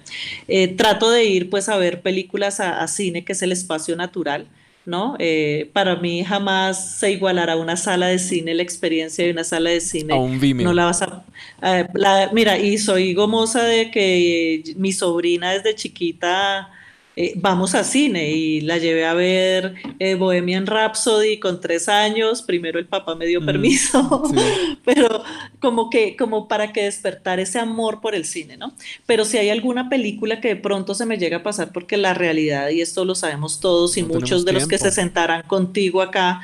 Eh, 0.49 0.69
trato 0.69 1.11
de 1.11 1.25
ir 1.25 1.51
pues 1.51 1.69
a 1.69 1.77
ver 1.77 2.01
películas 2.01 2.61
a 2.61 2.87
cine, 2.87 3.25
que 3.25 3.33
es 3.33 3.43
el 3.43 3.53
espacio 3.53 3.97
natural 3.97 4.47
¿no? 4.87 5.17
Eh, 5.19 5.71
para 5.73 5.97
mí 5.97 6.25
jamás 6.25 6.99
se 6.99 7.13
igualará 7.13 7.57
una 7.57 7.77
sala 7.77 8.09
de 8.09 8.19
cine, 8.19 8.55
la 8.55 8.63
experiencia 8.63 9.25
de 9.25 9.31
una 9.31 9.45
sala 9.45 9.71
de 9.71 9.81
cine. 9.81 10.15
No 10.65 10.73
la 10.73 10.87
vas 10.87 11.03
a... 11.03 11.25
Eh, 11.63 11.87
mira, 12.33 12.59
y 12.59 12.79
soy 12.79 13.15
gomosa 13.15 13.63
de 13.65 13.91
que 13.91 14.63
mi 14.77 14.93
sobrina 14.93 15.53
desde 15.53 15.75
chiquita 15.75 16.71
eh, 17.23 17.35
vamos 17.37 17.75
a 17.75 17.85
cine 17.85 18.31
y 18.31 18.63
la 18.63 18.79
llevé 18.79 19.05
a 19.05 19.13
ver 19.13 19.75
eh, 19.99 20.15
Bohemian 20.15 20.67
Rhapsody 20.67 21.39
con 21.39 21.61
tres 21.61 21.87
años. 21.87 22.41
Primero 22.41 22.79
el 22.79 22.87
papá 22.87 23.15
me 23.15 23.27
dio 23.27 23.43
mm, 23.43 23.45
permiso, 23.45 24.23
pero 24.87 25.23
como 25.61 25.91
que, 25.91 26.17
como 26.17 26.49
para 26.49 26.73
que 26.73 26.85
despertar 26.85 27.39
ese 27.39 27.59
amor 27.59 28.01
por 28.01 28.15
el 28.15 28.25
cine, 28.25 28.57
¿no? 28.57 28.73
Pero 29.05 29.27
si 29.27 29.37
hay 29.37 29.51
alguna 29.51 29.91
película 29.91 30.41
que 30.41 30.49
de 30.49 30.57
pronto 30.57 30.95
se 30.95 31.05
me 31.05 31.19
llega 31.19 31.37
a 31.37 31.43
pasar, 31.43 31.73
porque 31.75 31.99
la 31.99 32.15
realidad, 32.15 32.71
y 32.71 32.81
esto 32.81 33.05
lo 33.05 33.15
sabemos 33.15 33.61
todos, 33.61 33.99
y 33.99 34.03
muchos 34.03 34.47
de 34.47 34.55
los 34.55 34.67
que 34.67 34.79
se 34.79 34.91
sentarán 34.91 35.43
contigo 35.43 36.01
acá 36.01 36.41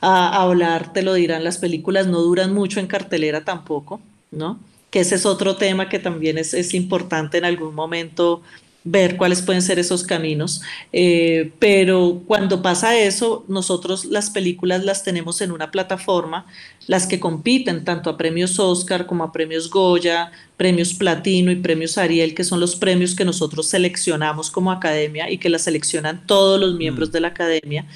a, 0.00 0.42
hablar 0.42 0.92
te 0.92 1.02
lo 1.02 1.14
dirán, 1.14 1.42
las 1.42 1.58
películas 1.58 2.06
no 2.06 2.20
duran 2.20 2.54
mucho 2.54 2.78
en 2.78 2.86
cartelera 2.86 3.44
tampoco, 3.44 4.00
¿no? 4.30 4.60
que 4.92 5.00
ese 5.00 5.16
es 5.16 5.26
otro 5.26 5.56
tema 5.56 5.88
que 5.88 5.98
también 5.98 6.38
es, 6.38 6.54
es, 6.54 6.72
importante 6.72 7.38
en 7.38 7.44
algún 7.44 7.74
momento 7.74 8.42
ver 8.84 9.16
cuáles 9.16 9.40
pueden 9.40 9.62
ser 9.62 9.78
esos 9.78 10.04
caminos. 10.04 10.60
Eh, 10.92 11.52
pero 11.58 12.22
cuando 12.26 12.60
pasa 12.60 12.96
eso, 12.96 13.44
nosotros 13.48 14.04
las 14.04 14.28
películas 14.30 14.84
las 14.84 15.02
tenemos 15.02 15.40
en 15.40 15.50
una 15.50 15.70
plataforma, 15.70 16.46
las 16.86 17.06
que 17.06 17.18
compiten 17.18 17.84
tanto 17.84 18.10
a 18.10 18.16
premios 18.18 18.58
Oscar 18.58 19.06
como 19.06 19.24
a 19.24 19.32
premios 19.32 19.70
Goya, 19.70 20.30
premios 20.58 20.92
Platino 20.92 21.50
y 21.50 21.56
premios 21.56 21.96
Ariel, 21.96 22.34
que 22.34 22.44
son 22.44 22.60
los 22.60 22.76
premios 22.76 23.14
que 23.14 23.24
nosotros 23.24 23.66
seleccionamos 23.66 24.50
como 24.50 24.70
academia 24.70 25.30
y 25.30 25.38
que 25.38 25.48
la 25.48 25.58
seleccionan 25.58 26.26
todos 26.26 26.60
los 26.60 26.74
miembros 26.74 27.08
mm. 27.08 27.12
de 27.12 27.20
la 27.20 27.28
academia. 27.28 27.86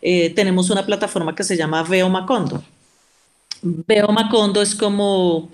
Eh, 0.00 0.30
tenemos 0.30 0.70
una 0.70 0.86
plataforma 0.86 1.34
que 1.34 1.42
se 1.42 1.56
llama 1.56 1.82
Veo 1.82 2.08
Macondo. 2.08 2.62
Veo 3.62 4.08
Macondo 4.08 4.62
es 4.62 4.76
como 4.76 5.50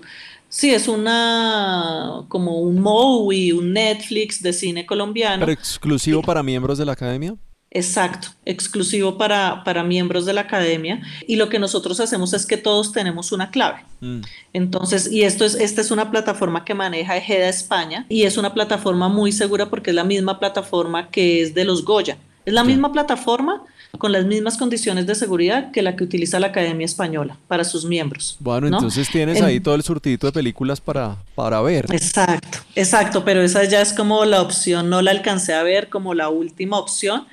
Sí, 0.53 0.69
es 0.69 0.87
una 0.87 2.25
como 2.27 2.59
un 2.59 2.79
movie, 2.79 3.53
un 3.53 3.73
Netflix 3.73 4.39
de 4.39 4.53
cine 4.53 4.85
colombiano. 4.85 5.39
¿Pero 5.39 5.51
exclusivo 5.51 6.21
para 6.21 6.43
miembros 6.43 6.77
de 6.77 6.85
la 6.85 6.91
academia? 6.91 7.35
Exacto, 7.71 8.27
exclusivo 8.45 9.17
para, 9.17 9.63
para, 9.63 9.83
miembros 9.83 10.27
de 10.27 10.33
la 10.33 10.41
academia. 10.41 11.01
Y 11.27 11.37
lo 11.37 11.49
que 11.49 11.57
nosotros 11.57 11.99
hacemos 11.99 12.33
es 12.33 12.45
que 12.45 12.57
todos 12.57 12.91
tenemos 12.91 13.31
una 13.31 13.49
clave. 13.49 13.83
Mm. 14.01 14.21
Entonces, 14.53 15.11
y 15.11 15.23
esto 15.23 15.43
es, 15.43 15.55
esta 15.55 15.81
es 15.81 15.89
una 15.89 16.11
plataforma 16.11 16.63
que 16.63 16.75
maneja 16.75 17.17
Ejeda 17.17 17.49
España 17.49 18.05
y 18.07 18.25
es 18.25 18.37
una 18.37 18.53
plataforma 18.53 19.09
muy 19.09 19.31
segura 19.31 19.71
porque 19.71 19.89
es 19.89 19.95
la 19.95 20.03
misma 20.03 20.39
plataforma 20.39 21.09
que 21.09 21.41
es 21.41 21.55
de 21.55 21.65
los 21.65 21.83
Goya. 21.83 22.19
Es 22.45 22.53
la 22.53 22.63
misma 22.63 22.91
plataforma, 22.91 23.63
con 23.97 24.11
las 24.11 24.25
mismas 24.25 24.57
condiciones 24.57 25.05
de 25.05 25.15
seguridad 25.15 25.71
que 25.71 25.81
la 25.81 25.95
que 25.95 26.03
utiliza 26.03 26.39
la 26.39 26.47
Academia 26.47 26.85
Española 26.85 27.37
para 27.47 27.63
sus 27.63 27.85
miembros. 27.85 28.37
Bueno, 28.39 28.67
entonces 28.67 29.07
tienes 29.09 29.41
ahí 29.41 29.59
todo 29.59 29.75
el 29.75 29.83
surtidito 29.83 30.27
de 30.27 30.33
películas 30.33 30.81
para, 30.81 31.17
para 31.35 31.61
ver. 31.61 31.85
Exacto, 31.91 32.59
exacto, 32.75 33.23
pero 33.23 33.41
esa 33.41 33.63
ya 33.65 33.81
es 33.81 33.93
como 33.93 34.25
la 34.25 34.41
opción, 34.41 34.89
no 34.89 35.01
la 35.01 35.11
alcancé 35.11 35.53
a 35.53 35.63
ver 35.63 35.89
como 35.89 36.15
la 36.15 36.29
última 36.29 36.79
opción, 36.79 37.27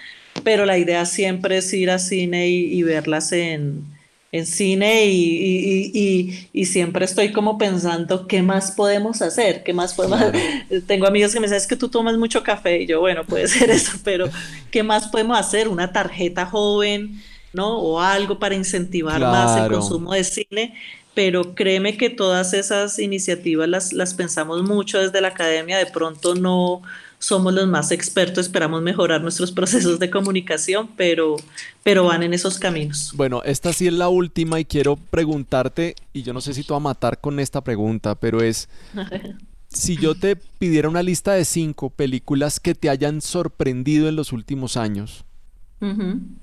pero 0.45 0.67
la 0.67 0.77
idea 0.77 1.07
siempre 1.07 1.59
es 1.59 1.73
ir 1.73 1.91
a 1.91 1.99
cine 1.99 2.49
y 2.49 2.83
verlas 2.83 3.33
en, 3.33 3.85
en 4.33 4.47
cine 4.47 5.07
y, 5.07 6.65
siempre 6.65 7.05
estoy 7.05 7.33
como 7.33 7.59
pensando 7.59 8.29
qué 8.29 8.43
más 8.43 8.73
podemos 8.73 9.23
hacer, 9.23 9.65
qué 9.65 9.73
más 9.73 9.95
podemos 9.95 10.21
Tengo 10.87 11.07
amigos 11.07 11.33
que 11.33 11.41
me 11.41 11.47
dicen, 11.47 11.57
es 11.57 11.67
que 11.67 11.77
tú 11.77 11.89
tomas 11.89 12.17
mucho 12.17 12.43
café 12.43 12.83
y 12.83 12.87
yo, 12.87 13.01
bueno, 13.01 13.25
puede 13.25 13.49
ser 13.49 13.71
eso, 13.71 13.99
pero 14.05 14.29
¿qué 14.71 14.83
más 14.83 15.09
podemos 15.09 15.39
hacer? 15.39 15.69
Una 15.69 15.93
tarjeta 15.93 16.47
joven, 16.47 17.21
¿no? 17.53 17.79
O 17.79 18.01
algo 18.01 18.39
para 18.39 18.55
incentivar 18.55 19.21
más 19.21 19.61
el 19.61 19.71
consumo 19.71 20.13
de 20.13 20.25
cine. 20.25 20.75
Pero 21.13 21.57
créeme 21.57 21.97
que 21.97 22.09
todas 22.09 22.55
esas 22.55 23.01
iniciativas 23.01 23.69
las, 23.69 23.93
las 23.93 24.15
pensamos 24.15 24.63
mucho 24.63 25.01
desde 25.01 25.21
la 25.21 25.29
academia, 25.29 25.77
de 25.77 25.87
pronto 25.87 26.37
no, 26.37 26.83
somos 27.21 27.53
los 27.53 27.69
más 27.69 27.93
expertos, 27.93 28.47
esperamos 28.47 28.81
mejorar 28.81 29.21
nuestros 29.21 29.53
procesos 29.53 29.99
de 30.01 30.11
comunicación, 30.11 30.89
pero, 30.97 31.37
pero 31.83 32.05
van 32.05 32.23
en 32.23 32.33
esos 32.33 32.59
caminos. 32.59 33.13
Bueno, 33.15 33.43
esta 33.45 33.75
sí 33.75 33.87
es 33.87 33.93
la 33.93 34.09
última 34.09 34.59
y 34.59 34.65
quiero 34.65 34.97
preguntarte, 34.97 35.95
y 36.15 36.23
yo 36.23 36.33
no 36.33 36.41
sé 36.41 36.55
si 36.55 36.65
te 36.65 36.73
va 36.73 36.79
a 36.79 36.81
matar 36.81 37.21
con 37.21 37.39
esta 37.39 37.61
pregunta, 37.61 38.15
pero 38.15 38.43
es, 38.43 38.71
si 39.69 39.97
yo 39.97 40.15
te 40.15 40.35
pidiera 40.35 40.89
una 40.89 41.03
lista 41.03 41.35
de 41.35 41.45
cinco 41.45 41.91
películas 41.91 42.59
que 42.59 42.75
te 42.75 42.89
hayan 42.89 43.21
sorprendido 43.21 44.09
en 44.09 44.17
los 44.17 44.33
últimos 44.33 44.77
años, 44.79 45.25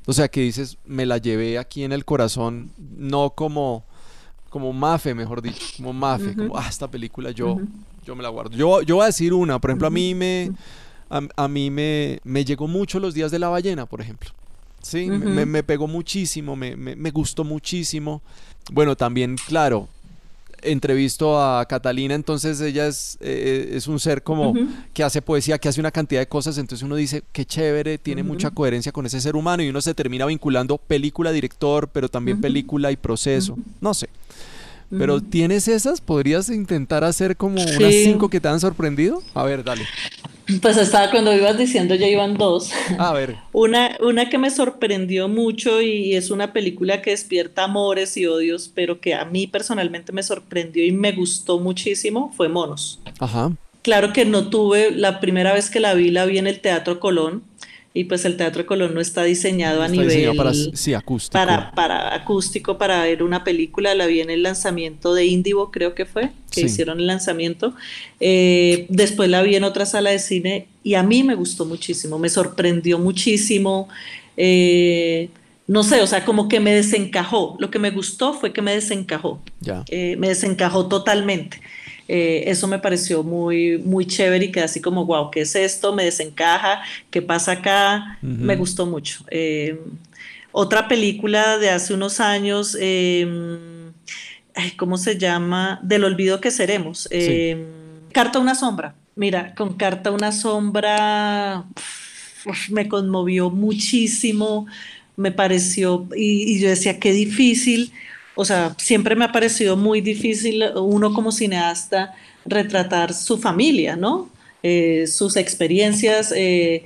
o 0.08 0.14
sea, 0.14 0.30
que 0.30 0.42
dices, 0.42 0.78
me 0.86 1.06
la 1.06 1.18
llevé 1.20 1.60
aquí 1.60 1.84
en 1.84 1.92
el 1.92 2.06
corazón, 2.06 2.72
no 2.78 3.32
como 3.32 3.86
como 4.50 4.74
Mafe, 4.74 5.14
mejor 5.14 5.42
dicho, 5.42 5.64
como 5.76 5.94
Mafe, 5.94 6.34
como, 6.34 6.58
ah, 6.58 6.68
esta 6.68 6.90
película 6.90 7.32
yo, 7.32 7.60
yo 8.08 8.16
me 8.16 8.24
la 8.24 8.30
guardo. 8.30 8.52
Yo, 8.52 8.82
yo 8.82 8.96
voy 8.96 9.04
a 9.04 9.08
decir 9.08 9.34
una, 9.34 9.60
por 9.60 9.70
ejemplo, 9.70 9.88
a 9.88 9.92
mí 9.92 10.16
me, 10.16 10.52
a, 11.10 11.48
mí 11.48 11.70
me, 11.70 12.20
me, 12.24 12.46
llegó 12.46 12.68
mucho 12.68 13.00
Los 13.00 13.14
Días 13.14 13.32
de 13.32 13.40
la 13.40 13.50
Ballena, 13.50 13.86
por 13.86 14.02
ejemplo. 14.02 14.32
Sí, 14.82 15.08
me, 15.08 15.46
me, 15.46 15.64
pegó 15.64 15.88
muchísimo, 15.88 16.56
me, 16.56 16.78
me, 16.78 17.12
gustó 17.12 17.44
muchísimo. 17.44 18.22
Bueno, 18.72 18.96
también, 18.96 19.36
claro, 19.48 19.90
entrevisto 20.62 21.42
a 21.42 21.66
Catalina, 21.66 22.16
entonces 22.16 22.62
ella 22.62 22.88
es, 22.88 23.18
eh, 23.20 23.72
es 23.74 23.88
un 23.88 24.00
ser 24.00 24.24
como 24.24 24.54
que 24.94 25.04
hace 25.04 25.22
poesía, 25.22 25.58
que 25.58 25.68
hace 25.68 25.82
una 25.82 25.92
cantidad 25.92 26.22
de 26.22 26.28
cosas, 26.28 26.58
entonces 26.58 26.86
uno 26.86 26.96
dice, 26.96 27.24
qué 27.34 27.44
chévere, 27.44 27.98
tiene 27.98 28.24
mucha 28.24 28.52
coherencia 28.52 28.94
con 28.94 29.06
ese 29.06 29.20
ser 29.20 29.36
humano 29.36 29.64
y 29.64 29.70
uno 29.70 29.82
se 29.82 29.94
termina 29.94 30.26
vinculando 30.26 30.78
película, 30.78 31.34
director, 31.34 31.90
pero 31.90 32.08
también 32.08 32.40
película 32.40 32.90
y 32.90 32.96
proceso, 32.96 33.58
no 33.82 33.94
sé. 33.94 34.08
Pero 34.90 35.22
¿tienes 35.22 35.68
esas? 35.68 36.02
¿Podrías 36.02 36.50
intentar 36.50 37.04
hacer 37.04 37.36
como 37.36 37.62
unas 37.62 37.94
cinco 37.94 38.30
que 38.30 38.40
te 38.40 38.48
han 38.48 38.60
sorprendido? 38.60 39.22
A 39.34 39.44
ver, 39.44 39.64
dale. 39.64 39.86
Pues 40.62 40.78
estaba 40.78 41.12
cuando 41.12 41.36
ibas 41.36 41.58
diciendo 41.58 41.94
ya 41.96 42.08
iban 42.08 42.38
dos. 42.38 42.72
A 42.98 43.12
ver. 43.12 43.36
Una, 43.52 43.98
una 44.00 44.30
que 44.30 44.38
me 44.38 44.50
sorprendió 44.50 45.28
mucho 45.28 45.82
y 45.82 46.16
es 46.16 46.32
una 46.32 46.54
película 46.54 47.02
que 47.02 47.10
despierta 47.10 47.66
amores 47.66 48.16
y 48.16 48.28
odios, 48.28 48.72
pero 48.74 49.02
que 49.02 49.14
a 49.14 49.26
mí 49.26 49.48
personalmente 49.48 50.14
me 50.14 50.24
sorprendió 50.24 50.86
y 50.86 50.92
me 50.92 51.12
gustó 51.12 51.60
muchísimo, 51.60 52.32
fue 52.38 52.48
Monos. 52.48 53.00
Ajá. 53.20 53.52
Claro 53.82 54.14
que 54.14 54.26
no 54.26 54.50
tuve, 54.50 54.92
la 54.92 55.20
primera 55.20 55.54
vez 55.54 55.70
que 55.70 55.80
la 55.80 55.94
vi, 55.94 56.12
la 56.12 56.26
vi 56.26 56.38
en 56.38 56.48
el 56.48 56.60
Teatro 56.60 57.00
Colón 57.00 57.44
y 57.98 58.04
pues 58.04 58.26
el 58.26 58.38
Teatro 58.38 58.66
Colón 58.68 58.94
no 58.94 59.02
está 59.02 59.24
diseñado 59.24 59.82
a 59.82 59.88
nivel 59.88 60.36
para, 60.36 60.54
sí, 60.54 60.94
acústico. 60.94 61.34
Para, 61.34 62.14
acústico 62.14 62.78
para 62.78 63.02
ver 63.02 63.24
una 63.24 63.44
película 63.44 63.96
la 63.96 64.06
vi 64.06 64.22
en 64.22 64.30
el 64.30 64.44
lanzamiento 64.44 65.16
de 65.16 65.26
Indivo 65.26 65.72
creo 65.72 65.96
que 65.96 66.06
fue 66.06 66.30
que 66.52 66.62
hicieron 66.62 67.00
el 67.00 67.08
lanzamiento 67.08 67.74
eh, 68.20 68.86
después 68.90 69.30
la 69.32 69.42
vi 69.42 69.56
en 69.56 69.64
otra 69.64 69.88
sala 69.88 70.12
de 70.12 70.20
cine 70.20 70.68
y 70.84 70.94
a 70.94 71.02
mí 71.02 71.24
me 71.24 71.34
gustó 71.34 71.66
muchísimo 71.66 72.20
me 72.20 72.30
sorprendió 72.30 73.00
muchísimo 73.00 73.90
eh, 74.38 75.30
no 75.66 75.84
sé, 75.84 76.02
o 76.02 76.08
sea, 76.08 76.24
como 76.24 76.48
que 76.48 76.62
me 76.62 76.74
desencajó. 76.74 77.58
Lo 77.60 77.70
que 77.70 77.78
me 77.78 77.92
gustó 77.92 78.34
fue 78.34 78.54
que 78.54 78.62
me 78.62 78.74
desencajó. 78.74 79.42
Ya. 79.60 79.84
Eh, 79.90 80.16
me 80.18 80.30
desencajó 80.30 80.88
totalmente. 80.88 81.60
Eh, 82.08 82.44
eso 82.48 82.68
me 82.68 82.80
pareció 82.80 83.24
muy, 83.24 83.78
muy 83.80 84.06
chévere 84.06 84.46
y 84.46 84.52
que 84.52 84.62
así 84.62 84.82
como, 84.82 85.06
wow, 85.06 85.30
¿qué 85.30 85.42
es 85.42 85.56
esto? 85.56 85.94
Me 85.94 86.06
desencaja, 86.06 86.82
¿qué 87.10 87.22
pasa 87.22 87.54
acá? 87.54 88.18
Me 88.22 88.56
gustó 88.56 88.86
mucho. 88.86 89.26
Eh, 89.30 89.80
otra 90.52 90.88
película 90.88 91.58
de 91.58 91.70
hace 91.70 91.94
unos 91.94 92.20
años, 92.20 92.78
em, 92.80 93.92
¿cómo 94.78 94.98
se 94.98 95.18
llama? 95.18 95.80
Del 95.84 96.04
olvido 96.04 96.40
que 96.40 96.52
seremos. 96.52 97.08
Em, 97.12 97.66
Carta 98.12 98.40
a 98.40 98.42
una 98.42 98.56
sombra. 98.56 98.96
Mira, 99.16 99.54
con 99.56 99.74
Carta 99.74 100.12
una 100.12 100.32
sombra 100.32 101.66
me 102.70 102.88
conmovió 102.88 103.50
muchísimo, 103.50 104.68
me 105.16 105.32
pareció, 105.32 106.08
y, 106.16 106.60
yo 106.60 106.70
decía, 106.70 107.00
qué 107.00 107.12
difícil, 107.12 107.92
o 108.38 108.46
sea, 108.46 108.76
siempre 108.78 109.16
me 109.16 109.26
ha 109.26 109.32
parecido 109.32 109.76
muy 109.76 110.00
difícil 110.00 110.64
uno 110.76 111.12
como 111.14 111.32
cineasta 111.32 112.14
retratar 112.46 113.14
su 113.14 113.38
familia, 113.38 113.96
¿no? 113.96 114.30
Eh, 114.64 115.06
sus 115.08 115.36
experiencias. 115.36 116.32
Eh, 116.36 116.86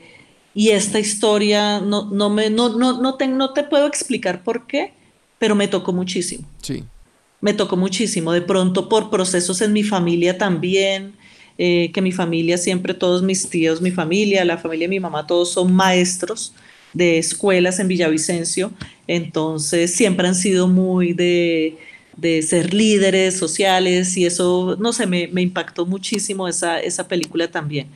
y 0.56 0.70
esta 0.70 1.00
historia 1.00 1.80
no, 1.80 2.10
no, 2.10 2.30
me, 2.30 2.50
no, 2.50 2.70
no, 2.70 3.02
no, 3.02 3.16
te, 3.16 3.28
no 3.28 3.52
te 3.52 3.64
puedo 3.64 3.86
explicar 3.86 4.44
por 4.44 4.66
qué, 4.66 4.94
pero 5.40 5.54
me 5.54 5.68
tocó 5.68 5.94
muchísimo. 5.94 6.48
Sí. 6.62 6.84
Me 7.42 7.54
tocó 7.54 7.76
muchísimo. 7.76 8.32
De 8.32 8.42
pronto 8.42 8.88
por 8.88 9.10
procesos 9.10 9.62
en 9.62 9.74
mi 9.74 9.84
familia 9.84 10.38
también, 10.38 11.14
eh, 11.58 11.92
que 11.94 12.02
mi 12.02 12.14
familia 12.14 12.58
siempre, 12.58 12.94
todos 12.94 13.24
mis 13.24 13.50
tíos, 13.50 13.82
mi 13.82 13.92
familia, 13.92 14.46
la 14.46 14.58
familia 14.58 14.86
de 14.86 14.90
mi 14.90 15.00
mamá, 15.00 15.28
todos 15.28 15.52
son 15.52 15.74
maestros 15.74 16.54
de 16.94 17.18
escuelas 17.18 17.80
en 17.80 17.88
Villavicencio. 17.88 18.72
Entonces 19.08 19.94
siempre 19.94 20.28
han 20.28 20.36
sido 20.36 20.68
muy 20.68 21.14
de 21.14 21.78
de 22.22 22.42
ser 22.42 22.74
líderes 22.74 23.38
sociales 23.38 24.16
y 24.18 24.26
eso, 24.26 24.76
no 24.80 24.92
sé, 24.94 25.08
me, 25.08 25.42
impactó 25.42 25.86
muchísimo 25.86 26.48
esa, 26.48 26.80
esa 26.80 27.08
película 27.08 27.50
también. 27.50 27.88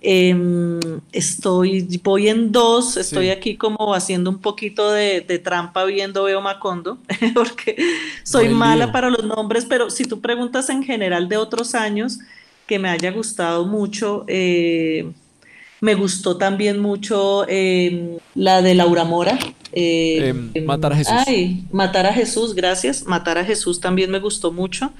Em, 0.00 0.78
estoy, 1.12 2.00
voy 2.02 2.28
en 2.28 2.52
dos, 2.52 2.96
estoy 2.96 3.30
aquí 3.30 3.56
como 3.56 3.94
haciendo 3.94 4.30
un 4.30 4.38
poquito 4.38 4.90
de, 4.90 5.22
trampa 5.42 5.84
viendo 5.84 6.24
Veo 6.24 6.40
Macondo, 6.40 6.98
porque 7.34 7.76
soy 8.24 8.48
mala 8.48 8.92
para 8.92 9.10
los 9.10 9.24
nombres, 9.24 9.64
pero 9.64 9.90
si 9.90 10.04
tú 10.04 10.20
preguntas 10.20 10.68
en 10.68 10.82
general 10.82 11.28
de 11.28 11.36
otros 11.36 11.74
años 11.74 12.18
que 12.66 12.78
me 12.78 12.88
haya 12.88 13.10
gustado 13.10 13.64
mucho, 13.64 14.24
eh, 14.28 15.10
me 15.82 15.96
gustó 15.96 16.36
también 16.36 16.78
mucho 16.78 17.44
em, 17.48 18.16
la 18.36 18.62
de 18.62 18.76
Laura 18.76 19.02
Mora. 19.02 19.36
Eh, 19.72 20.28
em, 20.28 20.50
em, 20.54 20.64
matar 20.64 20.92
a 20.92 20.96
Jesús. 20.96 21.14
Ay, 21.26 21.64
Matar 21.72 22.06
a 22.06 22.12
Jesús, 22.12 22.54
gracias. 22.54 23.04
Matar 23.04 23.36
a 23.36 23.44
Jesús 23.44 23.80
también 23.80 24.08
me 24.08 24.20
gustó 24.20 24.52
mucho. 24.52 24.92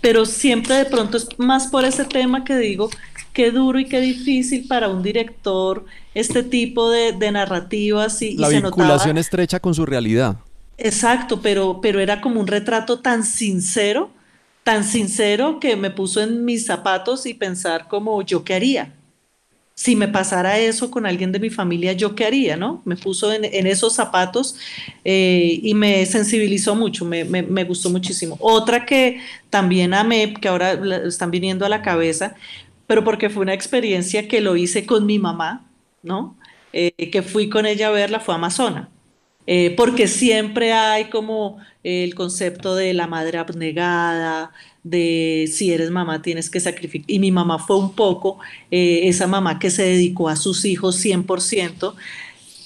Pero 0.00 0.24
siempre 0.26 0.76
de 0.76 0.84
pronto 0.84 1.16
es 1.16 1.26
más 1.38 1.66
por 1.66 1.84
ese 1.84 2.04
tema 2.04 2.44
que 2.44 2.56
digo, 2.56 2.88
qué 3.32 3.50
duro 3.50 3.80
y 3.80 3.86
qué 3.86 4.00
difícil 4.00 4.68
para 4.68 4.88
un 4.88 5.02
director 5.02 5.84
este 6.14 6.44
tipo 6.44 6.88
de, 6.88 7.32
narrativas. 7.32 8.22
Y, 8.22 8.36
La 8.36 8.48
vinculación 8.48 9.18
estrecha 9.18 9.58
con 9.58 9.74
su 9.74 9.86
realidad. 9.86 10.36
Exacto, 10.76 11.40
pero, 11.42 11.80
pero 11.82 11.98
era 11.98 12.20
como 12.20 12.38
un 12.38 12.46
retrato 12.46 13.00
tan 13.00 13.24
sincero, 13.24 14.10
tan 14.62 14.84
sincero 14.84 15.58
que 15.58 15.74
me 15.74 15.90
puso 15.90 16.20
en 16.20 16.44
mis 16.44 16.64
zapatos 16.64 17.26
y 17.26 17.34
pensar 17.34 17.88
como 17.88 18.22
yo 18.22 18.44
qué 18.44 18.54
haría 18.54 18.94
si 19.78 19.94
me 19.94 20.08
pasara 20.08 20.58
eso 20.58 20.90
con 20.90 21.06
alguien 21.06 21.30
de 21.30 21.38
mi 21.38 21.50
familia, 21.50 21.92
¿yo 21.92 22.16
qué 22.16 22.24
haría? 22.24 22.56
¿no? 22.56 22.82
Me 22.84 22.96
puso 22.96 23.32
en, 23.32 23.44
esos 23.44 23.94
zapatos 23.94 24.56
eh, 25.04 25.60
y 25.62 25.72
me 25.74 26.04
sensibilizó 26.04 26.74
mucho, 26.74 27.04
me, 27.04 27.62
gustó 27.62 27.88
muchísimo. 27.88 28.36
Otra 28.40 28.84
que 28.84 29.20
también 29.50 29.94
amé, 29.94 30.34
que 30.34 30.48
ahora 30.48 30.72
están 31.06 31.30
viniendo 31.30 31.64
a 31.64 31.68
la 31.68 31.80
cabeza, 31.80 32.34
pero 32.88 33.04
porque 33.04 33.30
fue 33.30 33.42
una 33.42 33.54
experiencia 33.54 34.26
que 34.26 34.40
lo 34.40 34.56
hice 34.56 34.84
con 34.84 35.06
mi 35.06 35.20
mamá, 35.20 35.70
¿no? 36.02 36.36
Eh, 36.72 37.10
que 37.12 37.22
fui 37.22 37.48
con 37.48 37.64
ella 37.64 37.86
a 37.86 37.92
verla, 37.92 38.18
fue 38.18 38.34
Amazona. 38.34 38.90
Eh, 39.50 39.72
porque 39.78 40.08
siempre 40.08 40.74
hay 40.74 41.06
como 41.06 41.56
el 41.82 42.14
concepto 42.14 42.74
de 42.74 42.92
la 42.92 43.06
madre 43.06 43.38
abnegada, 43.38 44.52
de 44.82 45.48
si 45.50 45.72
eres 45.72 45.90
mamá 45.90 46.20
tienes 46.20 46.50
que 46.50 46.60
sacrificar. 46.60 47.10
Y 47.10 47.18
mi 47.18 47.30
mamá 47.30 47.58
fue 47.58 47.78
un 47.78 47.94
poco 47.94 48.38
eh, 48.70 49.00
esa 49.04 49.26
mamá 49.26 49.58
que 49.58 49.70
se 49.70 49.84
dedicó 49.84 50.28
a 50.28 50.36
sus 50.36 50.66
hijos 50.66 51.02
100%. 51.02 51.94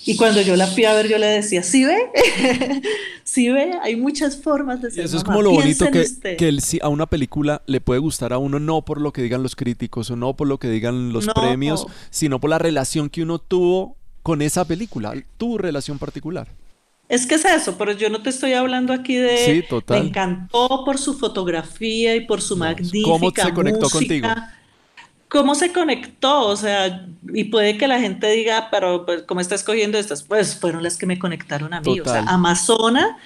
Y 0.07 0.17
cuando 0.17 0.41
yo 0.41 0.57
la 0.57 0.67
fui 0.67 0.85
a 0.85 0.93
ver, 0.93 1.07
yo 1.07 1.19
le 1.19 1.29
decía, 1.29 1.63
¿sí 1.63 1.85
ve? 1.85 1.99
¿Sí 3.23 3.49
ve? 3.49 3.79
Hay 3.85 3.95
muchas 3.95 4.43
formas 4.43 4.83
de 4.83 4.91
ser. 4.91 5.05
eso 5.05 5.19
es 5.19 5.23
como 5.23 5.41
lo 5.41 5.53
bonito 5.53 5.87
que, 5.89 6.37
que 6.37 6.59
a 6.81 6.89
una 6.89 7.07
película 7.07 7.63
le 7.67 7.81
puede 7.81 8.01
gustar 8.01 8.33
a 8.33 8.39
uno 8.39 8.59
no 8.59 8.85
por 8.85 9.01
lo 9.01 9.13
que 9.13 9.23
digan 9.23 9.45
los 9.45 9.55
críticos 9.55 10.11
o 10.11 10.17
no 10.17 10.35
por 10.35 10.49
lo 10.49 10.59
que 10.59 10.69
digan 10.69 11.13
los 11.13 11.29
premios, 11.29 11.87
sino 12.11 12.41
por 12.41 12.51
la 12.51 12.59
relación 12.59 13.09
que 13.09 13.23
uno 13.23 13.39
tuvo 13.39 13.97
con 14.25 14.43
esa 14.43 14.65
película, 14.65 15.15
tu 15.39 15.59
relación 15.59 16.01
particular. 16.01 16.49
Es 17.13 17.27
que 17.27 17.35
es 17.35 17.45
eso, 17.45 17.77
pero 17.77 17.93
yo 17.93 18.09
no 18.09 18.23
te 18.23 18.31
estoy 18.31 18.55
hablando 18.55 18.95
aquí 18.95 19.17
de... 19.17 19.37
Sí, 19.37 19.65
total. 19.69 20.01
Me 20.01 20.09
encantó 20.09 20.83
por 20.83 20.97
su 20.97 21.13
fotografía 21.13 22.17
y 22.17 22.21
por 22.25 22.41
su 22.41 22.57
magnífica 22.57 23.07
¿Cómo 23.07 23.31
se 23.31 23.53
conectó 23.53 23.91
contigo? 23.91 24.29
¿Cómo 25.29 25.55
se 25.55 25.73
conectó? 25.75 26.47
O 26.47 26.57
sea, 26.57 27.07
y 27.35 27.45
puede 27.45 27.77
que 27.77 27.87
la 27.87 28.01
gente 28.01 28.31
diga, 28.31 28.69
pero 28.71 29.05
pues, 29.05 29.25
¿cómo 29.25 29.43
está 29.43 29.57
escogiendo 29.57 29.99
estas? 29.99 30.23
Pues 30.23 30.57
fueron 30.59 30.83
las 30.83 30.97
que 30.97 31.05
me 31.05 31.19
conectaron 31.19 31.75
a 31.75 31.83
mí. 31.83 32.01
O 32.01 32.05
sea, 32.07 32.23
Amazona, 32.23 33.19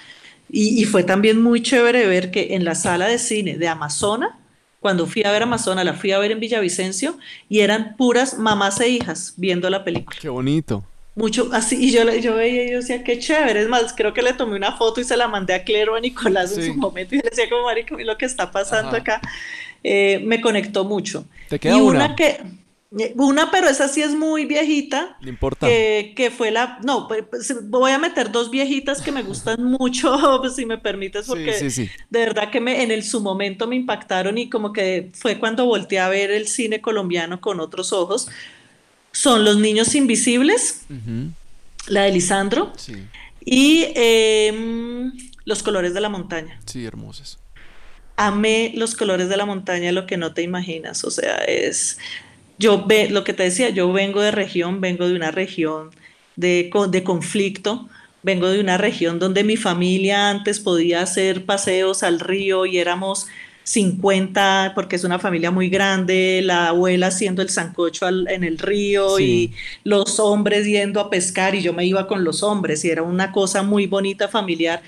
y, 0.51 0.83
y, 0.83 0.85
fue 0.85 1.05
también 1.05 1.41
muy 1.41 1.63
chévere 1.63 2.09
ver 2.09 2.33
que 2.33 2.57
en 2.57 2.65
la 2.65 2.75
sala 2.75 3.07
de 3.07 3.21
cine 3.21 3.57
de 3.57 3.69
Amazona, 3.69 4.37
cuando 4.81 5.07
fui 5.07 5.23
a 5.23 5.31
ver 5.31 5.45
Amazona, 5.45 5.85
la 5.85 5.95
fui 5.95 6.11
a 6.11 6.19
ver 6.19 6.33
en 6.33 6.41
Villavicencio, 6.41 7.19
y 7.49 7.61
eran 7.61 7.95
puras 7.97 8.37
mamás 8.37 8.81
e 8.81 8.89
hijas 8.89 9.35
viendo 9.37 9.71
la 9.71 9.85
película. 9.85 10.19
Qué 10.21 10.29
bonito 10.29 10.83
mucho 11.17 11.49
así, 11.53 11.77
y 11.77 11.91
yo, 11.91 12.09
yo 12.15 12.35
veía 12.35 12.65
y 12.65 12.71
yo 12.73 12.77
decía, 12.77 13.03
qué 13.03 13.19
chévere, 13.19 13.63
es 13.63 13.69
más, 13.69 13.95
creo 13.95 14.13
que 14.13 14.21
le 14.21 14.35
tomé 14.35 14.55
una 14.55 14.77
foto 14.77 15.01
y 15.01 15.05
se 15.05 15.17
la 15.17 15.27
mandé 15.27 15.55
a 15.55 15.65
Clero, 15.65 15.97
a 15.97 16.01
Nicolás 16.01 16.57
en 16.57 16.67
su 16.67 16.75
momento, 16.75 17.15
y 17.15 17.19
le 17.19 17.31
decía 17.31 17.49
como, 17.49 17.65
marico, 17.65 17.97
lo 17.97 18.19
que 18.19 18.27
está 18.27 18.53
pasando 18.53 18.95
acá, 18.95 19.23
eh, 19.83 20.21
me 20.25 20.43
conectó 20.43 20.85
mucho. 20.85 21.25
¿Te 21.49 21.59
queda 21.59 21.79
y 21.79 21.81
una? 21.81 22.15
que, 22.15 22.39
una, 23.17 23.51
pero 23.51 23.69
esa 23.69 23.89
sí 23.89 24.03
es 24.03 24.15
muy 24.15 24.45
viejita. 24.45 25.17
No 25.23 25.29
importa. 25.29 25.67
Que, 25.67 26.13
que, 26.15 26.31
fue 26.31 26.51
la. 26.51 26.79
No, 26.85 27.09
pues, 27.09 27.25
pues, 27.29 27.69
voy 27.69 27.93
a 27.93 27.99
meter 27.99 28.31
dos 28.31 28.51
viejitas 28.51 29.01
que 29.01 29.11
me 29.11 29.23
gustan 29.23 29.63
mucho, 29.79 30.39
pues, 30.41 30.55
si 30.55 30.67
me 30.67 30.79
permites, 30.79 31.27
porque 31.27 31.53
de 31.53 32.19
verdad 32.19 32.51
que 32.51 32.61
me, 32.61 32.83
en 32.83 32.91
el, 32.91 33.03
su 33.03 33.21
momento 33.21 33.67
me 33.67 33.77
impactaron 33.77 34.39
y 34.39 34.49
como 34.49 34.73
que 34.73 35.11
fue 35.15 35.39
cuando 35.39 35.65
volteé 35.67 35.99
a 35.99 36.09
ver 36.09 36.31
el 36.31 36.47
cine 36.47 36.81
colombiano 36.81 37.41
con 37.41 37.61
otros 37.61 37.93
ojos 37.93 38.29
son 39.17 39.47
Los 39.47 39.57
Niños 39.57 39.95
Invisibles, 39.95 40.83
la 41.87 42.03
de 42.03 42.13
Lisandro, 42.13 42.75
y 43.43 43.87
em, 43.95 45.11
Los 45.47 45.63
Colores 45.63 45.95
de 45.95 46.03
la 46.03 46.11
Montaña. 46.11 46.61
Sí, 46.67 46.85
hermosas. 46.85 47.39
Amé 48.19 48.73
los 48.75 48.95
colores 48.95 49.29
de 49.29 49.37
la 49.37 49.45
montaña, 49.45 49.93
lo 49.93 50.07
que 50.07 50.17
no 50.17 50.33
te 50.33 50.41
imaginas. 50.41 51.05
O 51.05 51.11
sea, 51.11 51.37
es. 51.45 51.99
Yo 52.59 52.87
ve, 52.87 53.11
lo 53.11 53.25
que 53.25 53.35
te 53.35 53.43
decía, 53.43 53.69
yo 53.69 53.93
vengo 53.93 54.23
de 54.23 54.31
región, 54.31 54.81
vengo 54.81 55.07
de 55.07 55.15
una 55.15 55.31
región 55.31 55.91
de, 56.37 56.71
de 56.91 57.05
conflicto, 57.05 57.89
vengo 58.23 58.49
de 58.49 58.61
una 58.61 58.79
región 58.79 59.19
donde 59.19 59.45
mi 59.45 59.59
familia 59.59 60.31
antes 60.31 60.61
podía 60.61 61.03
hacer 61.03 61.45
paseos 61.45 62.03
al 62.03 62.21
río 62.21 62.65
y 62.65 62.79
éramos 62.79 63.27
50, 63.67 64.73
porque 64.77 64.95
es 64.95 65.03
una 65.03 65.19
familia 65.19 65.51
muy 65.51 65.69
grande, 65.69 66.41
la 66.45 66.69
abuela 66.69 67.09
haciendo 67.09 67.43
el 67.43 67.49
sancocho 67.49 68.07
en 68.09 68.45
el 68.45 68.59
río 68.59 69.19
y 69.19 69.53
los 69.83 70.21
hombres 70.21 70.67
yendo 70.67 71.01
a 71.01 71.11
pescar 71.11 71.57
y 71.57 71.63
yo 71.63 71.73
me 71.73 71.85
iba 71.85 72.07
con 72.07 72.23
los 72.23 72.45
hombres 72.45 72.85
y 72.85 72.91
era 72.91 73.03
una 73.03 73.33
cosa 73.33 73.65
muy 73.65 73.89
bonita 73.89 74.29
familiar 74.29 74.83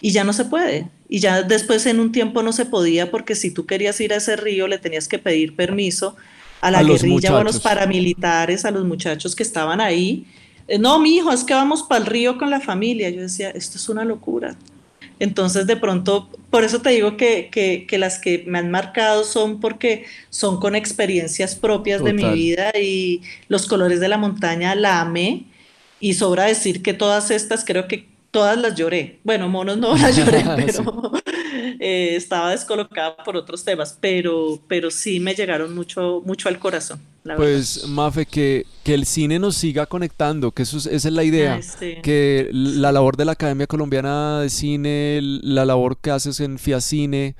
y 0.00 0.12
ya 0.12 0.24
no 0.24 0.32
se 0.32 0.46
puede. 0.46 0.88
Y 1.06 1.18
ya 1.18 1.42
después 1.42 1.84
en 1.84 2.00
un 2.00 2.12
tiempo 2.12 2.42
no 2.42 2.54
se 2.54 2.64
podía 2.64 3.10
porque 3.10 3.34
si 3.34 3.50
tú 3.50 3.66
querías 3.66 4.00
ir 4.00 4.14
a 4.14 4.16
ese 4.16 4.36
río 4.36 4.68
le 4.68 4.78
tenías 4.78 5.06
que 5.06 5.18
pedir 5.18 5.54
permiso 5.54 6.16
a 6.62 6.70
la 6.70 6.82
guerrilla 6.82 7.34
o 7.34 7.36
a 7.36 7.44
los 7.44 7.60
paramilitares, 7.60 8.64
a 8.64 8.70
los 8.70 8.86
muchachos 8.86 9.36
que 9.36 9.42
estaban 9.42 9.82
ahí. 9.82 10.24
Eh, 10.66 10.78
no, 10.78 10.98
mi 10.98 11.16
hijo, 11.16 11.30
es 11.30 11.44
que 11.44 11.52
vamos 11.52 11.82
para 11.82 12.00
el 12.00 12.06
río 12.06 12.38
con 12.38 12.48
la 12.48 12.60
familia. 12.60 13.10
Yo 13.10 13.20
decía, 13.20 13.50
esto 13.50 13.76
es 13.76 13.86
una 13.90 14.02
locura. 14.02 14.56
Entonces, 15.24 15.66
de 15.66 15.76
pronto, 15.76 16.28
por 16.50 16.64
eso 16.64 16.82
te 16.82 16.90
digo 16.90 17.16
que, 17.16 17.48
que, 17.50 17.98
las 17.98 18.18
que 18.18 18.44
me 18.46 18.58
han 18.58 18.70
marcado 18.70 19.24
son 19.24 19.58
porque 19.58 20.04
son 20.28 20.60
con 20.60 20.76
experiencias 20.76 21.54
propias 21.54 22.04
de 22.04 22.12
mi 22.12 22.28
vida 22.28 22.72
y 22.78 23.22
los 23.48 23.66
colores 23.66 24.00
de 24.00 24.08
la 24.08 24.18
montaña 24.18 24.74
la 24.74 25.00
amé. 25.00 25.44
Y 25.98 26.12
sobra 26.12 26.44
decir 26.44 26.82
que 26.82 26.92
todas 26.92 27.30
estas 27.30 27.64
creo 27.64 27.88
que 27.88 28.06
todas 28.30 28.58
las 28.58 28.74
lloré. 28.74 29.18
Bueno, 29.24 29.48
monos 29.48 29.78
no 29.78 29.96
las 29.96 30.14
lloré, 30.14 30.44
pero 30.56 31.12
eh, 31.80 32.16
estaba 32.16 32.50
descolocada 32.50 33.16
por 33.16 33.38
otros 33.38 33.64
temas, 33.64 33.96
pero, 33.98 34.60
pero 34.68 34.90
sí 34.90 35.20
me 35.20 35.34
llegaron 35.34 35.74
mucho, 35.74 36.20
mucho 36.26 36.50
al 36.50 36.58
corazón. 36.58 37.00
Pues, 37.36 37.88
Mafe, 37.88 38.26
que, 38.26 38.66
que 38.82 38.94
el 38.94 39.06
cine 39.06 39.38
nos 39.38 39.56
siga 39.56 39.86
conectando, 39.86 40.52
que 40.52 40.62
eso 40.62 40.76
esa 40.76 40.90
es 40.90 41.04
la 41.04 41.24
idea, 41.24 41.58
que 42.02 42.50
la 42.52 42.92
labor 42.92 43.16
de 43.16 43.24
la 43.24 43.32
Academia 43.32 43.66
Colombiana 43.66 44.40
de 44.40 44.50
Cine, 44.50 45.20
la 45.22 45.64
labor 45.64 45.96
que 45.96 46.10
haces 46.10 46.40
en 46.40 46.58
FIACine, 46.58 47.34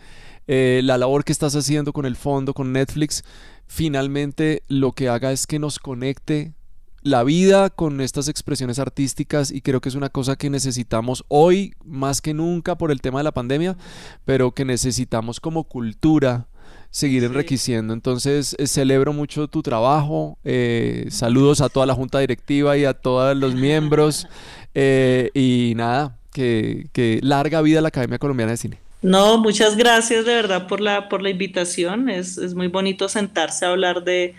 eh, 0.46 0.80
la 0.84 0.96
labor 0.96 1.24
que 1.24 1.32
estás 1.32 1.54
haciendo 1.54 1.92
con 1.92 2.06
el 2.06 2.16
fondo, 2.16 2.54
con 2.54 2.72
Netflix, 2.72 3.24
finalmente 3.66 4.62
lo 4.68 4.92
que 4.92 5.08
haga 5.08 5.32
es 5.32 5.46
que 5.46 5.58
nos 5.58 5.78
conecte 5.78 6.54
la 7.02 7.22
vida 7.22 7.68
con 7.68 8.00
estas 8.00 8.28
expresiones 8.28 8.78
artísticas 8.78 9.50
y 9.50 9.60
creo 9.60 9.82
que 9.82 9.90
es 9.90 9.94
una 9.94 10.08
cosa 10.08 10.36
que 10.36 10.48
necesitamos 10.48 11.24
hoy 11.28 11.74
más 11.84 12.22
que 12.22 12.32
nunca 12.32 12.78
por 12.78 12.90
el 12.90 13.02
tema 13.02 13.18
de 13.18 13.24
la 13.24 13.32
pandemia, 13.32 13.76
pero 14.24 14.52
que 14.52 14.64
necesitamos 14.64 15.38
como 15.38 15.64
cultura 15.64 16.48
seguir 16.94 17.24
enriqueciendo. 17.24 17.92
Entonces, 17.92 18.54
eh, 18.56 18.68
celebro 18.68 19.12
mucho 19.12 19.48
tu 19.48 19.62
trabajo. 19.62 20.38
Eh, 20.44 21.06
saludos 21.10 21.60
a 21.60 21.68
toda 21.68 21.86
la 21.86 21.94
junta 21.94 22.20
directiva 22.20 22.78
y 22.78 22.84
a 22.84 22.94
todos 22.94 23.36
los 23.36 23.54
miembros. 23.54 24.26
Eh, 24.76 25.30
y 25.34 25.74
nada, 25.76 26.16
que, 26.32 26.88
que 26.92 27.20
larga 27.22 27.60
vida 27.60 27.80
la 27.80 27.88
Academia 27.88 28.18
Colombiana 28.18 28.50
de 28.50 28.56
Cine. 28.56 28.78
No, 29.02 29.38
muchas 29.38 29.76
gracias 29.76 30.24
de 30.24 30.34
verdad 30.34 30.66
por 30.66 30.80
la, 30.80 31.08
por 31.08 31.22
la 31.22 31.30
invitación. 31.30 32.08
Es, 32.08 32.38
es 32.38 32.54
muy 32.54 32.66
bonito 32.66 33.08
sentarse 33.08 33.64
a 33.64 33.68
hablar 33.68 34.02
de, 34.02 34.34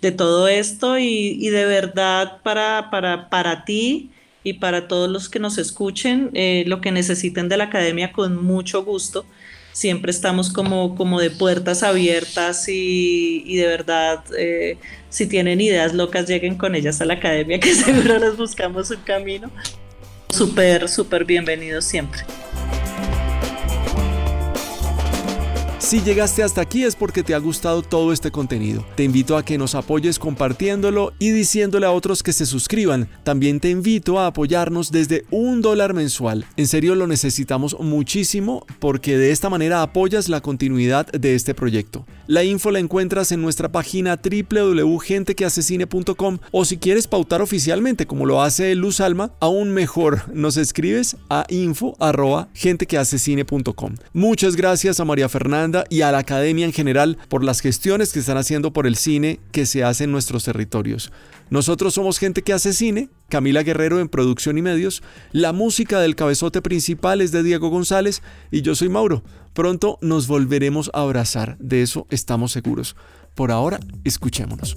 de 0.00 0.12
todo 0.12 0.46
esto 0.46 0.96
y, 0.96 1.36
y, 1.40 1.48
de 1.48 1.64
verdad 1.64 2.38
para, 2.44 2.88
para, 2.92 3.28
para 3.30 3.64
ti 3.64 4.10
y 4.44 4.52
para 4.52 4.86
todos 4.86 5.10
los 5.10 5.28
que 5.28 5.40
nos 5.40 5.58
escuchen, 5.58 6.30
eh, 6.34 6.62
lo 6.68 6.80
que 6.80 6.92
necesiten 6.92 7.48
de 7.48 7.56
la 7.56 7.64
academia 7.64 8.12
con 8.12 8.40
mucho 8.40 8.84
gusto. 8.84 9.26
Siempre 9.72 10.10
estamos 10.10 10.52
como, 10.52 10.96
como 10.96 11.20
de 11.20 11.30
puertas 11.30 11.82
abiertas 11.82 12.68
y, 12.68 13.42
y 13.46 13.56
de 13.56 13.66
verdad, 13.66 14.24
eh, 14.36 14.78
si 15.08 15.26
tienen 15.26 15.60
ideas 15.60 15.94
locas, 15.94 16.26
lleguen 16.28 16.56
con 16.56 16.74
ellas 16.74 17.00
a 17.00 17.04
la 17.04 17.14
academia, 17.14 17.60
que 17.60 17.74
seguro 17.74 18.18
les 18.18 18.36
buscamos 18.36 18.90
un 18.90 19.00
camino. 19.02 19.50
Súper, 20.28 20.88
súper 20.88 21.24
bienvenidos 21.24 21.84
siempre. 21.84 22.22
Si 25.90 26.00
llegaste 26.02 26.42
hasta 26.44 26.60
aquí 26.60 26.84
es 26.84 26.94
porque 26.94 27.24
te 27.24 27.34
ha 27.34 27.38
gustado 27.38 27.82
todo 27.82 28.12
este 28.12 28.30
contenido. 28.30 28.86
Te 28.94 29.02
invito 29.02 29.36
a 29.36 29.44
que 29.44 29.58
nos 29.58 29.74
apoyes 29.74 30.20
compartiéndolo 30.20 31.12
y 31.18 31.32
diciéndole 31.32 31.84
a 31.84 31.90
otros 31.90 32.22
que 32.22 32.32
se 32.32 32.46
suscriban. 32.46 33.08
También 33.24 33.58
te 33.58 33.70
invito 33.70 34.20
a 34.20 34.28
apoyarnos 34.28 34.92
desde 34.92 35.24
un 35.32 35.62
dólar 35.62 35.92
mensual. 35.92 36.46
En 36.56 36.68
serio 36.68 36.94
lo 36.94 37.08
necesitamos 37.08 37.76
muchísimo 37.80 38.64
porque 38.78 39.18
de 39.18 39.32
esta 39.32 39.50
manera 39.50 39.82
apoyas 39.82 40.28
la 40.28 40.40
continuidad 40.40 41.08
de 41.08 41.34
este 41.34 41.54
proyecto. 41.54 42.06
La 42.28 42.44
info 42.44 42.70
la 42.70 42.78
encuentras 42.78 43.32
en 43.32 43.42
nuestra 43.42 43.72
página 43.72 44.20
www.gentequehacecine.com 44.22 46.38
o 46.52 46.64
si 46.64 46.76
quieres 46.76 47.08
pautar 47.08 47.42
oficialmente 47.42 48.06
como 48.06 48.26
lo 48.26 48.42
hace 48.42 48.76
Luz 48.76 49.00
Alma, 49.00 49.32
aún 49.40 49.72
mejor 49.72 50.32
nos 50.32 50.56
escribes 50.56 51.16
a 51.28 51.46
info@gentequehacecine.com. 51.48 53.94
Muchas 54.12 54.54
gracias 54.54 55.00
a 55.00 55.04
María 55.04 55.28
Fernanda 55.28 55.79
y 55.88 56.02
a 56.02 56.12
la 56.12 56.18
academia 56.18 56.66
en 56.66 56.72
general 56.72 57.18
por 57.28 57.44
las 57.44 57.60
gestiones 57.60 58.12
que 58.12 58.18
están 58.18 58.36
haciendo 58.36 58.72
por 58.72 58.86
el 58.86 58.96
cine 58.96 59.40
que 59.52 59.66
se 59.66 59.84
hace 59.84 60.04
en 60.04 60.12
nuestros 60.12 60.44
territorios. 60.44 61.12
Nosotros 61.50 61.94
somos 61.94 62.18
gente 62.18 62.42
que 62.42 62.52
hace 62.52 62.72
cine, 62.72 63.08
Camila 63.28 63.62
Guerrero 63.62 63.98
en 63.98 64.08
producción 64.08 64.56
y 64.56 64.62
medios, 64.62 65.02
la 65.32 65.52
música 65.52 65.98
del 66.00 66.14
cabezote 66.14 66.62
principal 66.62 67.20
es 67.20 67.32
de 67.32 67.42
Diego 67.42 67.70
González 67.70 68.22
y 68.50 68.62
yo 68.62 68.74
soy 68.74 68.88
Mauro. 68.88 69.24
Pronto 69.52 69.98
nos 70.00 70.28
volveremos 70.28 70.90
a 70.94 71.00
abrazar, 71.00 71.58
de 71.58 71.82
eso 71.82 72.06
estamos 72.10 72.52
seguros. 72.52 72.94
Por 73.34 73.50
ahora, 73.50 73.80
escuchémonos. 74.04 74.76